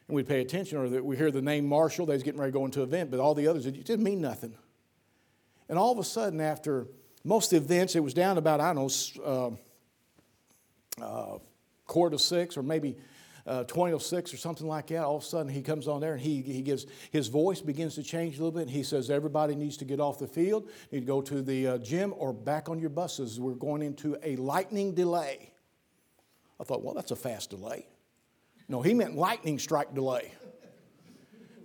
And 0.09 0.15
we'd 0.15 0.29
pay 0.29 0.43
attention, 0.43 0.77
or 0.77 1.03
we 1.03 1.17
hear 1.17 1.31
the 1.31 1.41
name 1.41 1.67
Marshall, 1.67 2.05
they 2.05 2.13
was 2.13 2.23
getting 2.23 2.39
ready 2.39 2.53
to 2.53 2.59
go 2.59 2.67
into 2.67 2.83
an 2.83 2.89
event, 2.89 3.11
but 3.11 3.19
all 3.19 3.35
the 3.35 3.47
others, 3.47 3.65
it 3.65 3.83
didn't 3.83 4.05
mean 4.05 4.21
nothing. 4.21 4.55
And 5.71 5.79
all 5.79 5.93
of 5.93 5.99
a 5.99 6.05
sudden, 6.05 6.41
after 6.41 6.89
most 7.23 7.53
events, 7.53 7.95
it 7.95 8.01
was 8.01 8.13
down 8.13 8.39
about, 8.39 8.61
I 8.61 8.75
don't 8.75 9.17
know, 9.17 9.59
uh, 11.01 11.05
uh, 11.05 11.39
quarter 11.87 12.17
to 12.17 12.23
six 12.23 12.57
or 12.57 12.65
maybe 12.65 12.97
uh, 13.47 13.63
20 13.65 13.95
or 13.95 14.01
6 14.01 14.35
or 14.35 14.37
something 14.37 14.67
like 14.67 14.89
that. 14.89 15.05
All 15.05 15.19
of 15.19 15.23
a 15.23 15.27
sudden, 15.27 15.49
he 15.49 15.63
comes 15.63 15.87
on 15.87 16.01
there 16.01 16.15
and 16.15 16.21
he, 16.21 16.43
he 16.43 16.61
gives, 16.61 16.87
his 17.13 17.29
voice 17.29 17.61
begins 17.61 17.95
to 17.95 18.03
change 18.03 18.35
a 18.35 18.39
little 18.39 18.51
bit. 18.51 18.63
And 18.63 18.71
he 18.71 18.83
says, 18.83 19.11
Everybody 19.11 19.55
needs 19.55 19.77
to 19.77 19.85
get 19.85 20.01
off 20.01 20.19
the 20.19 20.27
field, 20.27 20.69
need 20.91 21.01
to 21.01 21.07
go 21.07 21.23
to 21.23 21.41
the 21.41 21.69
uh, 21.69 21.79
gym 21.79 22.15
or 22.17 22.33
back 22.33 22.69
on 22.69 22.81
your 22.81 22.91
buses. 22.91 23.39
We're 23.39 23.55
going 23.55 23.83
into 23.83 24.19
a 24.25 24.35
lightning 24.37 24.93
delay. 24.93 25.53
I 26.59 26.65
thought, 26.65 26.83
well, 26.83 26.95
that's 26.95 27.13
a 27.13 27.17
fast 27.17 27.51
delay. 27.51 27.87
No, 28.69 28.83
he 28.83 28.93
meant 28.93 29.15
lightning 29.15 29.61
strike 29.61 29.95
delay. 29.95 30.33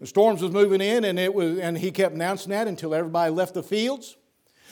The 0.05 0.09
storms 0.09 0.43
was 0.43 0.51
moving 0.51 0.81
in, 0.81 1.03
and, 1.03 1.17
it 1.17 1.33
was, 1.33 1.57
and 1.57 1.75
he 1.75 1.89
kept 1.89 2.13
announcing 2.13 2.51
that 2.51 2.67
until 2.67 2.93
everybody 2.93 3.31
left 3.31 3.55
the 3.55 3.63
fields. 3.63 4.15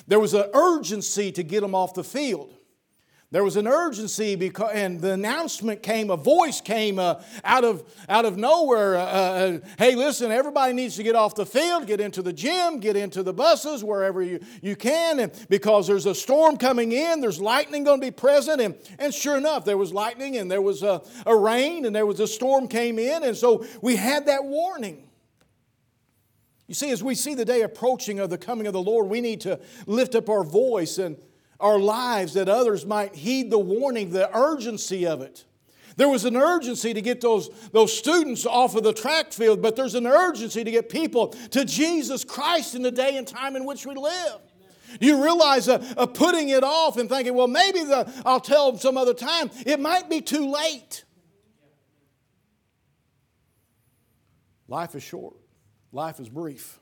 There 0.07 0.19
was 0.19 0.35
an 0.35 0.45
urgency 0.53 1.31
to 1.31 1.41
get 1.41 1.61
them 1.61 1.73
off 1.73 1.95
the 1.95 2.03
field. 2.03 2.53
There 3.31 3.43
was 3.43 3.55
an 3.55 3.67
urgency 3.67 4.35
because, 4.35 4.69
and 4.75 5.01
the 5.01 5.13
announcement 5.13 5.81
came, 5.81 6.11
a 6.11 6.17
voice 6.17 6.61
came 6.61 6.99
uh, 6.99 7.19
out, 7.43 7.63
of, 7.63 7.83
out 8.07 8.25
of 8.25 8.37
nowhere. 8.37 8.95
Uh, 8.95 9.01
uh, 9.01 9.59
hey, 9.79 9.95
listen, 9.95 10.31
everybody 10.31 10.71
needs 10.71 10.97
to 10.97 11.03
get 11.03 11.15
off 11.15 11.33
the 11.33 11.47
field, 11.47 11.87
get 11.87 11.99
into 11.99 12.21
the 12.21 12.31
gym, 12.31 12.79
get 12.79 12.95
into 12.95 13.23
the 13.23 13.33
buses, 13.33 13.83
wherever 13.83 14.21
you, 14.21 14.39
you 14.61 14.75
can, 14.75 15.19
and 15.19 15.31
because 15.49 15.87
there's 15.87 16.05
a 16.05 16.13
storm 16.13 16.57
coming 16.57 16.91
in, 16.91 17.21
there's 17.21 17.41
lightning 17.41 17.83
going 17.83 17.99
to 17.99 18.05
be 18.05 18.11
present. 18.11 18.61
And, 18.61 18.75
and 18.99 19.11
sure 19.11 19.37
enough, 19.37 19.65
there 19.65 19.79
was 19.79 19.91
lightning 19.91 20.37
and 20.37 20.51
there 20.51 20.61
was 20.61 20.83
a, 20.83 21.01
a 21.25 21.35
rain 21.35 21.85
and 21.85 21.95
there 21.95 22.05
was 22.05 22.19
a 22.19 22.27
storm 22.27 22.67
came 22.67 22.99
in. 22.99 23.23
And 23.23 23.35
so 23.35 23.65
we 23.81 23.95
had 23.95 24.27
that 24.27 24.45
warning. 24.45 25.07
You 26.67 26.75
see, 26.75 26.91
as 26.91 27.03
we 27.03 27.15
see 27.15 27.35
the 27.35 27.45
day 27.45 27.61
approaching 27.61 28.19
of 28.19 28.29
the 28.29 28.37
coming 28.37 28.67
of 28.67 28.73
the 28.73 28.81
Lord, 28.81 29.09
we 29.09 29.21
need 29.21 29.41
to 29.41 29.59
lift 29.85 30.15
up 30.15 30.29
our 30.29 30.43
voice 30.43 30.97
and 30.97 31.17
our 31.59 31.77
lives 31.77 32.33
that 32.33 32.49
others 32.49 32.85
might 32.85 33.15
heed 33.15 33.51
the 33.51 33.59
warning, 33.59 34.11
the 34.11 34.35
urgency 34.35 35.05
of 35.05 35.21
it. 35.21 35.45
There 35.95 36.09
was 36.09 36.25
an 36.25 36.35
urgency 36.35 36.93
to 36.93 37.01
get 37.01 37.21
those, 37.21 37.49
those 37.71 37.95
students 37.95 38.45
off 38.45 38.75
of 38.75 38.83
the 38.83 38.93
track 38.93 39.31
field, 39.31 39.61
but 39.61 39.75
there's 39.75 39.95
an 39.95 40.07
urgency 40.07 40.63
to 40.63 40.71
get 40.71 40.89
people 40.89 41.29
to 41.51 41.65
Jesus 41.65 42.23
Christ 42.23 42.75
in 42.75 42.81
the 42.81 42.91
day 42.91 43.17
and 43.17 43.27
time 43.27 43.55
in 43.55 43.65
which 43.65 43.85
we 43.85 43.93
live. 43.93 44.39
You 44.99 45.23
realize 45.23 45.67
uh, 45.67 45.83
uh, 45.97 46.05
putting 46.05 46.49
it 46.49 46.63
off 46.63 46.97
and 46.97 47.09
thinking, 47.09 47.33
well, 47.33 47.47
maybe 47.47 47.83
the, 47.83 48.11
I'll 48.25 48.39
tell 48.39 48.71
them 48.71 48.79
some 48.79 48.97
other 48.97 49.13
time. 49.13 49.49
It 49.65 49.79
might 49.79 50.09
be 50.09 50.21
too 50.21 50.51
late. 50.51 51.03
Life 54.67 54.95
is 54.95 55.03
short. 55.03 55.35
Life 55.93 56.19
is 56.19 56.27
brief. 56.27 56.79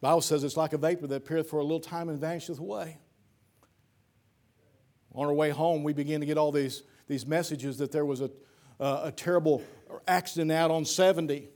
The 0.00 0.08
Bible 0.08 0.20
says 0.20 0.42
it's 0.42 0.56
like 0.56 0.72
a 0.72 0.78
vapor 0.78 1.06
that 1.06 1.14
appeareth 1.14 1.48
for 1.48 1.60
a 1.60 1.62
little 1.62 1.80
time 1.80 2.08
and 2.08 2.18
vanisheth 2.18 2.58
away. 2.58 2.98
On 5.14 5.26
our 5.26 5.32
way 5.32 5.50
home, 5.50 5.84
we 5.84 5.92
begin 5.92 6.20
to 6.20 6.26
get 6.26 6.36
all 6.36 6.50
these, 6.50 6.82
these 7.06 7.24
messages 7.24 7.78
that 7.78 7.92
there 7.92 8.04
was 8.04 8.20
a, 8.20 8.30
uh, 8.80 9.02
a 9.04 9.12
terrible 9.12 9.62
accident 10.08 10.50
out 10.50 10.72
on 10.72 10.84
70. 10.84 11.50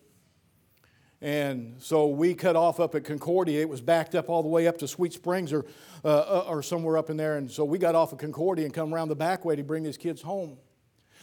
And 1.20 1.74
so 1.80 2.06
we 2.06 2.34
cut 2.34 2.54
off 2.54 2.78
up 2.78 2.94
at 2.94 3.02
Concordia. 3.02 3.60
It 3.60 3.68
was 3.68 3.80
backed 3.80 4.14
up 4.14 4.28
all 4.28 4.44
the 4.44 4.48
way 4.48 4.68
up 4.68 4.78
to 4.78 4.86
Sweet 4.86 5.12
Springs 5.12 5.52
or, 5.52 5.64
uh, 6.04 6.08
uh 6.08 6.44
or 6.46 6.62
somewhere 6.62 6.98
up 6.98 7.10
in 7.10 7.16
there. 7.16 7.36
And 7.36 7.50
so 7.50 7.64
we 7.64 7.78
got 7.78 7.96
off 7.96 8.12
at 8.12 8.20
Concordia 8.20 8.64
and 8.64 8.72
come 8.72 8.94
around 8.94 9.08
the 9.08 9.16
back 9.16 9.44
way 9.44 9.56
to 9.56 9.64
bring 9.64 9.82
these 9.82 9.96
kids 9.96 10.22
home. 10.22 10.58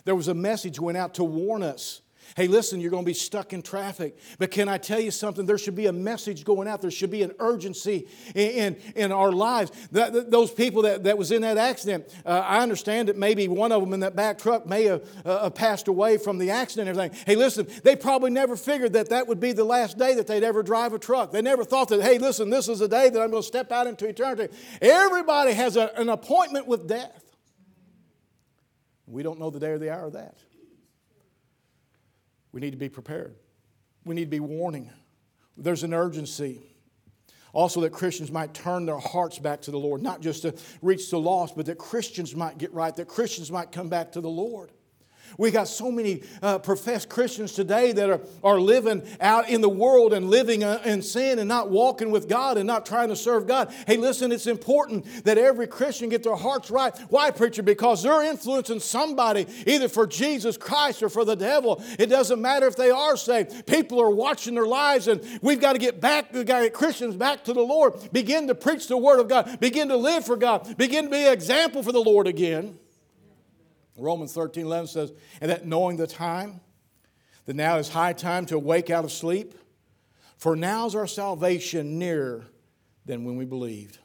There 0.03 0.15
was 0.15 0.27
a 0.27 0.33
message 0.33 0.77
went 0.77 0.97
out 0.97 1.13
to 1.13 1.23
warn 1.23 1.63
us 1.63 2.01
Hey, 2.35 2.47
listen, 2.47 2.81
you're 2.81 2.89
going 2.89 3.03
to 3.03 3.09
be 3.09 3.13
stuck 3.13 3.53
in 3.53 3.61
traffic. 3.61 4.17
But 4.39 4.49
can 4.49 4.67
I 4.67 4.77
tell 4.77 4.99
you 4.99 5.11
something? 5.11 5.45
There 5.45 5.57
should 5.57 5.75
be 5.75 5.85
a 5.85 5.93
message 5.93 6.43
going 6.43 6.67
out. 6.67 6.81
There 6.81 6.89
should 6.89 7.11
be 7.11 7.21
an 7.21 7.33
urgency 7.39 8.07
in, 8.33 8.49
in, 8.51 8.77
in 8.95 9.11
our 9.11 9.31
lives. 9.31 9.71
Those 9.91 10.51
people 10.51 10.81
that, 10.83 11.03
that 11.03 11.17
was 11.17 11.31
in 11.31 11.43
that 11.43 11.57
accident, 11.57 12.05
uh, 12.25 12.43
I 12.45 12.61
understand 12.61 13.09
that 13.09 13.17
maybe 13.17 13.47
one 13.47 13.71
of 13.71 13.81
them 13.81 13.93
in 13.93 13.99
that 13.99 14.15
back 14.15 14.39
truck 14.39 14.65
may 14.65 14.85
have 14.85 15.07
uh, 15.25 15.49
passed 15.51 15.87
away 15.87 16.17
from 16.17 16.39
the 16.39 16.49
accident 16.49 16.89
and 16.89 16.97
everything. 16.97 17.23
Hey, 17.25 17.35
listen, 17.35 17.67
they 17.83 17.95
probably 17.95 18.31
never 18.31 18.55
figured 18.55 18.93
that 18.93 19.09
that 19.09 19.27
would 19.27 19.39
be 19.39 19.51
the 19.51 19.63
last 19.63 19.97
day 19.97 20.15
that 20.15 20.25
they'd 20.25 20.43
ever 20.43 20.63
drive 20.63 20.93
a 20.93 20.99
truck. 20.99 21.31
They 21.31 21.41
never 21.41 21.63
thought 21.63 21.89
that, 21.89 22.01
hey, 22.01 22.17
listen, 22.17 22.49
this 22.49 22.67
is 22.67 22.79
the 22.79 22.87
day 22.87 23.09
that 23.09 23.21
I'm 23.21 23.29
going 23.29 23.43
to 23.43 23.47
step 23.47 23.71
out 23.71 23.85
into 23.85 24.07
eternity. 24.07 24.53
Everybody 24.81 25.53
has 25.53 25.77
a, 25.77 25.91
an 25.97 26.09
appointment 26.09 26.67
with 26.67 26.87
death. 26.87 27.23
We 29.05 29.21
don't 29.21 29.39
know 29.39 29.49
the 29.49 29.59
day 29.59 29.69
or 29.69 29.77
the 29.77 29.93
hour 29.93 30.07
of 30.07 30.13
that. 30.13 30.37
We 32.53 32.61
need 32.61 32.71
to 32.71 32.77
be 32.77 32.87
prepared. 32.87 33.35
We 34.05 34.15
need 34.15 34.25
to 34.25 34.29
be 34.29 34.39
warning. 34.39 34.89
There's 35.57 35.83
an 35.83 35.93
urgency. 35.93 36.61
Also, 37.51 37.81
that 37.81 37.91
Christians 37.91 38.31
might 38.31 38.53
turn 38.53 38.85
their 38.85 38.97
hearts 38.97 39.37
back 39.37 39.61
to 39.63 39.71
the 39.71 39.77
Lord, 39.77 40.01
not 40.01 40.21
just 40.21 40.43
to 40.43 40.55
reach 40.81 41.11
the 41.11 41.19
lost, 41.19 41.55
but 41.55 41.65
that 41.67 41.77
Christians 41.77 42.35
might 42.35 42.57
get 42.57 42.73
right, 42.73 42.95
that 42.95 43.07
Christians 43.07 43.51
might 43.51 43.71
come 43.71 43.89
back 43.89 44.13
to 44.13 44.21
the 44.21 44.29
Lord. 44.29 44.71
We 45.37 45.51
got 45.51 45.67
so 45.67 45.91
many 45.91 46.23
uh, 46.41 46.59
professed 46.59 47.09
Christians 47.09 47.53
today 47.53 47.91
that 47.91 48.09
are, 48.09 48.21
are 48.43 48.59
living 48.59 49.03
out 49.19 49.49
in 49.49 49.61
the 49.61 49.69
world 49.69 50.13
and 50.13 50.29
living 50.29 50.63
uh, 50.63 50.81
in 50.85 51.01
sin 51.01 51.39
and 51.39 51.47
not 51.47 51.69
walking 51.69 52.11
with 52.11 52.27
God 52.29 52.57
and 52.57 52.67
not 52.67 52.85
trying 52.85 53.09
to 53.09 53.15
serve 53.15 53.47
God. 53.47 53.73
Hey, 53.87 53.97
listen, 53.97 54.31
it's 54.31 54.47
important 54.47 55.05
that 55.25 55.37
every 55.37 55.67
Christian 55.67 56.09
get 56.09 56.23
their 56.23 56.35
hearts 56.35 56.69
right. 56.69 56.97
Why, 57.09 57.31
preacher? 57.31 57.63
Because 57.63 58.03
they're 58.03 58.23
influencing 58.23 58.79
somebody 58.79 59.47
either 59.65 59.87
for 59.87 60.07
Jesus 60.07 60.57
Christ 60.57 61.01
or 61.03 61.09
for 61.09 61.25
the 61.25 61.35
devil. 61.35 61.83
It 61.97 62.07
doesn't 62.07 62.41
matter 62.41 62.67
if 62.67 62.75
they 62.75 62.91
are 62.91 63.17
saved. 63.17 63.65
People 63.65 64.01
are 64.01 64.09
watching 64.09 64.55
their 64.55 64.67
lives, 64.67 65.07
and 65.07 65.21
we've 65.41 65.61
got 65.61 65.73
to 65.73 65.79
get 65.79 65.99
back, 65.99 66.33
we 66.33 66.43
got 66.43 66.59
to 66.59 66.65
get 66.65 66.73
Christians 66.73 67.15
back 67.15 67.43
to 67.45 67.53
the 67.53 67.61
Lord. 67.61 67.93
Begin 68.11 68.47
to 68.47 68.55
preach 68.55 68.87
the 68.87 68.97
Word 68.97 69.19
of 69.19 69.27
God. 69.27 69.59
Begin 69.59 69.89
to 69.89 69.97
live 69.97 70.25
for 70.25 70.37
God. 70.37 70.77
Begin 70.77 71.05
to 71.05 71.11
be 71.11 71.25
an 71.25 71.33
example 71.33 71.83
for 71.83 71.91
the 71.91 72.01
Lord 72.01 72.27
again. 72.27 72.77
Romans 73.97 74.33
13 74.33 74.65
11 74.65 74.87
says, 74.87 75.13
And 75.41 75.51
that 75.51 75.65
knowing 75.65 75.97
the 75.97 76.07
time, 76.07 76.61
that 77.45 77.55
now 77.55 77.77
is 77.77 77.89
high 77.89 78.13
time 78.13 78.45
to 78.47 78.55
awake 78.55 78.89
out 78.89 79.03
of 79.03 79.11
sleep, 79.11 79.53
for 80.37 80.55
now 80.55 80.85
is 80.85 80.95
our 80.95 81.07
salvation 81.07 81.99
nearer 81.99 82.45
than 83.05 83.23
when 83.23 83.35
we 83.35 83.45
believed. 83.45 83.99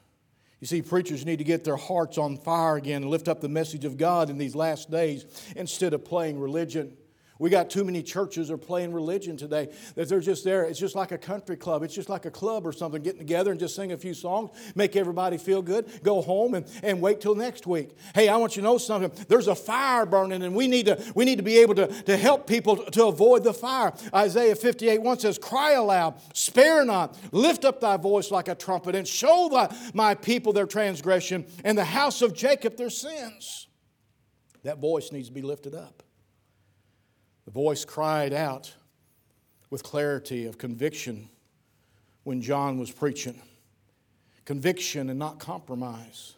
You 0.59 0.67
see, 0.67 0.81
preachers 0.81 1.25
need 1.25 1.37
to 1.37 1.45
get 1.45 1.63
their 1.63 1.77
hearts 1.77 2.17
on 2.17 2.37
fire 2.37 2.75
again 2.75 3.03
and 3.03 3.11
lift 3.11 3.29
up 3.29 3.39
the 3.39 3.49
message 3.49 3.85
of 3.85 3.97
God 3.97 4.29
in 4.29 4.37
these 4.37 4.55
last 4.55 4.91
days 4.91 5.25
instead 5.55 5.93
of 5.93 6.03
playing 6.03 6.39
religion. 6.39 6.97
We 7.39 7.49
got 7.49 7.69
too 7.69 7.85
many 7.85 8.03
churches 8.03 8.51
are 8.51 8.57
playing 8.57 8.91
religion 8.91 9.37
today 9.37 9.69
that 9.95 10.09
they're 10.09 10.19
just 10.19 10.43
there. 10.43 10.65
It's 10.65 10.77
just 10.77 10.93
like 10.93 11.13
a 11.13 11.17
country 11.17 11.55
club. 11.55 11.83
It's 11.83 11.95
just 11.95 12.09
like 12.09 12.25
a 12.25 12.31
club 12.31 12.67
or 12.67 12.73
something, 12.73 13.01
getting 13.01 13.19
together 13.19 13.51
and 13.51 13.59
just 13.59 13.75
sing 13.77 13.93
a 13.93 13.97
few 13.97 14.13
songs, 14.13 14.51
make 14.75 14.97
everybody 14.97 15.37
feel 15.37 15.61
good, 15.61 16.03
go 16.03 16.21
home 16.21 16.53
and, 16.53 16.65
and 16.83 17.01
wait 17.01 17.21
till 17.21 17.35
next 17.35 17.65
week. 17.65 17.95
Hey, 18.13 18.27
I 18.27 18.35
want 18.35 18.57
you 18.57 18.61
to 18.61 18.67
know 18.67 18.77
something. 18.77 19.25
There's 19.29 19.47
a 19.47 19.55
fire 19.55 20.05
burning, 20.05 20.43
and 20.43 20.53
we 20.53 20.67
need 20.67 20.87
to, 20.87 21.01
we 21.15 21.23
need 21.23 21.37
to 21.37 21.43
be 21.43 21.59
able 21.59 21.75
to, 21.75 21.87
to 21.87 22.17
help 22.17 22.45
people 22.45 22.75
to 22.75 23.05
avoid 23.05 23.45
the 23.45 23.53
fire. 23.53 23.93
Isaiah 24.13 24.55
58 24.55 25.01
1 25.01 25.19
says, 25.19 25.37
Cry 25.37 25.71
aloud, 25.71 26.15
spare 26.33 26.83
not, 26.83 27.17
lift 27.31 27.63
up 27.63 27.79
thy 27.79 27.95
voice 27.95 28.31
like 28.31 28.49
a 28.49 28.55
trumpet, 28.55 28.95
and 28.95 29.07
show 29.07 29.47
thy, 29.49 29.73
my 29.93 30.13
people 30.13 30.51
their 30.51 30.67
transgression, 30.67 31.45
and 31.63 31.77
the 31.77 31.85
house 31.85 32.21
of 32.21 32.33
Jacob 32.33 32.75
their 32.75 32.89
sins. 32.89 33.67
That 34.63 34.79
voice 34.79 35.13
needs 35.13 35.29
to 35.29 35.33
be 35.33 35.41
lifted 35.41 35.73
up. 35.73 36.03
The 37.49 37.53
voice 37.53 37.83
cried 37.83 38.31
out 38.31 38.75
with 39.71 39.81
clarity 39.81 40.45
of 40.45 40.59
conviction 40.59 41.29
when 42.21 42.43
John 42.43 42.77
was 42.77 42.91
preaching. 42.91 43.41
Conviction 44.45 45.09
and 45.09 45.17
not 45.17 45.39
compromise. 45.39 46.35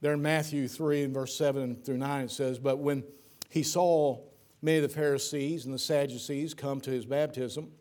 There 0.00 0.14
in 0.14 0.22
Matthew 0.22 0.66
3 0.66 1.02
and 1.02 1.12
verse 1.12 1.36
7 1.36 1.82
through 1.84 1.98
9 1.98 2.24
it 2.24 2.30
says, 2.30 2.58
But 2.58 2.78
when 2.78 3.04
he 3.50 3.62
saw 3.62 4.18
many 4.62 4.78
of 4.78 4.84
the 4.84 4.88
Pharisees 4.88 5.66
and 5.66 5.74
the 5.74 5.78
Sadducees 5.78 6.54
come 6.54 6.80
to 6.80 6.90
his 6.90 7.04
baptism, 7.04 7.72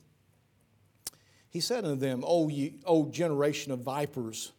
he 1.48 1.62
said 1.62 1.86
unto 1.86 1.96
them, 1.96 2.26
O, 2.28 2.50
ye, 2.50 2.76
o 2.86 3.06
generation 3.06 3.72
of 3.72 3.80
vipers, 3.80 4.52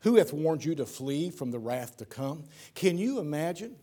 who 0.00 0.16
hath 0.16 0.34
warned 0.34 0.66
you 0.66 0.74
to 0.74 0.84
flee 0.84 1.30
from 1.30 1.50
the 1.50 1.58
wrath 1.58 1.96
to 1.96 2.04
come? 2.04 2.44
Can 2.74 2.98
you 2.98 3.20
imagine 3.20 3.76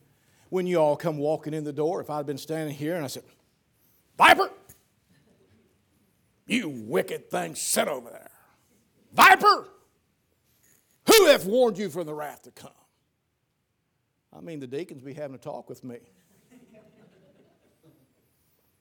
when 0.49 0.67
you 0.67 0.77
all 0.77 0.95
come 0.95 1.17
walking 1.17 1.55
in 1.55 1.63
the 1.63 1.73
door 1.73 1.99
if 1.99 2.11
I'd 2.11 2.27
been 2.27 2.37
standing 2.37 2.75
here 2.75 2.95
and 2.95 3.03
I 3.03 3.07
said, 3.07 3.23
Viper! 4.19 4.51
You 6.45 6.67
wicked 6.69 7.31
thing, 7.31 7.55
sit 7.55 7.87
over 7.87 8.09
there. 8.09 8.29
Viper! 9.13 9.69
Who 11.07 11.25
hath 11.27 11.45
warned 11.45 11.77
you 11.77 11.89
from 11.89 12.05
the 12.05 12.13
wrath 12.13 12.43
to 12.43 12.51
come? 12.51 12.71
I 14.35 14.41
mean, 14.41 14.59
the 14.59 14.67
deacons 14.67 15.01
be 15.01 15.13
having 15.13 15.35
a 15.35 15.39
talk 15.39 15.69
with 15.69 15.85
me. 15.85 15.99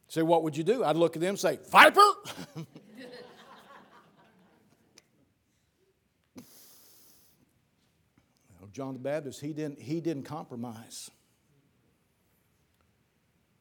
Say, 0.08 0.22
what 0.22 0.42
would 0.42 0.56
you 0.56 0.64
do? 0.64 0.82
I'd 0.82 0.96
look 0.96 1.14
at 1.14 1.20
them 1.20 1.30
and 1.30 1.38
say, 1.38 1.58
Viper! 1.70 2.00
John 8.72 8.92
the 8.92 9.00
Baptist, 9.00 9.40
he 9.40 9.52
didn't, 9.52 9.80
he 9.80 10.00
didn't 10.00 10.22
compromise. 10.22 11.10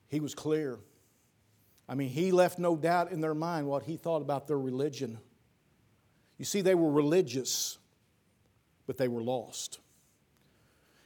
He 0.10 0.20
was 0.20 0.36
clear. 0.36 0.78
I 1.89 1.95
mean, 1.95 2.10
he 2.10 2.32
left 2.32 2.60
no 2.60 2.76
doubt 2.76 3.12
in 3.12 3.21
their 3.21 3.34
mind 3.34 3.67
what 3.67 3.84
he 3.84 3.95
thought 3.95 4.21
about 4.21 4.47
their 4.47 4.60
religion. 4.60 5.19
You 6.38 6.45
see, 6.45 6.62
they 6.62 6.76
were 6.76 6.91
religious, 6.91 7.78
but 8.86 8.97
they 8.97 9.08
were 9.08 9.23
lost. 9.23 9.80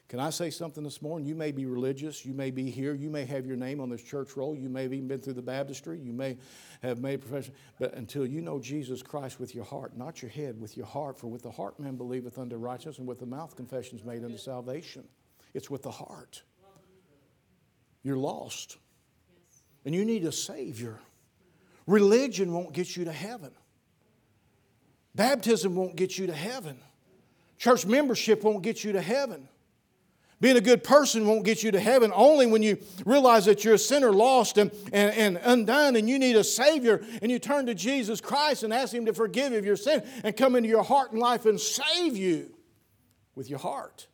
Can 0.09 0.19
I 0.19 0.29
say 0.31 0.49
something 0.49 0.83
this 0.83 1.01
morning? 1.01 1.25
You 1.25 1.35
may 1.35 1.53
be 1.53 1.65
religious, 1.65 2.25
you 2.25 2.33
may 2.33 2.51
be 2.51 2.69
here, 2.69 2.93
you 2.93 3.09
may 3.09 3.23
have 3.23 3.45
your 3.45 3.55
name 3.55 3.79
on 3.79 3.89
this 3.89 4.03
church 4.03 4.35
roll, 4.35 4.57
you 4.57 4.67
may 4.67 4.83
have 4.83 4.91
even 4.91 5.07
been 5.07 5.21
through 5.21 5.35
the 5.35 5.41
baptistry, 5.41 5.99
you 5.99 6.11
may 6.11 6.37
have 6.81 6.99
made 6.99 7.21
profession, 7.21 7.53
but 7.79 7.93
until 7.93 8.25
you 8.25 8.41
know 8.41 8.59
Jesus 8.59 9.01
Christ 9.01 9.39
with 9.39 9.55
your 9.55 9.63
heart, 9.63 9.95
not 9.95 10.21
your 10.21 10.29
head, 10.29 10.59
with 10.59 10.75
your 10.75 10.85
heart, 10.85 11.17
for 11.17 11.27
with 11.27 11.43
the 11.43 11.51
heart 11.51 11.79
man 11.79 11.95
believeth 11.95 12.37
unto 12.37 12.57
righteousness, 12.57 12.97
and 12.97 13.07
with 13.07 13.19
the 13.19 13.25
mouth 13.25 13.55
confession 13.55 13.97
is 13.97 14.03
made 14.03 14.25
unto 14.25 14.37
salvation. 14.37 15.07
It's 15.53 15.69
with 15.69 15.83
the 15.83 15.91
heart. 15.91 16.41
You're 18.03 18.17
lost 18.17 18.77
and 19.85 19.95
you 19.95 20.05
need 20.05 20.25
a 20.25 20.31
Savior. 20.31 20.99
Religion 21.87 22.53
won't 22.53 22.73
get 22.73 22.95
you 22.95 23.05
to 23.05 23.11
heaven. 23.11 23.51
Baptism 25.15 25.75
won't 25.75 25.95
get 25.95 26.17
you 26.17 26.27
to 26.27 26.33
heaven. 26.33 26.79
Church 27.57 27.85
membership 27.85 28.43
won't 28.43 28.63
get 28.63 28.83
you 28.83 28.93
to 28.93 29.01
heaven. 29.01 29.47
Being 30.39 30.57
a 30.57 30.61
good 30.61 30.83
person 30.83 31.27
won't 31.27 31.45
get 31.45 31.61
you 31.61 31.69
to 31.71 31.79
heaven 31.79 32.11
only 32.15 32.47
when 32.47 32.63
you 32.63 32.79
realize 33.05 33.45
that 33.45 33.63
you're 33.63 33.75
a 33.75 33.79
sinner 33.79 34.11
lost 34.11 34.57
and, 34.57 34.71
and, 34.91 35.15
and 35.15 35.39
undone 35.43 35.95
and 35.95 36.09
you 36.09 36.17
need 36.17 36.35
a 36.35 36.43
Savior 36.43 37.05
and 37.21 37.31
you 37.31 37.37
turn 37.37 37.67
to 37.67 37.75
Jesus 37.75 38.19
Christ 38.19 38.63
and 38.63 38.73
ask 38.73 38.91
Him 38.91 39.05
to 39.05 39.13
forgive 39.13 39.51
you 39.51 39.59
of 39.59 39.65
your 39.65 39.75
sin 39.75 40.03
and 40.23 40.35
come 40.35 40.55
into 40.55 40.67
your 40.67 40.81
heart 40.81 41.11
and 41.11 41.19
life 41.19 41.45
and 41.45 41.59
save 41.59 42.17
you 42.17 42.49
with 43.35 43.51
your 43.51 43.59
heart. 43.59 44.07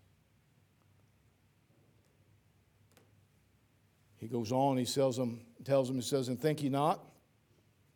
He 4.18 4.28
goes 4.28 4.52
on, 4.52 4.76
he 4.76 4.86
tells 4.86 5.16
them, 5.16 5.40
tells 5.68 5.90
him, 5.90 5.96
he 5.96 6.02
says, 6.02 6.30
And 6.30 6.40
think 6.40 6.64
ye 6.64 6.70
not, 6.70 7.04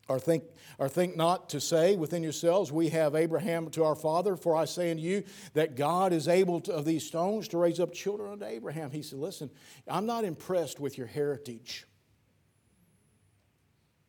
or 0.07 0.19
think, 0.19 0.43
or 0.77 0.89
think 0.89 1.15
not 1.15 1.49
to 1.49 1.61
say 1.61 1.95
within 1.95 2.21
yourselves, 2.21 2.71
We 2.71 2.89
have 2.89 3.15
Abraham 3.15 3.69
to 3.71 3.83
our 3.85 3.95
father, 3.95 4.35
for 4.35 4.55
I 4.55 4.65
say 4.65 4.91
unto 4.91 5.01
you 5.01 5.23
that 5.53 5.75
God 5.75 6.13
is 6.13 6.27
able 6.27 6.59
to, 6.61 6.73
of 6.73 6.85
these 6.85 7.05
stones 7.05 7.47
to 7.49 7.57
raise 7.57 7.79
up 7.79 7.93
children 7.93 8.33
unto 8.33 8.45
Abraham. 8.45 8.91
He 8.91 9.01
said, 9.01 9.19
Listen, 9.19 9.49
I'm 9.87 10.05
not 10.05 10.25
impressed 10.25 10.79
with 10.79 10.97
your 10.97 11.07
heritage. 11.07 11.87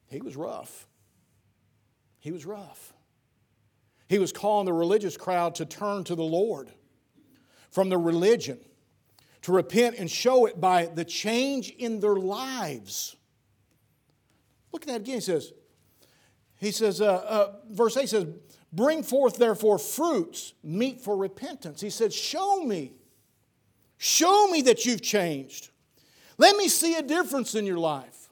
He 0.09 0.21
was 0.21 0.37
rough. 0.37 0.87
He 2.19 2.33
was 2.33 2.45
rough. 2.45 2.93
He 4.09 4.19
was 4.19 4.33
calling 4.33 4.67
the 4.67 4.73
religious 4.73 5.17
crowd 5.17 5.55
to 5.55 5.65
turn 5.65 6.05
to 6.05 6.15
the 6.15 6.23
Lord 6.23 6.71
from 7.71 7.89
the 7.89 7.97
religion, 7.97 8.59
to 9.43 9.53
repent 9.53 9.97
and 9.99 10.11
show 10.11 10.45
it 10.47 10.61
by 10.61 10.87
the 10.87 11.05
change 11.05 11.71
in 11.71 12.01
their 12.01 12.17
lives. 12.17 13.17
Look 14.73 14.83
at 14.83 14.89
that 14.89 15.01
again. 15.03 15.17
He 15.17 15.21
says, 15.21 15.53
he 16.59 16.71
says, 16.71 17.01
uh, 17.01 17.15
uh, 17.15 17.53
verse 17.71 17.97
8 17.97 18.09
says, 18.09 18.27
Bring 18.73 19.03
forth 19.03 19.37
therefore 19.37 19.79
fruits, 19.79 20.55
meet 20.63 21.01
for 21.01 21.17
repentance. 21.17 21.81
He 21.81 21.91
said, 21.91 22.13
Show 22.13 22.65
me. 22.65 22.95
Show 23.99 24.49
me 24.49 24.63
that 24.63 24.87
you've 24.87 25.03
changed. 25.03 25.71
Let 26.39 26.57
me 26.57 26.69
see 26.69 26.95
a 26.97 27.03
difference 27.03 27.55
in 27.55 27.67
your 27.67 27.79
life. 27.79 28.23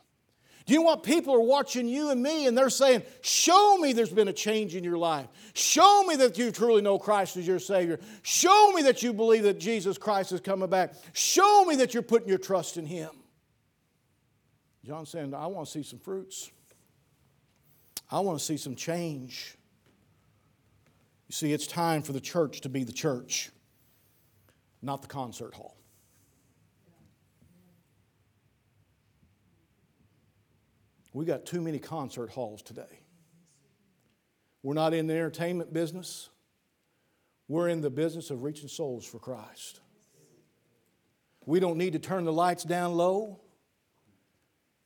Do 0.66 0.74
you 0.74 0.80
know 0.80 0.86
what? 0.86 1.02
People 1.02 1.34
are 1.34 1.40
watching 1.40 1.88
you 1.88 2.10
and 2.10 2.22
me 2.22 2.46
and 2.46 2.56
they're 2.56 2.70
saying, 2.70 3.02
Show 3.22 3.76
me 3.78 3.92
there's 3.92 4.12
been 4.12 4.28
a 4.28 4.32
change 4.32 4.76
in 4.76 4.84
your 4.84 4.98
life. 4.98 5.26
Show 5.52 6.04
me 6.04 6.16
that 6.16 6.38
you 6.38 6.52
truly 6.52 6.80
know 6.80 6.98
Christ 6.98 7.36
as 7.36 7.46
your 7.46 7.58
Savior. 7.58 7.98
Show 8.22 8.72
me 8.72 8.82
that 8.82 9.02
you 9.02 9.12
believe 9.12 9.42
that 9.42 9.58
Jesus 9.58 9.98
Christ 9.98 10.32
is 10.32 10.40
coming 10.40 10.70
back. 10.70 10.94
Show 11.12 11.64
me 11.64 11.76
that 11.76 11.92
you're 11.92 12.02
putting 12.04 12.28
your 12.28 12.38
trust 12.38 12.76
in 12.76 12.86
Him. 12.86 13.10
John's 14.84 15.10
saying, 15.10 15.34
I 15.34 15.46
want 15.46 15.66
to 15.66 15.72
see 15.72 15.82
some 15.82 15.98
fruits. 15.98 16.50
I 18.10 18.20
want 18.20 18.38
to 18.38 18.44
see 18.44 18.56
some 18.56 18.74
change. 18.74 19.56
You 21.28 21.32
see, 21.32 21.52
it's 21.52 21.66
time 21.66 22.02
for 22.02 22.12
the 22.12 22.20
church 22.20 22.62
to 22.62 22.68
be 22.68 22.82
the 22.82 22.92
church, 22.92 23.50
not 24.82 25.02
the 25.02 25.08
concert 25.08 25.54
hall. 25.54 25.76
We 31.12 31.24
got 31.24 31.44
too 31.44 31.60
many 31.60 31.78
concert 31.78 32.30
halls 32.30 32.62
today. 32.62 33.00
We're 34.62 34.74
not 34.74 34.94
in 34.94 35.06
the 35.06 35.14
entertainment 35.14 35.72
business. 35.72 36.30
We're 37.48 37.68
in 37.68 37.80
the 37.80 37.90
business 37.90 38.30
of 38.30 38.42
reaching 38.42 38.68
souls 38.68 39.04
for 39.04 39.18
Christ. 39.18 39.80
We 41.46 41.58
don't 41.58 41.78
need 41.78 41.94
to 41.94 41.98
turn 41.98 42.24
the 42.24 42.32
lights 42.32 42.64
down 42.64 42.94
low 42.94 43.40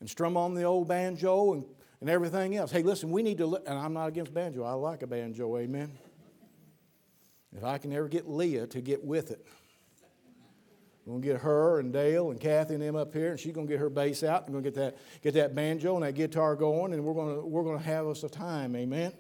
and 0.05 0.11
strum 0.11 0.37
on 0.37 0.53
the 0.53 0.65
old 0.65 0.87
banjo 0.87 1.55
and 1.55 1.65
and 2.03 2.11
everything 2.11 2.55
else. 2.55 2.71
Hey, 2.71 2.83
listen, 2.83 3.11
we 3.11 3.23
need 3.23 3.39
to, 3.39 3.47
li- 3.47 3.63
and 3.67 3.79
I'm 3.79 3.95
not 3.95 4.09
against 4.09 4.35
banjo. 4.35 4.63
I 4.63 4.73
like 4.73 5.01
a 5.01 5.07
banjo, 5.07 5.57
amen. 5.57 5.91
If 7.57 7.65
I 7.65 7.79
can 7.79 7.95
ever 7.95 8.09
get 8.09 8.29
Leah 8.29 8.67
to 8.67 8.83
get 8.83 9.03
with 9.03 9.31
it, 9.31 9.47
we're 11.07 11.15
gonna 11.15 11.25
get 11.25 11.41
her 11.41 11.81
and 11.81 11.95
Dale 11.95 12.31
and 12.31 12.39
Kathy 12.39 12.75
and 12.75 12.83
them 12.83 12.95
up 12.95 13.15
here, 13.15 13.31
and 13.31 13.41
she's 13.41 13.55
gonna 13.55 13.67
get 13.67 13.81
her 13.81 13.89
bass 13.89 14.23
out. 14.23 14.45
and 14.45 14.53
gonna 14.53 14.63
get 14.63 14.75
that 14.75 14.99
get 15.23 15.33
that 15.33 15.55
banjo 15.55 15.95
and 15.95 16.05
that 16.05 16.13
guitar 16.13 16.57
going, 16.57 16.93
and 16.93 17.03
we're 17.03 17.15
gonna 17.15 17.41
we're 17.41 17.65
gonna 17.65 17.79
have 17.79 18.07
us 18.07 18.23
a 18.23 18.29
time, 18.29 18.77
amen. 18.77 19.15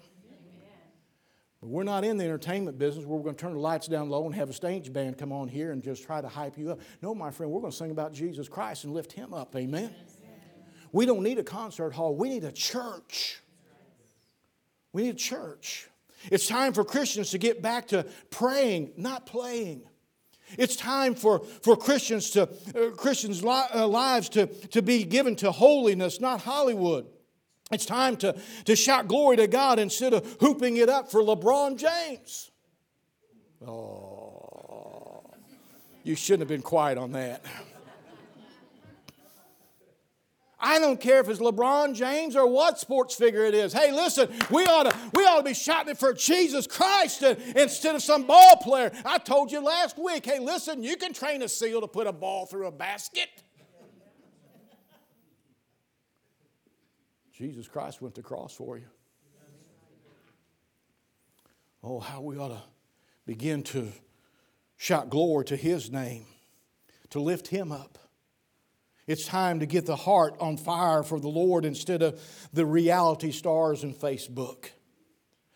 But 1.62 1.70
we're 1.70 1.84
not 1.84 2.04
in 2.04 2.18
the 2.18 2.24
entertainment 2.24 2.78
business 2.78 3.06
where 3.06 3.16
we're 3.16 3.24
going 3.24 3.36
to 3.36 3.40
turn 3.40 3.54
the 3.54 3.58
lights 3.58 3.86
down 3.86 4.10
low 4.10 4.26
and 4.26 4.34
have 4.34 4.50
a 4.50 4.52
stage 4.52 4.92
band 4.92 5.16
come 5.16 5.32
on 5.32 5.48
here 5.48 5.72
and 5.72 5.82
just 5.82 6.04
try 6.04 6.20
to 6.20 6.28
hype 6.28 6.58
you 6.58 6.72
up. 6.72 6.80
No, 7.00 7.14
my 7.14 7.30
friend, 7.30 7.50
we're 7.50 7.62
going 7.62 7.70
to 7.70 7.76
sing 7.78 7.90
about 7.90 8.12
Jesus 8.12 8.50
Christ 8.50 8.84
and 8.84 8.92
lift 8.92 9.12
him 9.12 9.32
up. 9.32 9.56
Amen. 9.56 9.90
We 10.94 11.07
don't 11.07 11.24
need 11.24 11.40
a 11.40 11.42
concert 11.42 11.92
hall, 11.92 12.14
we 12.14 12.28
need 12.28 12.44
a 12.44 12.52
church. 12.52 13.40
We 14.92 15.02
need 15.02 15.16
a 15.16 15.18
church. 15.18 15.88
It's 16.30 16.46
time 16.46 16.72
for 16.72 16.85
Christians 16.85 17.30
to 17.30 17.38
get 17.38 17.61
back 17.61 17.88
to 17.88 18.07
praying, 18.30 18.92
not 18.96 19.26
playing. 19.26 19.83
It's 20.57 20.76
time 20.76 21.16
for, 21.16 21.40
for 21.40 21.76
Christians 21.76 22.30
to 22.30 22.42
uh, 22.42 22.90
Christians' 22.90 23.42
li- 23.42 23.66
uh, 23.74 23.88
lives 23.88 24.28
to, 24.30 24.46
to 24.46 24.83
be 24.83 25.02
given 25.02 25.35
to 25.37 25.50
holiness, 25.50 26.20
not 26.20 26.42
Hollywood. 26.42 27.07
It's 27.72 27.87
time 27.87 28.16
to, 28.18 28.37
to 28.66 28.76
shout 28.76 29.09
glory 29.09 29.37
to 29.38 29.48
God 29.48 29.80
instead 29.80 30.14
of 30.14 30.37
hooping 30.38 30.76
it 30.76 30.88
up 30.88 31.11
for 31.11 31.22
LeBron 31.22 31.76
James. 31.76 32.52
Oh, 33.66 35.24
you 36.04 36.14
shouldn't 36.14 36.42
have 36.42 36.48
been 36.48 36.62
quiet 36.62 36.98
on 36.98 37.11
that. 37.12 37.44
I 40.66 40.79
don't 40.79 40.98
care 40.98 41.20
if 41.20 41.29
it's 41.29 41.40
LeBron 41.40 41.94
James 41.94 42.35
or 42.35 42.46
what 42.46 42.79
sports 42.79 43.14
figure 43.14 43.44
it 43.44 43.53
is. 43.53 43.74
Hey, 43.74 43.92
listen, 43.92 44.31
we 44.50 44.64
ought 44.64 44.90
to, 44.90 44.96
we 45.12 45.22
ought 45.24 45.37
to 45.37 45.42
be 45.42 45.53
shouting 45.53 45.94
for 45.94 46.14
Jesus 46.14 46.66
Christ 46.66 47.22
instead 47.22 47.94
of 47.94 48.03
some 48.03 48.27
ball 48.27 48.57
player. 48.62 48.90
I 49.05 49.18
told 49.18 49.53
you 49.53 49.61
last 49.61 49.98
week, 49.98 50.24
hey, 50.24 50.38
listen, 50.38 50.83
you 50.83 50.96
can 50.96 51.12
train 51.12 51.42
a 51.42 51.48
seal 51.48 51.83
to 51.83 51.87
put 51.87 52.07
a 52.07 52.12
ball 52.12 52.46
through 52.46 52.66
a 52.66 52.72
basket. 52.72 53.29
Jesus 57.35 57.68
Christ 57.68 58.00
went 58.00 58.14
to 58.14 58.22
cross 58.22 58.55
for 58.55 58.79
you. 58.79 58.87
Oh, 61.83 62.00
how 62.00 62.22
we 62.22 62.38
ought 62.38 62.48
to 62.48 62.62
begin 63.27 63.62
to 63.64 63.92
shout 64.79 65.11
glory 65.11 65.44
to 65.44 65.57
His 65.57 65.90
name, 65.90 66.24
to 67.11 67.20
lift 67.20 67.48
Him 67.48 67.70
up. 67.70 67.98
It's 69.06 69.26
time 69.26 69.60
to 69.60 69.66
get 69.66 69.86
the 69.86 69.96
heart 69.96 70.36
on 70.40 70.56
fire 70.56 71.02
for 71.02 71.20
the 71.20 71.28
Lord 71.28 71.64
instead 71.64 72.02
of 72.02 72.20
the 72.52 72.64
reality 72.64 73.32
stars 73.32 73.82
and 73.82 73.94
Facebook. 73.94 74.70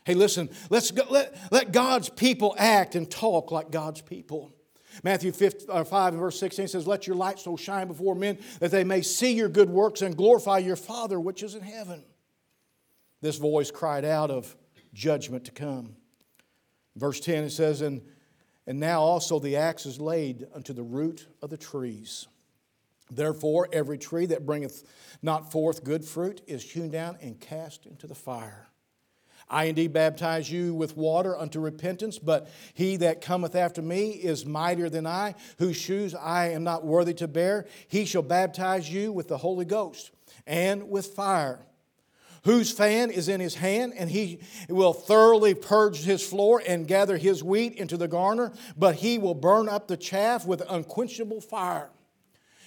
Hey, 0.04 0.14
listen, 0.14 0.50
let's 0.70 0.90
go, 0.90 1.04
let, 1.10 1.36
let 1.50 1.72
God's 1.72 2.08
people 2.08 2.54
act 2.58 2.94
and 2.94 3.10
talk 3.10 3.50
like 3.50 3.70
God's 3.70 4.00
people. 4.00 4.54
Matthew 5.02 5.32
5, 5.32 5.54
uh, 5.68 5.84
5 5.84 6.14
and 6.14 6.20
verse 6.20 6.38
16 6.40 6.68
says, 6.68 6.86
Let 6.86 7.06
your 7.06 7.16
light 7.16 7.38
so 7.38 7.56
shine 7.56 7.88
before 7.88 8.14
men 8.14 8.38
that 8.60 8.70
they 8.70 8.84
may 8.84 9.02
see 9.02 9.32
your 9.32 9.48
good 9.48 9.70
works 9.70 10.02
and 10.02 10.16
glorify 10.16 10.58
your 10.58 10.76
Father 10.76 11.20
which 11.20 11.42
is 11.42 11.54
in 11.54 11.62
heaven. 11.62 12.04
This 13.20 13.36
voice 13.36 13.70
cried 13.70 14.04
out 14.04 14.30
of 14.30 14.56
judgment 14.94 15.44
to 15.44 15.52
come. 15.52 15.96
Verse 16.96 17.20
10 17.20 17.44
it 17.44 17.50
says, 17.50 17.80
And, 17.80 18.02
and 18.66 18.80
now 18.80 19.00
also 19.00 19.38
the 19.38 19.56
axe 19.56 19.86
is 19.86 20.00
laid 20.00 20.46
unto 20.54 20.72
the 20.72 20.82
root 20.82 21.26
of 21.42 21.50
the 21.50 21.56
trees. 21.56 22.28
Therefore, 23.10 23.68
every 23.72 23.98
tree 23.98 24.26
that 24.26 24.46
bringeth 24.46 24.84
not 25.22 25.50
forth 25.50 25.84
good 25.84 26.04
fruit 26.04 26.42
is 26.46 26.62
hewn 26.62 26.90
down 26.90 27.16
and 27.20 27.40
cast 27.40 27.86
into 27.86 28.06
the 28.06 28.14
fire. 28.14 28.68
I 29.50 29.64
indeed 29.64 29.92
baptize 29.92 30.50
you 30.50 30.74
with 30.74 30.96
water 30.96 31.36
unto 31.36 31.58
repentance, 31.58 32.18
but 32.18 32.50
he 32.74 32.96
that 32.98 33.22
cometh 33.22 33.54
after 33.54 33.80
me 33.80 34.10
is 34.10 34.44
mightier 34.44 34.90
than 34.90 35.06
I, 35.06 35.34
whose 35.58 35.76
shoes 35.76 36.14
I 36.14 36.48
am 36.50 36.64
not 36.64 36.84
worthy 36.84 37.14
to 37.14 37.28
bear. 37.28 37.66
He 37.88 38.04
shall 38.04 38.22
baptize 38.22 38.92
you 38.92 39.10
with 39.10 39.28
the 39.28 39.38
Holy 39.38 39.64
Ghost 39.64 40.10
and 40.46 40.90
with 40.90 41.06
fire, 41.06 41.60
whose 42.44 42.70
fan 42.70 43.10
is 43.10 43.28
in 43.28 43.40
his 43.40 43.54
hand, 43.54 43.94
and 43.96 44.10
he 44.10 44.40
will 44.68 44.92
thoroughly 44.92 45.54
purge 45.54 46.02
his 46.04 46.22
floor 46.22 46.62
and 46.66 46.86
gather 46.86 47.16
his 47.16 47.42
wheat 47.42 47.74
into 47.74 47.96
the 47.96 48.08
garner, 48.08 48.52
but 48.76 48.96
he 48.96 49.18
will 49.18 49.34
burn 49.34 49.68
up 49.68 49.88
the 49.88 49.96
chaff 49.96 50.46
with 50.46 50.62
unquenchable 50.68 51.40
fire. 51.40 51.90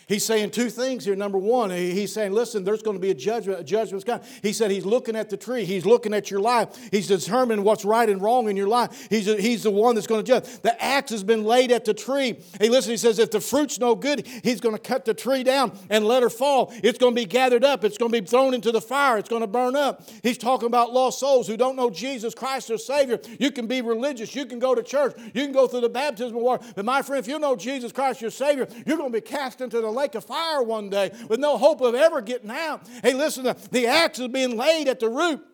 He's 0.08 0.26
saying 0.26 0.52
two 0.52 0.70
things 0.70 1.06
here. 1.06 1.16
Number 1.16 1.38
one, 1.38 1.70
he's 1.70 2.14
saying, 2.14 2.34
listen, 2.34 2.64
there's 2.64 2.82
going 2.82 2.98
to 2.98 3.02
be 3.02 3.12
a 3.12 3.16
judgment. 3.16 3.60
A 3.60 3.64
judgment's 3.64 4.04
coming. 4.04 4.26
He 4.42 4.54
said 4.54 4.72
he's 4.72 4.86
looking 4.86 5.16
at 5.16 5.30
the 5.30 5.38
tree. 5.38 5.64
He's 5.66 5.86
looking 5.86 6.14
at 6.14 6.30
your 6.30 6.42
life. 6.42 6.70
He's 6.92 7.08
determining 7.08 7.64
what's 7.64 7.86
right 7.86 8.10
and 8.10 8.22
wrong 8.22 8.50
in 8.50 8.58
your 8.58 8.68
life. 8.68 9.08
He's, 9.10 9.26
he's 9.26 9.64
the 9.64 9.72
one 9.72 9.96
that's 9.96 10.08
going 10.08 10.24
to 10.24 10.28
judge. 10.28 10.46
The 10.62 10.82
axe 10.84 11.12
has 11.12 11.24
been 11.24 11.44
laid 11.44 11.72
at 11.72 11.86
the 11.86 11.94
tree. 11.94 12.40
Hey, 12.60 12.70
listen, 12.70 12.92
he 12.92 12.98
says, 12.98 13.20
if 13.20 13.32
the 13.32 13.40
fruit's 13.42 13.80
no 13.80 13.96
good, 13.96 14.28
he's 14.44 14.60
going 14.60 14.76
to 14.76 14.82
cut 14.82 15.06
the 15.06 15.14
tree 15.14 15.44
down 15.44 15.78
and 15.90 16.06
let 16.06 16.24
her 16.24 16.30
fall. 16.30 16.74
It's 16.84 16.98
going 16.98 17.16
to 17.16 17.22
be 17.22 17.26
gathered 17.26 17.64
up. 17.64 17.84
It's 17.84 17.98
going 17.98 18.12
to 18.12 18.22
be 18.22 18.28
thrown 18.28 18.54
into 18.54 18.72
the 18.72 18.82
fire. 18.82 19.18
It's 19.18 19.30
going 19.30 19.42
to 19.42 19.48
burn 19.48 19.76
up. 19.76 20.08
He's 20.24 20.38
talking 20.38 20.68
about 20.68 20.92
lost 20.92 21.20
souls 21.20 21.48
who 21.48 21.58
don't 21.58 21.76
know 21.76 21.90
Jesus 21.90 22.34
Christ 22.34 22.70
as 22.70 22.86
Savior. 22.86 23.20
You 23.40 23.52
can 23.52 23.68
be 23.68 23.82
religious. 23.82 24.36
You 24.36 24.46
can 24.46 24.60
go 24.60 24.76
to 24.76 24.84
church. 24.84 25.16
You 25.34 25.44
can 25.44 25.52
go 25.52 25.68
through 25.68 25.82
the 25.82 25.90
baptismal 25.90 26.42
water. 26.42 26.66
But 26.76 26.86
my 26.86 27.02
friend, 27.02 27.24
if 27.24 27.32
you 27.32 27.40
know 27.40 27.56
Jesus 27.56 27.92
Christ 27.92 28.22
your 28.22 28.32
Savior, 28.32 28.68
you're 28.86 28.98
going 28.98 29.12
to 29.12 29.18
be 29.18 29.22
cast 29.22 29.62
into 29.62 29.80
the 29.82 29.90
lake 30.02 30.16
of 30.16 30.26
fire 30.26 30.64
one 30.64 30.90
day 30.90 31.12
with 31.30 31.40
no 31.40 31.58
hope 31.58 31.80
of 31.82 31.94
ever 31.94 32.22
getting 32.22 32.50
out. 32.50 32.88
Hey, 33.04 33.14
listen, 33.14 33.44
the 33.72 33.88
axe 33.88 34.20
is 34.20 34.28
being 34.30 34.58
laid 34.58 34.88
at 34.88 35.00
the 35.00 35.10
root. 35.10 35.46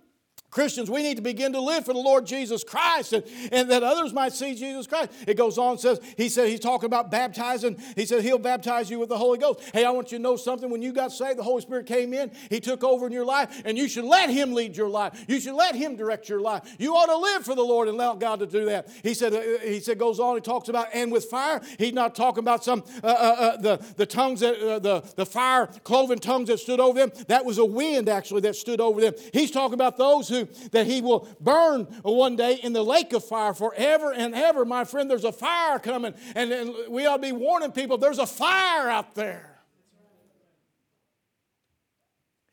Christians, 0.57 0.89
we 0.89 1.03
need 1.03 1.17
to 1.17 1.21
begin 1.21 1.53
to 1.53 1.61
live 1.61 1.85
for 1.85 1.93
the 1.93 1.99
Lord 1.99 2.25
Jesus 2.25 2.63
Christ 2.63 3.13
and, 3.13 3.23
and 3.51 3.69
that 3.69 3.83
others 3.83 4.11
might 4.11 4.33
see 4.33 4.55
Jesus 4.55 4.87
Christ. 4.87 5.11
It 5.27 5.37
goes 5.37 5.59
on, 5.59 5.77
says, 5.77 5.99
he 6.17 6.29
said 6.29 6.49
he's 6.49 6.59
talking 6.59 6.87
about 6.87 7.11
baptizing. 7.11 7.79
He 7.95 8.07
said 8.07 8.23
he'll 8.23 8.39
baptize 8.39 8.89
you 8.89 8.97
with 8.97 9.09
the 9.09 9.19
Holy 9.19 9.37
Ghost. 9.37 9.59
Hey, 9.71 9.85
I 9.85 9.91
want 9.91 10.11
you 10.11 10.17
to 10.17 10.21
know 10.23 10.35
something. 10.35 10.71
When 10.71 10.81
you 10.81 10.91
got 10.91 11.11
saved, 11.11 11.37
the 11.37 11.43
Holy 11.43 11.61
Spirit 11.61 11.85
came 11.85 12.11
in, 12.11 12.31
he 12.49 12.59
took 12.59 12.83
over 12.83 13.05
in 13.05 13.11
your 13.11 13.23
life, 13.23 13.61
and 13.65 13.77
you 13.77 13.87
should 13.87 14.05
let 14.05 14.31
him 14.31 14.55
lead 14.55 14.75
your 14.75 14.89
life. 14.89 15.25
You 15.27 15.39
should 15.39 15.53
let 15.53 15.75
him 15.75 15.95
direct 15.95 16.27
your 16.27 16.41
life. 16.41 16.63
You 16.79 16.95
ought 16.95 17.05
to 17.05 17.17
live 17.17 17.45
for 17.45 17.53
the 17.53 17.61
Lord 17.61 17.87
and 17.87 17.95
allow 17.95 18.15
God 18.15 18.39
to 18.39 18.47
do 18.47 18.65
that. 18.65 18.89
He 19.03 19.13
said, 19.13 19.35
uh, 19.35 19.41
he 19.63 19.79
said, 19.79 19.99
goes 19.99 20.19
on, 20.19 20.33
he 20.33 20.41
talks 20.41 20.69
about, 20.69 20.87
and 20.91 21.11
with 21.11 21.25
fire. 21.25 21.61
He's 21.77 21.93
not 21.93 22.15
talking 22.15 22.39
about 22.39 22.63
some, 22.63 22.83
uh, 23.03 23.07
uh, 23.07 23.11
uh, 23.11 23.57
the, 23.57 23.85
the 23.95 24.07
tongues, 24.07 24.39
that, 24.39 24.59
uh, 24.59 24.79
the, 24.79 25.03
the 25.15 25.25
fire 25.27 25.67
cloven 25.83 26.17
tongues 26.17 26.47
that 26.47 26.57
stood 26.57 26.79
over 26.79 26.97
them. 26.97 27.11
That 27.27 27.45
was 27.45 27.59
a 27.59 27.65
wind, 27.65 28.09
actually, 28.09 28.41
that 28.41 28.55
stood 28.55 28.81
over 28.81 29.01
them. 29.01 29.13
He's 29.33 29.51
talking 29.51 29.75
about 29.75 29.97
those 29.97 30.27
who, 30.27 30.46
that 30.71 30.87
he 30.87 31.01
will 31.01 31.27
burn 31.39 31.83
one 32.03 32.35
day 32.35 32.55
in 32.55 32.73
the 32.73 32.83
lake 32.83 33.13
of 33.13 33.23
fire 33.23 33.53
forever 33.53 34.13
and 34.13 34.33
ever. 34.35 34.65
My 34.65 34.83
friend, 34.83 35.09
there's 35.09 35.23
a 35.23 35.31
fire 35.31 35.79
coming, 35.79 36.13
and, 36.35 36.75
we 36.89 37.05
ought 37.05 37.17
to 37.17 37.21
be 37.21 37.31
warning 37.31 37.71
people 37.71 37.97
there's 37.97 38.19
a 38.19 38.27
fire 38.27 38.89
out 38.89 39.15
there. 39.15 39.59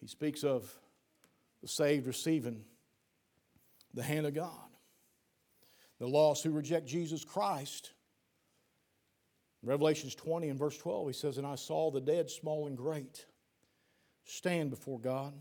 He 0.00 0.06
speaks 0.06 0.44
of 0.44 0.70
the 1.62 1.68
saved 1.68 2.06
receiving 2.06 2.64
the 3.94 4.02
hand 4.02 4.26
of 4.26 4.34
God. 4.34 4.50
The 5.98 6.06
lost 6.06 6.44
who 6.44 6.50
reject 6.50 6.86
Jesus 6.86 7.24
Christ. 7.24 7.92
Revelations 9.62 10.14
20 10.14 10.50
and 10.50 10.58
verse 10.58 10.76
12, 10.76 11.06
he 11.06 11.12
says, 11.14 11.38
And 11.38 11.46
I 11.46 11.54
saw 11.54 11.90
the 11.90 12.00
dead, 12.00 12.30
small 12.30 12.66
and 12.66 12.76
great, 12.76 13.24
stand 14.24 14.68
before 14.68 14.98
God. 14.98 15.32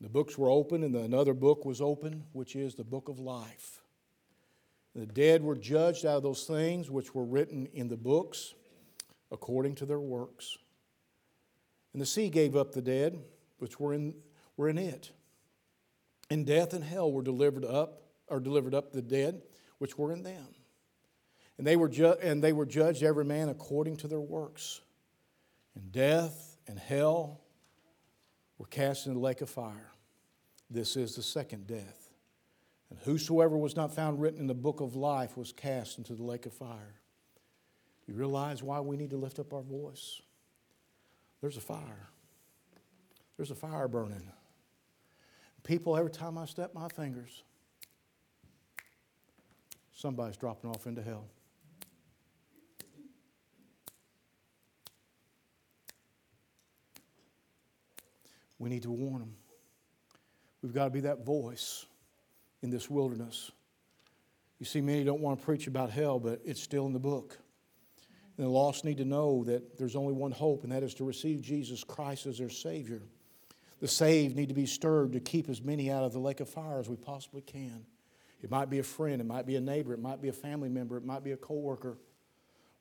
The 0.00 0.08
books 0.08 0.38
were 0.38 0.48
open, 0.48 0.84
and 0.84 0.94
another 0.94 1.34
book 1.34 1.64
was 1.64 1.80
open, 1.80 2.24
which 2.32 2.54
is 2.54 2.74
the 2.74 2.84
book 2.84 3.08
of 3.08 3.18
life. 3.18 3.82
The 4.94 5.06
dead 5.06 5.42
were 5.42 5.56
judged 5.56 6.06
out 6.06 6.18
of 6.18 6.22
those 6.22 6.44
things 6.44 6.90
which 6.90 7.14
were 7.14 7.24
written 7.24 7.66
in 7.72 7.88
the 7.88 7.96
books 7.96 8.54
according 9.30 9.74
to 9.76 9.86
their 9.86 10.00
works. 10.00 10.56
And 11.92 12.00
the 12.00 12.06
sea 12.06 12.28
gave 12.30 12.56
up 12.56 12.72
the 12.72 12.82
dead 12.82 13.18
which 13.58 13.80
were 13.80 13.92
in, 13.92 14.14
were 14.56 14.68
in 14.68 14.78
it. 14.78 15.10
And 16.30 16.46
death 16.46 16.74
and 16.74 16.84
hell 16.84 17.10
were 17.10 17.22
delivered 17.22 17.64
up, 17.64 18.02
or 18.28 18.40
delivered 18.40 18.74
up 18.74 18.92
the 18.92 19.02
dead 19.02 19.42
which 19.78 19.96
were 19.96 20.12
in 20.12 20.22
them. 20.22 20.48
And 21.56 21.66
they 21.66 21.76
were, 21.76 21.88
ju- 21.88 22.16
and 22.22 22.42
they 22.42 22.52
were 22.52 22.66
judged 22.66 23.02
every 23.02 23.24
man 23.24 23.48
according 23.48 23.96
to 23.98 24.08
their 24.08 24.20
works. 24.20 24.80
And 25.74 25.90
death 25.90 26.56
and 26.66 26.78
hell 26.78 27.40
were 28.58 28.66
cast 28.66 29.06
into 29.06 29.18
the 29.18 29.24
lake 29.24 29.40
of 29.40 29.48
fire. 29.48 29.92
This 30.70 30.96
is 30.96 31.14
the 31.14 31.22
second 31.22 31.66
death. 31.66 32.10
And 32.90 32.98
whosoever 33.00 33.56
was 33.56 33.76
not 33.76 33.94
found 33.94 34.20
written 34.20 34.40
in 34.40 34.46
the 34.46 34.54
book 34.54 34.80
of 34.80 34.96
life 34.96 35.36
was 35.36 35.52
cast 35.52 35.98
into 35.98 36.14
the 36.14 36.22
lake 36.22 36.46
of 36.46 36.52
fire. 36.52 36.94
You 38.06 38.14
realize 38.14 38.62
why 38.62 38.80
we 38.80 38.96
need 38.96 39.10
to 39.10 39.16
lift 39.16 39.38
up 39.38 39.52
our 39.52 39.62
voice? 39.62 40.20
There's 41.40 41.56
a 41.56 41.60
fire. 41.62 42.08
There's 43.36 43.50
a 43.50 43.54
fire 43.54 43.86
burning. 43.86 44.22
People, 45.62 45.96
every 45.96 46.10
time 46.10 46.38
I 46.38 46.46
step 46.46 46.74
my 46.74 46.88
fingers, 46.88 47.42
somebody's 49.92 50.36
dropping 50.36 50.70
off 50.70 50.86
into 50.86 51.02
hell. 51.02 51.26
We 58.58 58.68
need 58.68 58.82
to 58.82 58.90
warn 58.90 59.20
them. 59.20 59.34
We've 60.62 60.74
got 60.74 60.84
to 60.84 60.90
be 60.90 61.00
that 61.00 61.24
voice 61.24 61.86
in 62.62 62.70
this 62.70 62.90
wilderness. 62.90 63.50
You 64.58 64.66
see, 64.66 64.80
many 64.80 65.04
don't 65.04 65.20
want 65.20 65.38
to 65.38 65.44
preach 65.44 65.66
about 65.66 65.90
hell, 65.90 66.18
but 66.18 66.40
it's 66.44 66.60
still 66.60 66.86
in 66.86 66.92
the 66.92 66.98
book. 66.98 67.38
And 68.36 68.46
the 68.46 68.50
lost 68.50 68.84
need 68.84 68.98
to 68.98 69.04
know 69.04 69.44
that 69.44 69.78
there's 69.78 69.96
only 69.96 70.12
one 70.12 70.32
hope, 70.32 70.64
and 70.64 70.72
that 70.72 70.82
is 70.82 70.94
to 70.94 71.04
receive 71.04 71.42
Jesus 71.42 71.84
Christ 71.84 72.26
as 72.26 72.38
their 72.38 72.50
Savior. 72.50 73.02
The 73.80 73.88
saved 73.88 74.36
need 74.36 74.48
to 74.48 74.54
be 74.54 74.66
stirred 74.66 75.12
to 75.12 75.20
keep 75.20 75.48
as 75.48 75.62
many 75.62 75.90
out 75.90 76.02
of 76.02 76.12
the 76.12 76.18
lake 76.18 76.40
of 76.40 76.48
fire 76.48 76.80
as 76.80 76.88
we 76.88 76.96
possibly 76.96 77.42
can. 77.42 77.84
It 78.42 78.50
might 78.50 78.70
be 78.70 78.78
a 78.78 78.84
friend, 78.84 79.20
it 79.20 79.26
might 79.26 79.46
be 79.46 79.56
a 79.56 79.60
neighbor, 79.60 79.92
it 79.92 80.00
might 80.00 80.20
be 80.20 80.28
a 80.28 80.32
family 80.32 80.68
member, 80.68 80.96
it 80.96 81.04
might 81.04 81.24
be 81.24 81.32
a 81.32 81.36
coworker. 81.36 81.98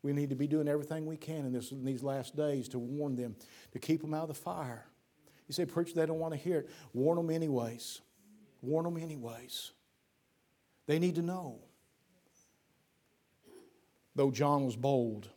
We 0.04 0.14
need 0.14 0.30
to 0.30 0.36
be 0.36 0.48
doing 0.48 0.68
everything 0.68 1.06
we 1.06 1.18
can 1.18 1.46
in, 1.46 1.54
this, 1.54 1.72
in 1.72 1.84
these 1.84 2.04
last 2.04 2.36
days 2.36 2.70
to 2.70 2.80
warn 2.80 3.16
them, 3.16 3.36
to 3.74 3.80
keep 3.80 4.02
them 4.02 4.14
out 4.14 4.24
of 4.24 4.28
the 4.30 4.36
fire. 4.36 4.86
You 5.48 5.54
say, 5.54 5.66
Preacher, 5.66 5.94
they 5.96 6.06
don't 6.06 6.20
want 6.20 6.34
to 6.34 6.40
hear 6.40 6.60
it. 6.60 6.70
Warn 6.94 7.18
them 7.18 7.30
anyways. 7.30 8.02
Warn 8.62 8.86
them 8.86 8.98
anyways. 8.98 9.72
They 10.88 11.00
need 11.00 11.16
to 11.16 11.22
know. 11.22 11.60
Though 14.16 14.32
John 14.32 14.66
was 14.66 14.76
bold, 14.76 15.30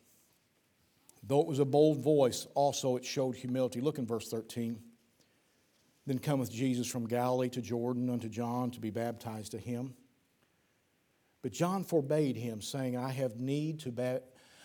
though 1.22 1.40
it 1.40 1.46
was 1.46 1.58
a 1.58 1.64
bold 1.64 1.98
voice, 1.98 2.46
also 2.54 2.96
it 2.96 3.04
showed 3.04 3.36
humility. 3.36 3.80
Look 3.80 3.98
in 3.98 4.06
verse 4.06 4.28
13. 4.28 4.80
Then 6.06 6.18
cometh 6.18 6.50
Jesus 6.50 6.86
from 6.86 7.06
Galilee 7.06 7.50
to 7.50 7.60
Jordan 7.60 8.08
unto 8.08 8.28
John 8.28 8.70
to 8.72 8.80
be 8.80 8.90
baptized 8.90 9.52
to 9.52 9.58
him. 9.58 9.94
But 11.42 11.52
John 11.52 11.84
forbade 11.84 12.36
him, 12.36 12.60
saying, 12.60 12.96
I 12.96 13.10
have 13.10 13.38
need 13.38 13.80
to, 13.80 13.92
ba- 13.92 14.22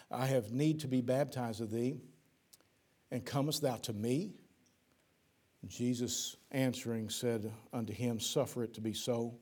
I 0.10 0.26
have 0.26 0.52
need 0.52 0.82
to 0.82 0.88
be 0.88 1.02
baptized 1.02 1.62
of 1.62 1.72
thee, 1.72 2.00
and 3.12 3.26
comest 3.26 3.62
thou 3.62 3.76
to 3.78 3.93
me? 3.93 4.34
Jesus 5.68 6.38
answering 6.51 7.09
said 7.09 7.51
unto 7.74 7.93
him, 7.93 8.20
Suffer 8.20 8.63
it 8.63 8.74
to 8.76 8.82
be 8.82 8.93
so 8.93 9.36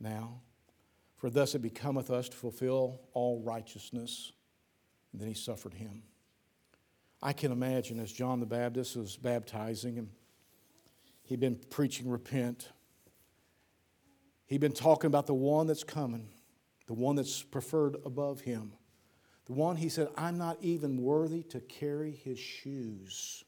now, 0.00 0.40
for 1.16 1.30
thus 1.30 1.54
it 1.54 1.60
becometh 1.60 2.10
us 2.10 2.28
to 2.28 2.36
fulfill 2.36 3.00
all 3.12 3.40
righteousness. 3.40 4.32
And 5.12 5.20
then 5.20 5.28
he 5.28 5.34
suffered 5.34 5.74
him. 5.74 6.02
I 7.22 7.32
can 7.32 7.52
imagine 7.52 8.00
as 8.00 8.12
John 8.12 8.40
the 8.40 8.46
Baptist 8.46 8.96
was 8.96 9.16
baptizing 9.16 9.94
him 9.94 10.10
He'd 11.24 11.40
been 11.40 11.58
preaching 11.70 12.08
repent. 12.08 12.68
He'd 14.46 14.60
been 14.60 14.72
talking 14.72 15.08
about 15.08 15.26
the 15.26 15.34
one 15.34 15.66
that's 15.66 15.84
coming, 15.84 16.28
the 16.86 16.92
one 16.92 17.16
that's 17.16 17.42
preferred 17.42 17.96
above 18.04 18.42
him. 18.42 18.72
The 19.46 19.54
one 19.54 19.76
he 19.76 19.88
said, 19.88 20.08
I'm 20.16 20.38
not 20.38 20.58
even 20.60 20.98
worthy 20.98 21.42
to 21.44 21.60
carry 21.60 22.12
his 22.12 22.38
shoes. 22.38 23.44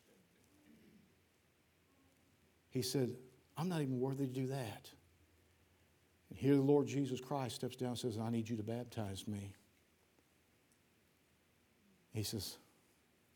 He 2.76 2.82
said, 2.82 3.16
I'm 3.56 3.70
not 3.70 3.80
even 3.80 3.98
worthy 3.98 4.26
to 4.26 4.32
do 4.32 4.48
that. 4.48 4.90
And 6.28 6.38
here 6.38 6.54
the 6.54 6.60
Lord 6.60 6.86
Jesus 6.86 7.22
Christ 7.22 7.54
steps 7.54 7.74
down 7.74 7.88
and 7.88 7.98
says, 7.98 8.18
I 8.18 8.28
need 8.28 8.50
you 8.50 8.56
to 8.58 8.62
baptize 8.62 9.26
me. 9.26 9.54
He 12.12 12.22
says, 12.22 12.58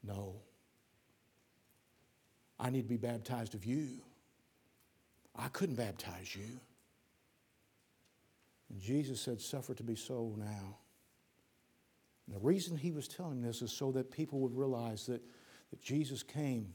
No. 0.05 0.35
I 2.59 2.69
need 2.69 2.83
to 2.83 2.89
be 2.89 2.99
baptized 2.99 3.55
of 3.55 3.65
you. 3.65 3.89
I 5.35 5.49
couldn't 5.49 5.77
baptize 5.77 6.37
you. 6.37 6.61
And 8.69 8.79
Jesus 8.79 9.23
said, 9.23 9.41
Suffer 9.41 9.73
to 9.73 9.83
be 9.83 9.97
so 9.97 10.35
now. 10.37 10.77
And 12.27 12.37
the 12.37 12.41
reason 12.41 12.77
he 12.77 12.91
was 12.93 13.09
telling 13.09 13.41
this 13.41 13.63
is 13.63 13.73
so 13.73 13.91
that 13.93 14.11
people 14.11 14.39
would 14.41 14.55
realize 14.55 15.07
that, 15.07 15.23
that 15.71 15.81
Jesus 15.81 16.23
came 16.23 16.75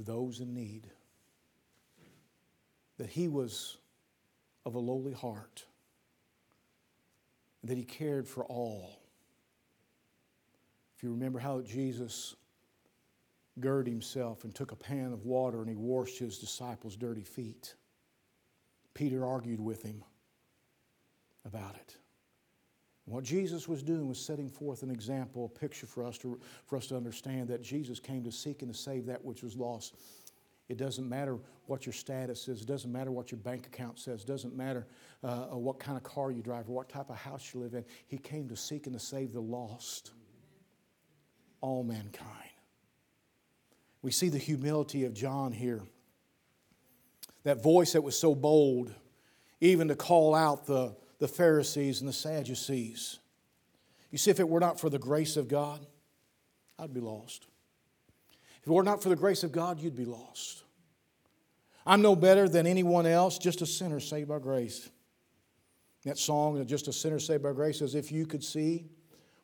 to 0.00 0.06
those 0.06 0.40
in 0.40 0.54
need, 0.54 0.86
that 2.96 3.10
he 3.10 3.28
was 3.28 3.76
of 4.64 4.74
a 4.74 4.78
lowly 4.78 5.12
heart, 5.12 5.66
that 7.64 7.76
he 7.76 7.84
cared 7.84 8.26
for 8.26 8.44
all. 8.46 8.98
If 10.96 11.02
you 11.02 11.10
remember 11.10 11.38
how 11.38 11.60
Jesus 11.60 12.34
girded 13.58 13.92
himself 13.92 14.44
and 14.44 14.54
took 14.54 14.72
a 14.72 14.76
pan 14.76 15.12
of 15.12 15.26
water 15.26 15.60
and 15.60 15.68
he 15.68 15.76
washed 15.76 16.18
his 16.18 16.38
disciples' 16.38 16.96
dirty 16.96 17.24
feet. 17.24 17.74
Peter 18.94 19.26
argued 19.26 19.60
with 19.60 19.82
him 19.82 20.02
about 21.44 21.74
it. 21.74 21.96
What 23.10 23.24
Jesus 23.24 23.66
was 23.66 23.82
doing 23.82 24.08
was 24.08 24.18
setting 24.18 24.48
forth 24.48 24.82
an 24.82 24.90
example, 24.90 25.50
a 25.54 25.58
picture 25.58 25.86
for 25.86 26.04
us, 26.04 26.18
to, 26.18 26.40
for 26.66 26.76
us 26.76 26.86
to 26.88 26.96
understand 26.96 27.48
that 27.48 27.62
Jesus 27.62 27.98
came 27.98 28.22
to 28.24 28.32
seek 28.32 28.62
and 28.62 28.72
to 28.72 28.78
save 28.78 29.06
that 29.06 29.24
which 29.24 29.42
was 29.42 29.56
lost. 29.56 29.96
It 30.68 30.76
doesn't 30.76 31.08
matter 31.08 31.36
what 31.66 31.84
your 31.84 31.92
status 31.92 32.46
is. 32.46 32.62
It 32.62 32.68
doesn't 32.68 32.92
matter 32.92 33.10
what 33.10 33.32
your 33.32 33.40
bank 33.40 33.66
account 33.66 33.98
says. 33.98 34.22
It 34.22 34.28
doesn't 34.28 34.56
matter 34.56 34.86
uh, 35.24 35.46
what 35.46 35.80
kind 35.80 35.96
of 35.96 36.04
car 36.04 36.30
you 36.30 36.42
drive 36.42 36.68
or 36.68 36.72
what 36.72 36.88
type 36.88 37.10
of 37.10 37.16
house 37.16 37.52
you 37.52 37.60
live 37.60 37.74
in. 37.74 37.84
He 38.06 38.18
came 38.18 38.48
to 38.48 38.56
seek 38.56 38.86
and 38.86 38.94
to 38.94 39.04
save 39.04 39.32
the 39.32 39.40
lost, 39.40 40.12
all 41.60 41.82
mankind. 41.82 42.50
We 44.02 44.12
see 44.12 44.28
the 44.28 44.38
humility 44.38 45.04
of 45.04 45.12
John 45.12 45.52
here. 45.52 45.82
That 47.42 47.62
voice 47.62 47.94
that 47.94 48.02
was 48.02 48.16
so 48.16 48.34
bold, 48.34 48.94
even 49.60 49.88
to 49.88 49.96
call 49.96 50.34
out 50.34 50.66
the, 50.66 50.94
the 51.20 51.28
Pharisees 51.28 52.00
and 52.00 52.08
the 52.08 52.12
Sadducees. 52.12 53.20
You 54.10 54.18
see, 54.18 54.32
if 54.32 54.40
it 54.40 54.48
were 54.48 54.58
not 54.58 54.80
for 54.80 54.90
the 54.90 54.98
grace 54.98 55.36
of 55.36 55.46
God, 55.46 55.86
I'd 56.78 56.92
be 56.92 57.00
lost. 57.00 57.46
If 58.60 58.66
it 58.66 58.72
were 58.72 58.82
not 58.82 59.02
for 59.02 59.08
the 59.08 59.16
grace 59.16 59.44
of 59.44 59.52
God, 59.52 59.80
you'd 59.80 59.94
be 59.94 60.04
lost. 60.04 60.64
I'm 61.86 62.02
no 62.02 62.16
better 62.16 62.48
than 62.48 62.66
anyone 62.66 63.06
else, 63.06 63.38
just 63.38 63.62
a 63.62 63.66
sinner 63.66 64.00
saved 64.00 64.28
by 64.28 64.38
grace. 64.40 64.90
That 66.04 66.18
song, 66.18 66.64
Just 66.66 66.88
a 66.88 66.92
Sinner 66.92 67.18
Saved 67.18 67.42
by 67.42 67.52
Grace, 67.52 67.80
says, 67.80 67.94
If 67.94 68.10
you 68.10 68.24
could 68.24 68.42
see 68.42 68.86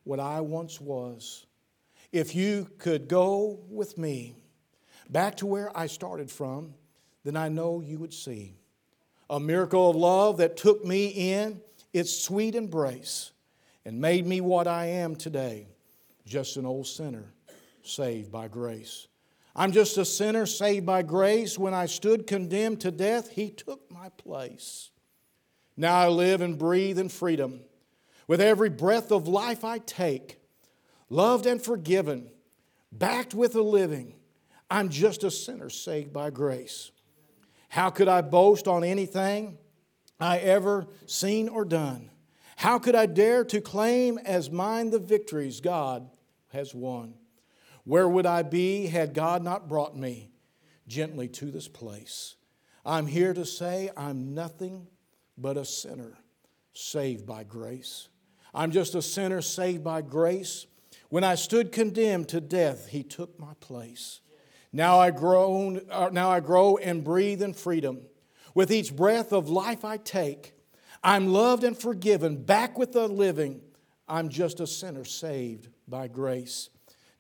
what 0.05 0.19
I 0.19 0.41
once 0.41 0.81
was, 0.81 1.45
if 2.13 2.35
you 2.35 2.71
could 2.79 3.09
go 3.09 3.61
with 3.69 3.99
me 3.99 4.37
back 5.11 5.37
to 5.37 5.47
where 5.47 5.77
I 5.77 5.87
started 5.87 6.31
from, 6.31 6.73
then 7.25 7.37
I 7.37 7.51
know 7.51 7.83
you 7.83 7.99
would 7.99 8.15
see 8.15 8.55
a 9.29 9.41
miracle 9.41 9.91
of 9.91 9.97
love 9.97 10.39
that 10.39 10.57
took 10.57 10.85
me 10.85 11.09
in 11.09 11.61
its 11.97 12.17
sweet 12.17 12.55
embrace 12.55 13.33
and 13.85 14.01
made 14.01 14.27
me 14.27 14.41
what 14.41 14.67
I 14.67 14.87
am 14.87 15.17
today, 15.17 15.69
just 16.27 16.57
an 16.57 16.67
old 16.67 16.87
sinner 16.87 17.33
saved 17.83 18.31
by 18.31 18.49
grace. 18.49 19.07
I'm 19.55 19.73
just 19.73 19.97
a 19.97 20.05
sinner 20.05 20.45
saved 20.45 20.85
by 20.85 21.03
grace. 21.03 21.59
When 21.59 21.73
I 21.73 21.87
stood 21.87 22.27
condemned 22.27 22.83
to 22.83 22.91
death, 22.91 23.31
He 23.31 23.51
took 23.51 23.91
my 23.91 24.11
place. 24.11 24.91
Now 25.77 25.95
I 25.95 26.09
live 26.09 26.41
and 26.43 26.59
breathe 26.59 26.99
in 26.99 27.09
freedom. 27.09 27.61
With 28.29 28.41
every 28.41 28.71
breath 28.71 29.13
of 29.13 29.29
life 29.29 29.65
I 29.65 29.79
take, 29.79 30.41
loved 31.09 31.47
and 31.47 31.63
forgiven, 31.63 32.29
backed 32.91 33.35
with 33.35 33.55
a 33.55 33.63
living, 33.63 34.15
I'm 34.71 34.89
just 34.89 35.25
a 35.25 35.31
sinner 35.31 35.71
saved 35.71 36.13
by 36.13 36.31
grace. 36.31 36.91
How 37.69 37.91
could 37.91 38.09
I 38.09 38.21
boast 38.21 38.69
on 38.69 38.85
anything 38.85 39.59
I 40.19 40.39
ever 40.39 40.87
seen 41.07 41.49
or 41.49 41.65
done? 41.65 42.11
How 42.57 42.79
could 42.79 42.95
I 42.95 43.07
dare 43.07 43.45
to 43.45 43.61
claim 43.61 44.19
as 44.19 44.51
mine 44.51 44.91
the 44.91 44.99
victories 44.99 45.61
God 45.61 46.09
has 46.49 46.75
won? 46.75 47.15
Where 47.85 48.09
would 48.09 48.27
I 48.27 48.43
be 48.43 48.87
had 48.87 49.15
God 49.15 49.43
not 49.43 49.69
brought 49.69 49.97
me 49.97 50.31
gently 50.89 51.29
to 51.29 51.51
this 51.51 51.69
place? 51.69 52.37
I'm 52.85 53.07
here 53.07 53.35
to 53.35 53.45
say 53.45 53.91
I'm 53.97 54.35
nothing 54.35 54.87
but 55.37 55.57
a 55.57 55.65
sinner 55.65 56.17
saved 56.73 57.27
by 57.27 57.45
grace. 57.45 58.09
I'm 58.55 58.71
just 58.71 58.95
a 58.95 59.03
sinner 59.03 59.43
saved 59.43 59.85
by 59.85 60.03
grace. 60.03 60.67
When 61.11 61.25
I 61.25 61.35
stood 61.35 61.73
condemned 61.73 62.29
to 62.31 62.41
death, 62.41 62.89
He 62.89 63.03
took 63.03 63.39
my 63.39 63.53
place. 63.61 64.21
Now 64.73 64.99
I, 64.99 65.11
grow, 65.11 65.81
uh, 65.91 66.11
now 66.13 66.31
I 66.31 66.41
grow 66.41 66.77
and 66.77 67.05
breathe 67.05 67.43
in 67.43 67.55
freedom. 67.55 68.01
With 68.57 68.73
each 68.73 68.97
breath 68.97 69.35
of 69.35 69.51
life 69.51 69.85
I 69.85 69.99
take, 69.99 70.55
I'm 71.05 71.27
loved 71.29 71.63
and 71.63 71.77
forgiven, 71.77 72.43
back 72.43 72.79
with 72.79 72.93
the 72.93 73.07
living. 73.07 73.61
I'm 74.09 74.31
just 74.31 74.61
a 74.61 74.67
sinner 74.67 75.05
saved 75.05 75.69
by 75.87 76.09
grace. 76.09 76.71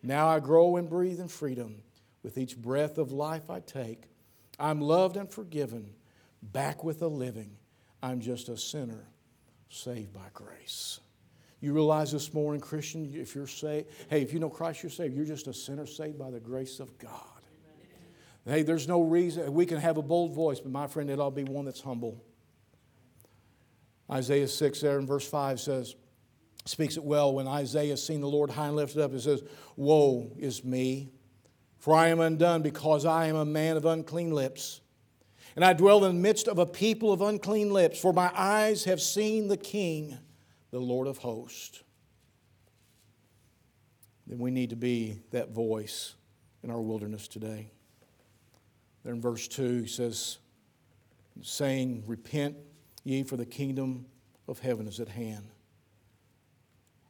Now 0.02 0.28
I 0.28 0.40
grow 0.40 0.76
and 0.76 0.88
breathe 0.88 1.20
in 1.20 1.28
freedom. 1.28 1.82
With 2.22 2.38
each 2.38 2.56
breath 2.56 2.96
of 2.96 3.12
life 3.12 3.50
I 3.50 3.60
take, 3.60 4.04
I'm 4.58 4.80
loved 4.80 5.18
and 5.18 5.30
forgiven, 5.30 5.90
back 6.40 6.82
with 6.82 7.00
the 7.00 7.10
living. 7.10 7.58
I'm 8.02 8.20
just 8.20 8.48
a 8.48 8.56
sinner 8.56 9.06
saved 9.68 10.14
by 10.14 10.28
grace. 10.32 11.00
You 11.60 11.74
realize 11.74 12.12
this 12.12 12.32
morning, 12.32 12.62
Christian, 12.62 13.12
if 13.14 13.34
you're 13.34 13.46
saved, 13.46 13.88
hey, 14.08 14.22
if 14.22 14.32
you 14.32 14.40
know 14.40 14.48
Christ, 14.48 14.82
you're 14.82 14.88
saved. 14.88 15.14
You're 15.14 15.26
just 15.26 15.48
a 15.48 15.52
sinner 15.52 15.84
saved 15.84 16.18
by 16.18 16.30
the 16.30 16.40
grace 16.40 16.80
of 16.80 16.96
God. 16.96 17.35
Hey, 18.46 18.62
there's 18.62 18.86
no 18.86 19.02
reason. 19.02 19.52
We 19.52 19.66
can 19.66 19.78
have 19.78 19.96
a 19.96 20.02
bold 20.02 20.34
voice, 20.34 20.60
but 20.60 20.70
my 20.70 20.86
friend, 20.86 21.10
it 21.10 21.18
ought 21.18 21.34
to 21.34 21.44
be 21.44 21.44
one 21.44 21.64
that's 21.64 21.80
humble. 21.80 22.24
Isaiah 24.10 24.46
6 24.46 24.80
there 24.80 24.98
in 24.98 25.06
verse 25.06 25.28
5 25.28 25.58
says, 25.58 25.96
speaks 26.64 26.96
it 26.96 27.04
well 27.04 27.32
when 27.32 27.48
Isaiah 27.48 27.96
seen 27.96 28.20
the 28.20 28.28
Lord 28.28 28.50
high 28.50 28.66
and 28.66 28.76
lifted 28.76 29.02
up. 29.02 29.12
It 29.12 29.20
says, 29.20 29.42
Woe 29.76 30.32
is 30.38 30.64
me, 30.64 31.10
for 31.78 31.94
I 31.94 32.08
am 32.08 32.20
undone 32.20 32.62
because 32.62 33.04
I 33.04 33.26
am 33.26 33.36
a 33.36 33.44
man 33.44 33.76
of 33.76 33.84
unclean 33.84 34.30
lips. 34.32 34.80
And 35.54 35.64
I 35.64 35.72
dwell 35.72 36.04
in 36.04 36.16
the 36.16 36.22
midst 36.22 36.48
of 36.48 36.58
a 36.58 36.66
people 36.66 37.12
of 37.12 37.22
unclean 37.22 37.72
lips, 37.72 37.98
for 37.98 38.12
my 38.12 38.30
eyes 38.36 38.84
have 38.84 39.00
seen 39.00 39.48
the 39.48 39.56
King, 39.56 40.18
the 40.70 40.80
Lord 40.80 41.06
of 41.06 41.18
hosts. 41.18 41.82
Then 44.26 44.38
we 44.38 44.50
need 44.50 44.70
to 44.70 44.76
be 44.76 45.20
that 45.30 45.50
voice 45.50 46.14
in 46.62 46.70
our 46.70 46.80
wilderness 46.80 47.28
today. 47.28 47.70
There 49.06 49.14
in 49.14 49.20
verse 49.20 49.46
2, 49.46 49.82
he 49.82 49.86
says, 49.86 50.38
saying, 51.40 52.02
Repent 52.08 52.56
ye, 53.04 53.22
for 53.22 53.36
the 53.36 53.46
kingdom 53.46 54.06
of 54.48 54.58
heaven 54.58 54.88
is 54.88 54.98
at 54.98 55.10
hand. 55.10 55.46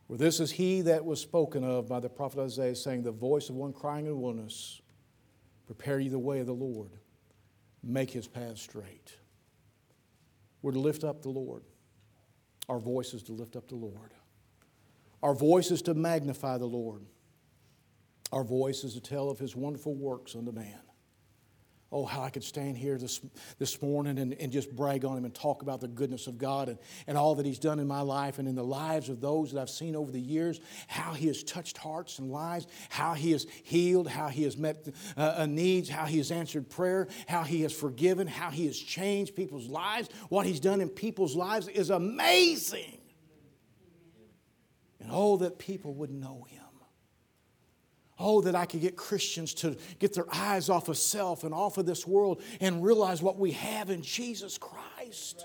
For 0.07 0.19
this 0.19 0.39
is 0.39 0.51
he 0.51 0.83
that 0.83 1.07
was 1.07 1.23
spoken 1.23 1.65
of 1.65 1.89
by 1.89 2.01
the 2.01 2.11
prophet 2.11 2.41
Isaiah, 2.41 2.77
saying, 2.77 3.03
The 3.03 3.13
voice 3.13 3.49
of 3.49 3.55
one 3.55 3.73
crying 3.73 4.05
in 4.05 4.11
the 4.11 4.19
wilderness, 4.19 4.83
Prepare 5.65 6.01
ye 6.01 6.11
the 6.11 6.19
way 6.19 6.41
of 6.41 6.47
the 6.47 6.53
Lord, 6.53 6.91
make 7.83 8.11
his 8.11 8.29
path 8.29 8.59
straight. 8.59 9.17
We're 10.61 10.73
to 10.73 10.79
lift 10.79 11.03
up 11.03 11.23
the 11.23 11.31
Lord. 11.31 11.63
Our 12.69 12.79
voice 12.79 13.15
is 13.15 13.23
to 13.23 13.33
lift 13.33 13.57
up 13.57 13.69
the 13.69 13.75
Lord. 13.75 14.13
Our 15.23 15.35
voice 15.35 15.71
is 15.71 15.81
to 15.81 15.95
magnify 15.95 16.59
the 16.59 16.67
Lord. 16.67 17.07
Our 18.33 18.45
voice 18.45 18.85
is 18.85 18.93
to 18.93 19.01
tell 19.01 19.31
of 19.31 19.39
his 19.39 19.57
wonderful 19.57 19.95
works 19.95 20.37
unto 20.37 20.53
man. 20.53 20.81
Oh, 21.93 22.05
how 22.05 22.23
I 22.23 22.31
could 22.31 22.43
stand 22.43 22.77
here 22.77 22.99
this, 22.99 23.21
this 23.61 23.81
morning 23.81 24.19
and, 24.19 24.33
and 24.35 24.51
just 24.51 24.75
brag 24.75 25.05
on 25.05 25.17
him 25.17 25.25
and 25.25 25.33
talk 25.33 25.63
about 25.63 25.81
the 25.81 25.87
goodness 25.87 26.27
of 26.27 26.37
God 26.37 26.69
and, 26.69 26.79
and 27.07 27.17
all 27.17 27.37
that 27.37 27.47
he's 27.47 27.61
done 27.61 27.79
in 27.79 27.87
my 27.87 28.01
life 28.01 28.41
and 28.41 28.49
in 28.49 28.57
the 28.57 28.65
lives 28.65 29.09
of 29.09 29.21
those 29.21 29.53
that 29.53 29.61
I've 29.61 29.71
seen 29.71 29.95
over 29.95 30.11
the 30.11 30.21
years, 30.21 30.61
how 30.89 31.13
he 31.13 31.29
has 31.29 31.45
touched 31.45 31.79
hearts 31.79 32.19
and 32.19 32.33
lives, 32.33 32.67
how 32.89 33.15
he 33.15 33.31
has 33.31 33.47
healed, 33.63 34.09
how 34.09 34.27
he 34.27 34.43
has 34.43 34.57
met 34.57 34.89
uh, 35.17 35.47
needs, 35.49 35.89
how 35.89 36.07
he 36.07 36.19
has 36.19 36.33
answered 36.33 36.69
prayer, 36.69 37.07
how 37.29 37.45
he 37.45 37.63
has 37.63 37.73
forgiven, 37.73 38.27
how 38.27 38.51
he 38.51 38.67
has 38.67 38.77
changed 38.77 39.37
people's 39.37 39.69
lives. 39.69 40.09
What 40.29 40.45
he's 40.45 40.61
done 40.61 40.81
in 40.81 40.89
people's 40.89 41.37
lives 41.37 41.69
is 41.69 41.91
amazing. 41.91 42.99
And 44.99 45.11
oh, 45.13 45.37
that 45.37 45.59
people 45.59 45.95
would 45.95 46.11
know 46.11 46.49
him. 46.51 46.66
Oh, 48.19 48.41
that 48.43 48.55
I 48.55 48.65
could 48.65 48.81
get 48.81 48.97
Christians 48.97 49.53
to 49.55 49.77
get 49.99 50.15
their 50.15 50.27
eyes 50.33 50.71
off 50.71 50.89
of 50.89 50.97
self 50.97 51.45
and 51.45 51.53
off 51.53 51.77
of 51.77 51.85
this 51.85 52.07
world 52.07 52.43
and 52.61 52.83
realize 52.83 53.21
what 53.21 53.39
we 53.39 53.53
have 53.53 53.91
in 53.91 54.01
Jesus 54.01 54.57
Christ. 54.57 55.45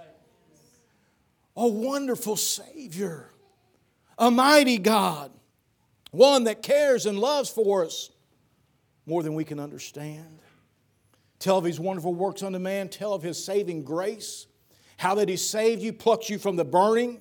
A 1.57 1.67
wonderful 1.67 2.37
Savior, 2.37 3.29
a 4.17 4.31
mighty 4.31 4.77
God, 4.77 5.31
one 6.11 6.45
that 6.45 6.61
cares 6.61 7.05
and 7.05 7.19
loves 7.19 7.49
for 7.49 7.83
us 7.83 8.09
more 9.05 9.21
than 9.21 9.33
we 9.33 9.43
can 9.43 9.59
understand. 9.59 10.39
Tell 11.39 11.57
of 11.57 11.65
His 11.65 11.79
wonderful 11.79 12.13
works 12.13 12.41
unto 12.41 12.59
man, 12.59 12.87
tell 12.87 13.13
of 13.13 13.21
His 13.21 13.43
saving 13.43 13.83
grace, 13.83 14.47
how 14.95 15.15
that 15.15 15.27
He 15.27 15.35
saved 15.35 15.81
you, 15.81 15.91
plucked 15.91 16.29
you 16.29 16.37
from 16.37 16.55
the 16.55 16.63
burning, 16.63 17.19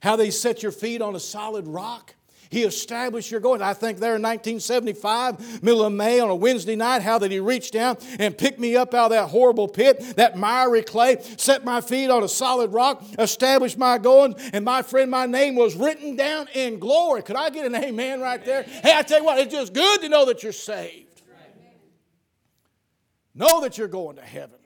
how 0.00 0.16
that 0.16 0.24
He 0.24 0.32
set 0.32 0.64
your 0.64 0.72
feet 0.72 1.00
on 1.00 1.14
a 1.14 1.20
solid 1.20 1.68
rock 1.68 2.16
he 2.54 2.62
established 2.62 3.32
your 3.32 3.40
going. 3.40 3.60
I 3.60 3.74
think 3.74 3.98
there 3.98 4.14
in 4.14 4.22
1975, 4.22 5.62
middle 5.62 5.84
of 5.84 5.92
May 5.92 6.20
on 6.20 6.30
a 6.30 6.34
Wednesday 6.36 6.76
night, 6.76 7.02
how 7.02 7.18
that 7.18 7.32
he 7.32 7.40
reached 7.40 7.72
down 7.72 7.98
and 8.20 8.38
picked 8.38 8.60
me 8.60 8.76
up 8.76 8.94
out 8.94 9.06
of 9.06 9.10
that 9.10 9.26
horrible 9.26 9.66
pit, 9.66 9.98
that 10.16 10.38
miry 10.38 10.82
clay, 10.82 11.16
set 11.36 11.64
my 11.64 11.80
feet 11.80 12.10
on 12.10 12.22
a 12.22 12.28
solid 12.28 12.72
rock, 12.72 13.04
established 13.18 13.76
my 13.76 13.98
going, 13.98 14.36
and 14.52 14.64
my 14.64 14.82
friend, 14.82 15.10
my 15.10 15.26
name 15.26 15.56
was 15.56 15.74
written 15.74 16.14
down 16.14 16.46
in 16.54 16.78
glory. 16.78 17.22
Could 17.22 17.36
I 17.36 17.50
get 17.50 17.66
an 17.66 17.74
amen 17.74 18.20
right 18.20 18.42
there? 18.44 18.62
Hey, 18.62 18.92
I 18.94 19.02
tell 19.02 19.18
you 19.18 19.24
what, 19.24 19.38
it's 19.38 19.52
just 19.52 19.74
good 19.74 20.00
to 20.02 20.08
know 20.08 20.26
that 20.26 20.44
you're 20.44 20.52
saved. 20.52 21.22
Know 23.34 23.62
that 23.62 23.76
you're 23.76 23.88
going 23.88 24.14
to 24.16 24.22
heaven. 24.22 24.60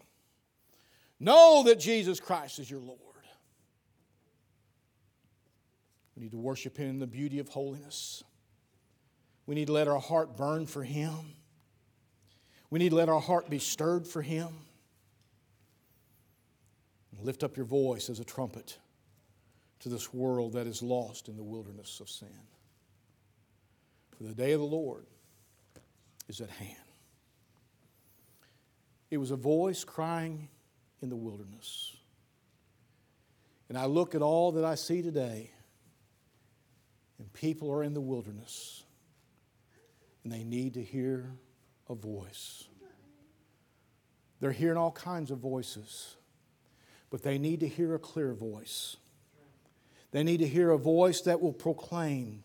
Know 1.19 1.63
that 1.65 1.81
Jesus 1.81 2.21
Christ 2.21 2.59
is 2.59 2.71
your 2.71 2.81
Lord. 2.81 3.08
We 6.19 6.25
need 6.25 6.33
to 6.33 6.39
worship 6.39 6.77
Him 6.77 6.91
in 6.91 6.99
the 6.99 7.07
beauty 7.07 7.39
of 7.39 7.49
holiness. 7.49 8.25
We 9.47 9.55
need 9.55 9.69
to 9.69 9.73
let 9.73 9.87
our 9.87 10.01
heart 10.01 10.37
burn 10.37 10.67
for 10.67 10.83
Him. 10.83 11.15
We 12.71 12.81
need 12.81 12.89
to 12.89 12.97
let 12.97 13.09
our 13.09 13.21
heart 13.21 13.49
be 13.49 13.61
stirred 13.61 14.05
for 14.05 14.21
Him. 14.21 14.49
Lift 17.23 17.45
up 17.45 17.57
your 17.57 17.67
voice 17.67 18.11
as 18.11 18.19
a 18.19 18.25
trumpet 18.25 18.79
to 19.79 19.89
this 19.89 20.13
world 20.13 20.55
that 20.55 20.67
is 20.67 20.83
lost 20.83 21.29
in 21.29 21.37
the 21.37 21.45
wilderness 21.45 22.01
of 22.01 22.11
sin. 22.11 22.29
For 24.17 24.25
the 24.25 24.35
day 24.35 24.51
of 24.53 24.61
the 24.61 24.67
Lord 24.67 25.07
is 26.29 26.41
at 26.41 26.51
hand. 26.51 26.75
It 29.09 29.19
was 29.19 29.31
a 29.31 29.37
voice 29.37 29.85
crying 29.85 30.49
in 31.01 31.11
the 31.11 31.17
wilderness. 31.17 31.97
And 33.69 33.79
I 33.79 33.85
look 33.85 34.17
at 34.17 34.23
all 34.23 34.51
that 34.53 34.65
I 34.65 34.75
see 34.75 35.01
today 35.01 35.53
and 37.19 37.33
people 37.33 37.71
are 37.73 37.83
in 37.83 37.95
the 37.95 38.01
wilderness 38.01 38.85
and 40.25 40.33
they 40.33 40.45
need 40.45 40.75
to 40.75 40.83
hear 40.83 41.33
a 41.89 41.95
voice. 41.95 42.69
They're 44.41 44.53
hearing 44.53 44.77
all 44.77 44.93
kinds 44.93 45.31
of 45.31 45.39
voices, 45.39 46.17
but 47.11 47.23
they 47.23 47.39
need 47.39 47.61
to 47.61 47.69
hear 47.69 47.95
a 47.95 47.99
clear 47.99 48.35
voice. 48.35 48.97
They 50.11 50.23
need 50.23 50.39
to 50.39 50.47
hear 50.47 50.71
a 50.71 50.79
voice 50.79 51.23
that 51.23 51.41
will 51.41 51.53
proclaim 51.53 52.45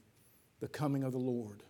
the 0.59 0.67
coming 0.67 1.03
of 1.03 1.11
the 1.11 1.19
Lord. 1.19 1.63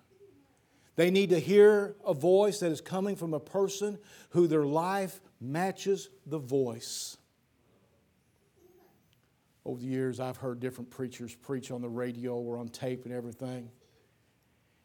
They 0.96 1.10
need 1.10 1.32
to 1.32 1.40
hear 1.40 1.96
a 2.06 2.14
voice 2.14 2.60
that 2.60 2.72
is 2.72 2.82
coming 2.82 3.16
from 3.16 3.34
a 3.34 3.40
person 3.40 3.98
who 4.30 4.48
their 4.48 4.66
life 4.66 5.20
matches 5.42 6.10
the 6.26 6.38
voice. 6.38 7.18
Over 9.66 9.80
the 9.80 9.86
years, 9.86 10.20
I've 10.20 10.38
heard 10.38 10.60
different 10.60 10.90
preachers 10.90 11.36
preach 11.36 11.72
on 11.72 11.82
the 11.82 11.90
radio 11.90 12.36
or 12.36 12.58
on 12.58 12.68
tape 12.68 13.06
and 13.06 13.14
everything. 13.14 13.70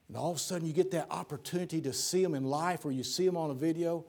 And 0.07 0.17
all 0.17 0.31
of 0.31 0.37
a 0.37 0.41
sudden, 0.41 0.67
you 0.67 0.73
get 0.73 0.93
that 0.93 1.09
opportunity 1.11 1.81
to 1.83 1.93
see 1.93 2.23
them 2.23 2.35
in 2.35 2.45
life 2.45 2.85
or 2.85 2.93
you 2.93 3.03
see 3.03 3.27
them 3.27 3.37
on 3.37 3.51
a 3.51 3.55
video, 3.55 4.07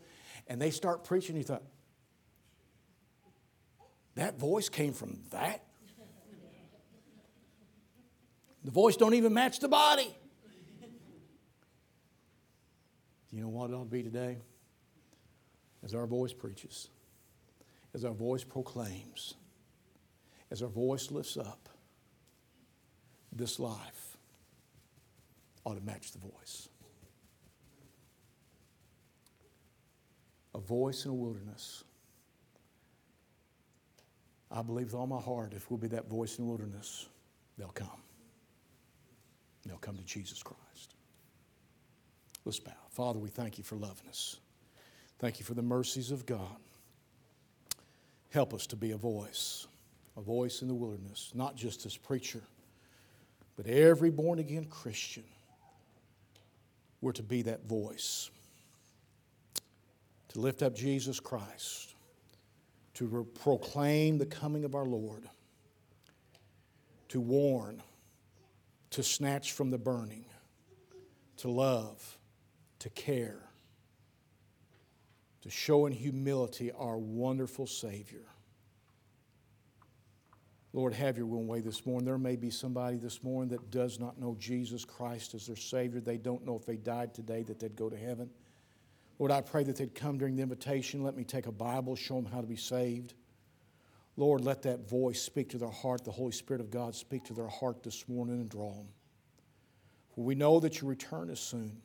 and 0.48 0.62
they 0.62 0.70
start 0.70 1.04
preaching. 1.04 1.36
You 1.36 1.44
thought, 1.44 1.64
that 4.16 4.40
voice 4.40 4.70
came 4.70 4.94
from 4.94 5.20
that? 5.32 5.64
The 8.64 8.72
voice 8.72 8.98
don't 8.98 9.14
even 9.14 9.34
match 9.34 9.60
the 9.60 9.70
body. 9.70 10.16
Do 13.30 13.36
you 13.36 13.42
know 13.42 13.50
what 13.50 13.70
it 13.70 13.74
ought 13.74 13.86
to 13.86 13.90
be 13.90 14.04
today? 14.04 14.38
As 15.84 15.94
our 15.96 16.06
voice 16.06 16.34
preaches, 16.34 16.90
as 17.94 18.04
our 18.04 18.14
voice 18.14 18.44
proclaims, 18.44 19.36
as 20.52 20.62
our 20.62 20.70
voice 20.70 21.12
lifts 21.12 21.38
up, 21.38 21.70
this 23.32 23.60
life 23.60 24.18
ought 25.64 25.76
to 25.76 25.86
match 25.86 26.12
the 26.12 26.20
voice. 26.20 26.70
A 30.56 30.60
voice 30.60 31.06
in 31.06 31.12
a 31.12 31.14
wilderness. 31.14 31.84
I 34.52 34.64
believe 34.64 34.88
with 34.88 34.96
all 34.96 35.08
my 35.08 35.22
heart, 35.22 35.54
if 35.54 35.70
we'll 35.70 35.78
be 35.78 35.90
that 35.90 36.10
voice 36.10 36.38
in 36.40 36.46
the 36.46 36.50
wilderness, 36.50 37.08
they'll 37.58 37.68
come. 37.70 38.02
They'll 39.66 39.78
come 39.78 39.98
to 39.98 40.04
Jesus 40.04 40.42
Christ. 40.42 40.96
Let's 42.46 42.60
bow. 42.60 42.72
Father, 42.90 43.20
we 43.20 43.30
thank 43.30 43.60
you 43.60 43.64
for 43.64 43.76
loving 43.76 44.08
us. 44.10 44.38
Thank 45.20 45.40
you 45.40 45.46
for 45.46 45.54
the 45.54 45.62
mercies 45.62 46.10
of 46.10 46.26
God. 46.26 46.58
Help 48.32 48.54
us 48.54 48.66
to 48.68 48.76
be 48.76 48.92
a 48.92 48.98
voice, 48.98 49.68
a 50.20 50.22
voice 50.22 50.62
in 50.62 50.68
the 50.68 50.74
wilderness, 50.74 51.32
not 51.34 51.56
just 51.56 51.86
as 51.86 51.96
preacher, 51.96 52.42
but 53.56 53.66
every 53.66 54.10
born 54.10 54.38
again 54.40 54.66
Christian. 54.66 55.24
We're 57.02 57.14
to 57.14 57.24
be 57.24 57.44
that 57.44 57.66
voice, 57.66 58.30
to 60.30 60.40
lift 60.40 60.62
up 60.62 60.76
Jesus 60.76 61.22
Christ, 61.22 61.96
to 62.96 63.26
proclaim 63.42 64.18
the 64.18 64.26
coming 64.26 64.66
of 64.66 64.76
our 64.76 64.86
Lord, 64.86 65.24
to 67.08 67.22
warn, 67.22 67.82
to 68.90 69.02
snatch 69.02 69.54
from 69.54 69.72
the 69.72 69.78
burning, 69.78 70.26
to 71.38 71.50
love, 71.50 72.18
to 72.80 72.90
care, 72.90 73.40
to 75.44 75.50
show 75.50 75.86
in 75.86 75.94
humility 75.94 76.74
our 76.74 76.98
wonderful 76.98 77.66
Savior. 77.66 78.26
Lord, 80.72 80.94
have 80.94 81.18
your 81.18 81.26
will 81.26 81.40
and 81.40 81.48
way 81.48 81.62
this 81.62 81.86
morning. 81.86 82.06
There 82.06 82.18
may 82.18 82.36
be 82.36 82.52
somebody 82.52 82.98
this 82.98 83.24
morning 83.24 83.50
that 83.50 83.72
does 83.72 84.00
not 84.00 84.20
know 84.20 84.36
Jesus 84.40 84.86
Christ 84.86 85.34
as 85.34 85.48
their 85.48 85.56
Savior. 85.56 86.00
They 86.00 86.18
don't 86.18 86.46
know 86.46 86.56
if 86.56 86.66
they 86.66 86.78
died 86.78 87.14
today 87.14 87.42
that 87.44 87.60
they'd 87.60 87.76
go 87.76 87.90
to 87.90 87.98
heaven. 87.98 88.30
Lord, 89.18 89.32
I 89.32 89.42
pray 89.42 89.64
that 89.64 89.78
they'd 89.78 89.96
come 89.96 90.18
during 90.18 90.36
the 90.36 90.44
invitation. 90.44 91.04
Let 91.04 91.18
me 91.18 91.24
take 91.24 91.48
a 91.48 91.52
Bible, 91.52 91.96
show 91.96 92.16
them 92.16 92.26
how 92.26 92.42
to 92.42 92.48
be 92.48 92.56
saved. 92.56 93.16
Lord, 94.16 94.42
let 94.42 94.62
that 94.64 94.88
voice 94.88 95.22
speak 95.22 95.50
to 95.50 95.58
their 95.58 95.72
heart, 95.72 96.04
the 96.06 96.12
Holy 96.12 96.32
Spirit 96.34 96.62
of 96.62 96.70
God 96.70 96.94
speak 96.94 97.24
to 97.26 97.34
their 97.34 97.48
heart 97.48 97.84
this 97.84 98.08
morning 98.08 98.36
and 98.36 98.50
draw 98.50 98.74
them. 98.74 98.90
For 100.14 100.24
we 100.24 100.36
know 100.36 100.60
that 100.60 100.82
your 100.82 100.90
return 100.90 101.30
is 101.30 101.40
soon. 101.40 101.82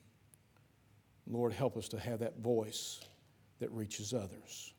Lord, 1.27 1.53
help 1.53 1.77
us 1.77 1.89
to 1.89 1.99
have 1.99 2.19
that 2.19 2.39
voice 2.39 3.01
that 3.61 3.71
reaches 3.71 4.13
others. 4.13 4.74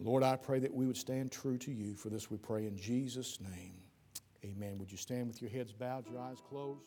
Lord, 0.00 0.22
I 0.22 0.36
pray 0.36 0.60
that 0.60 0.72
we 0.72 0.86
would 0.86 0.96
stand 0.96 1.32
true 1.32 1.58
to 1.58 1.72
you. 1.72 1.94
For 1.94 2.08
this 2.08 2.30
we 2.30 2.36
pray 2.36 2.66
in 2.66 2.76
Jesus' 2.76 3.38
name. 3.40 3.74
Amen. 4.44 4.78
Would 4.78 4.92
you 4.92 4.98
stand 4.98 5.26
with 5.26 5.42
your 5.42 5.50
heads 5.50 5.72
bowed, 5.72 6.08
your 6.08 6.20
eyes 6.20 6.38
closed? 6.48 6.86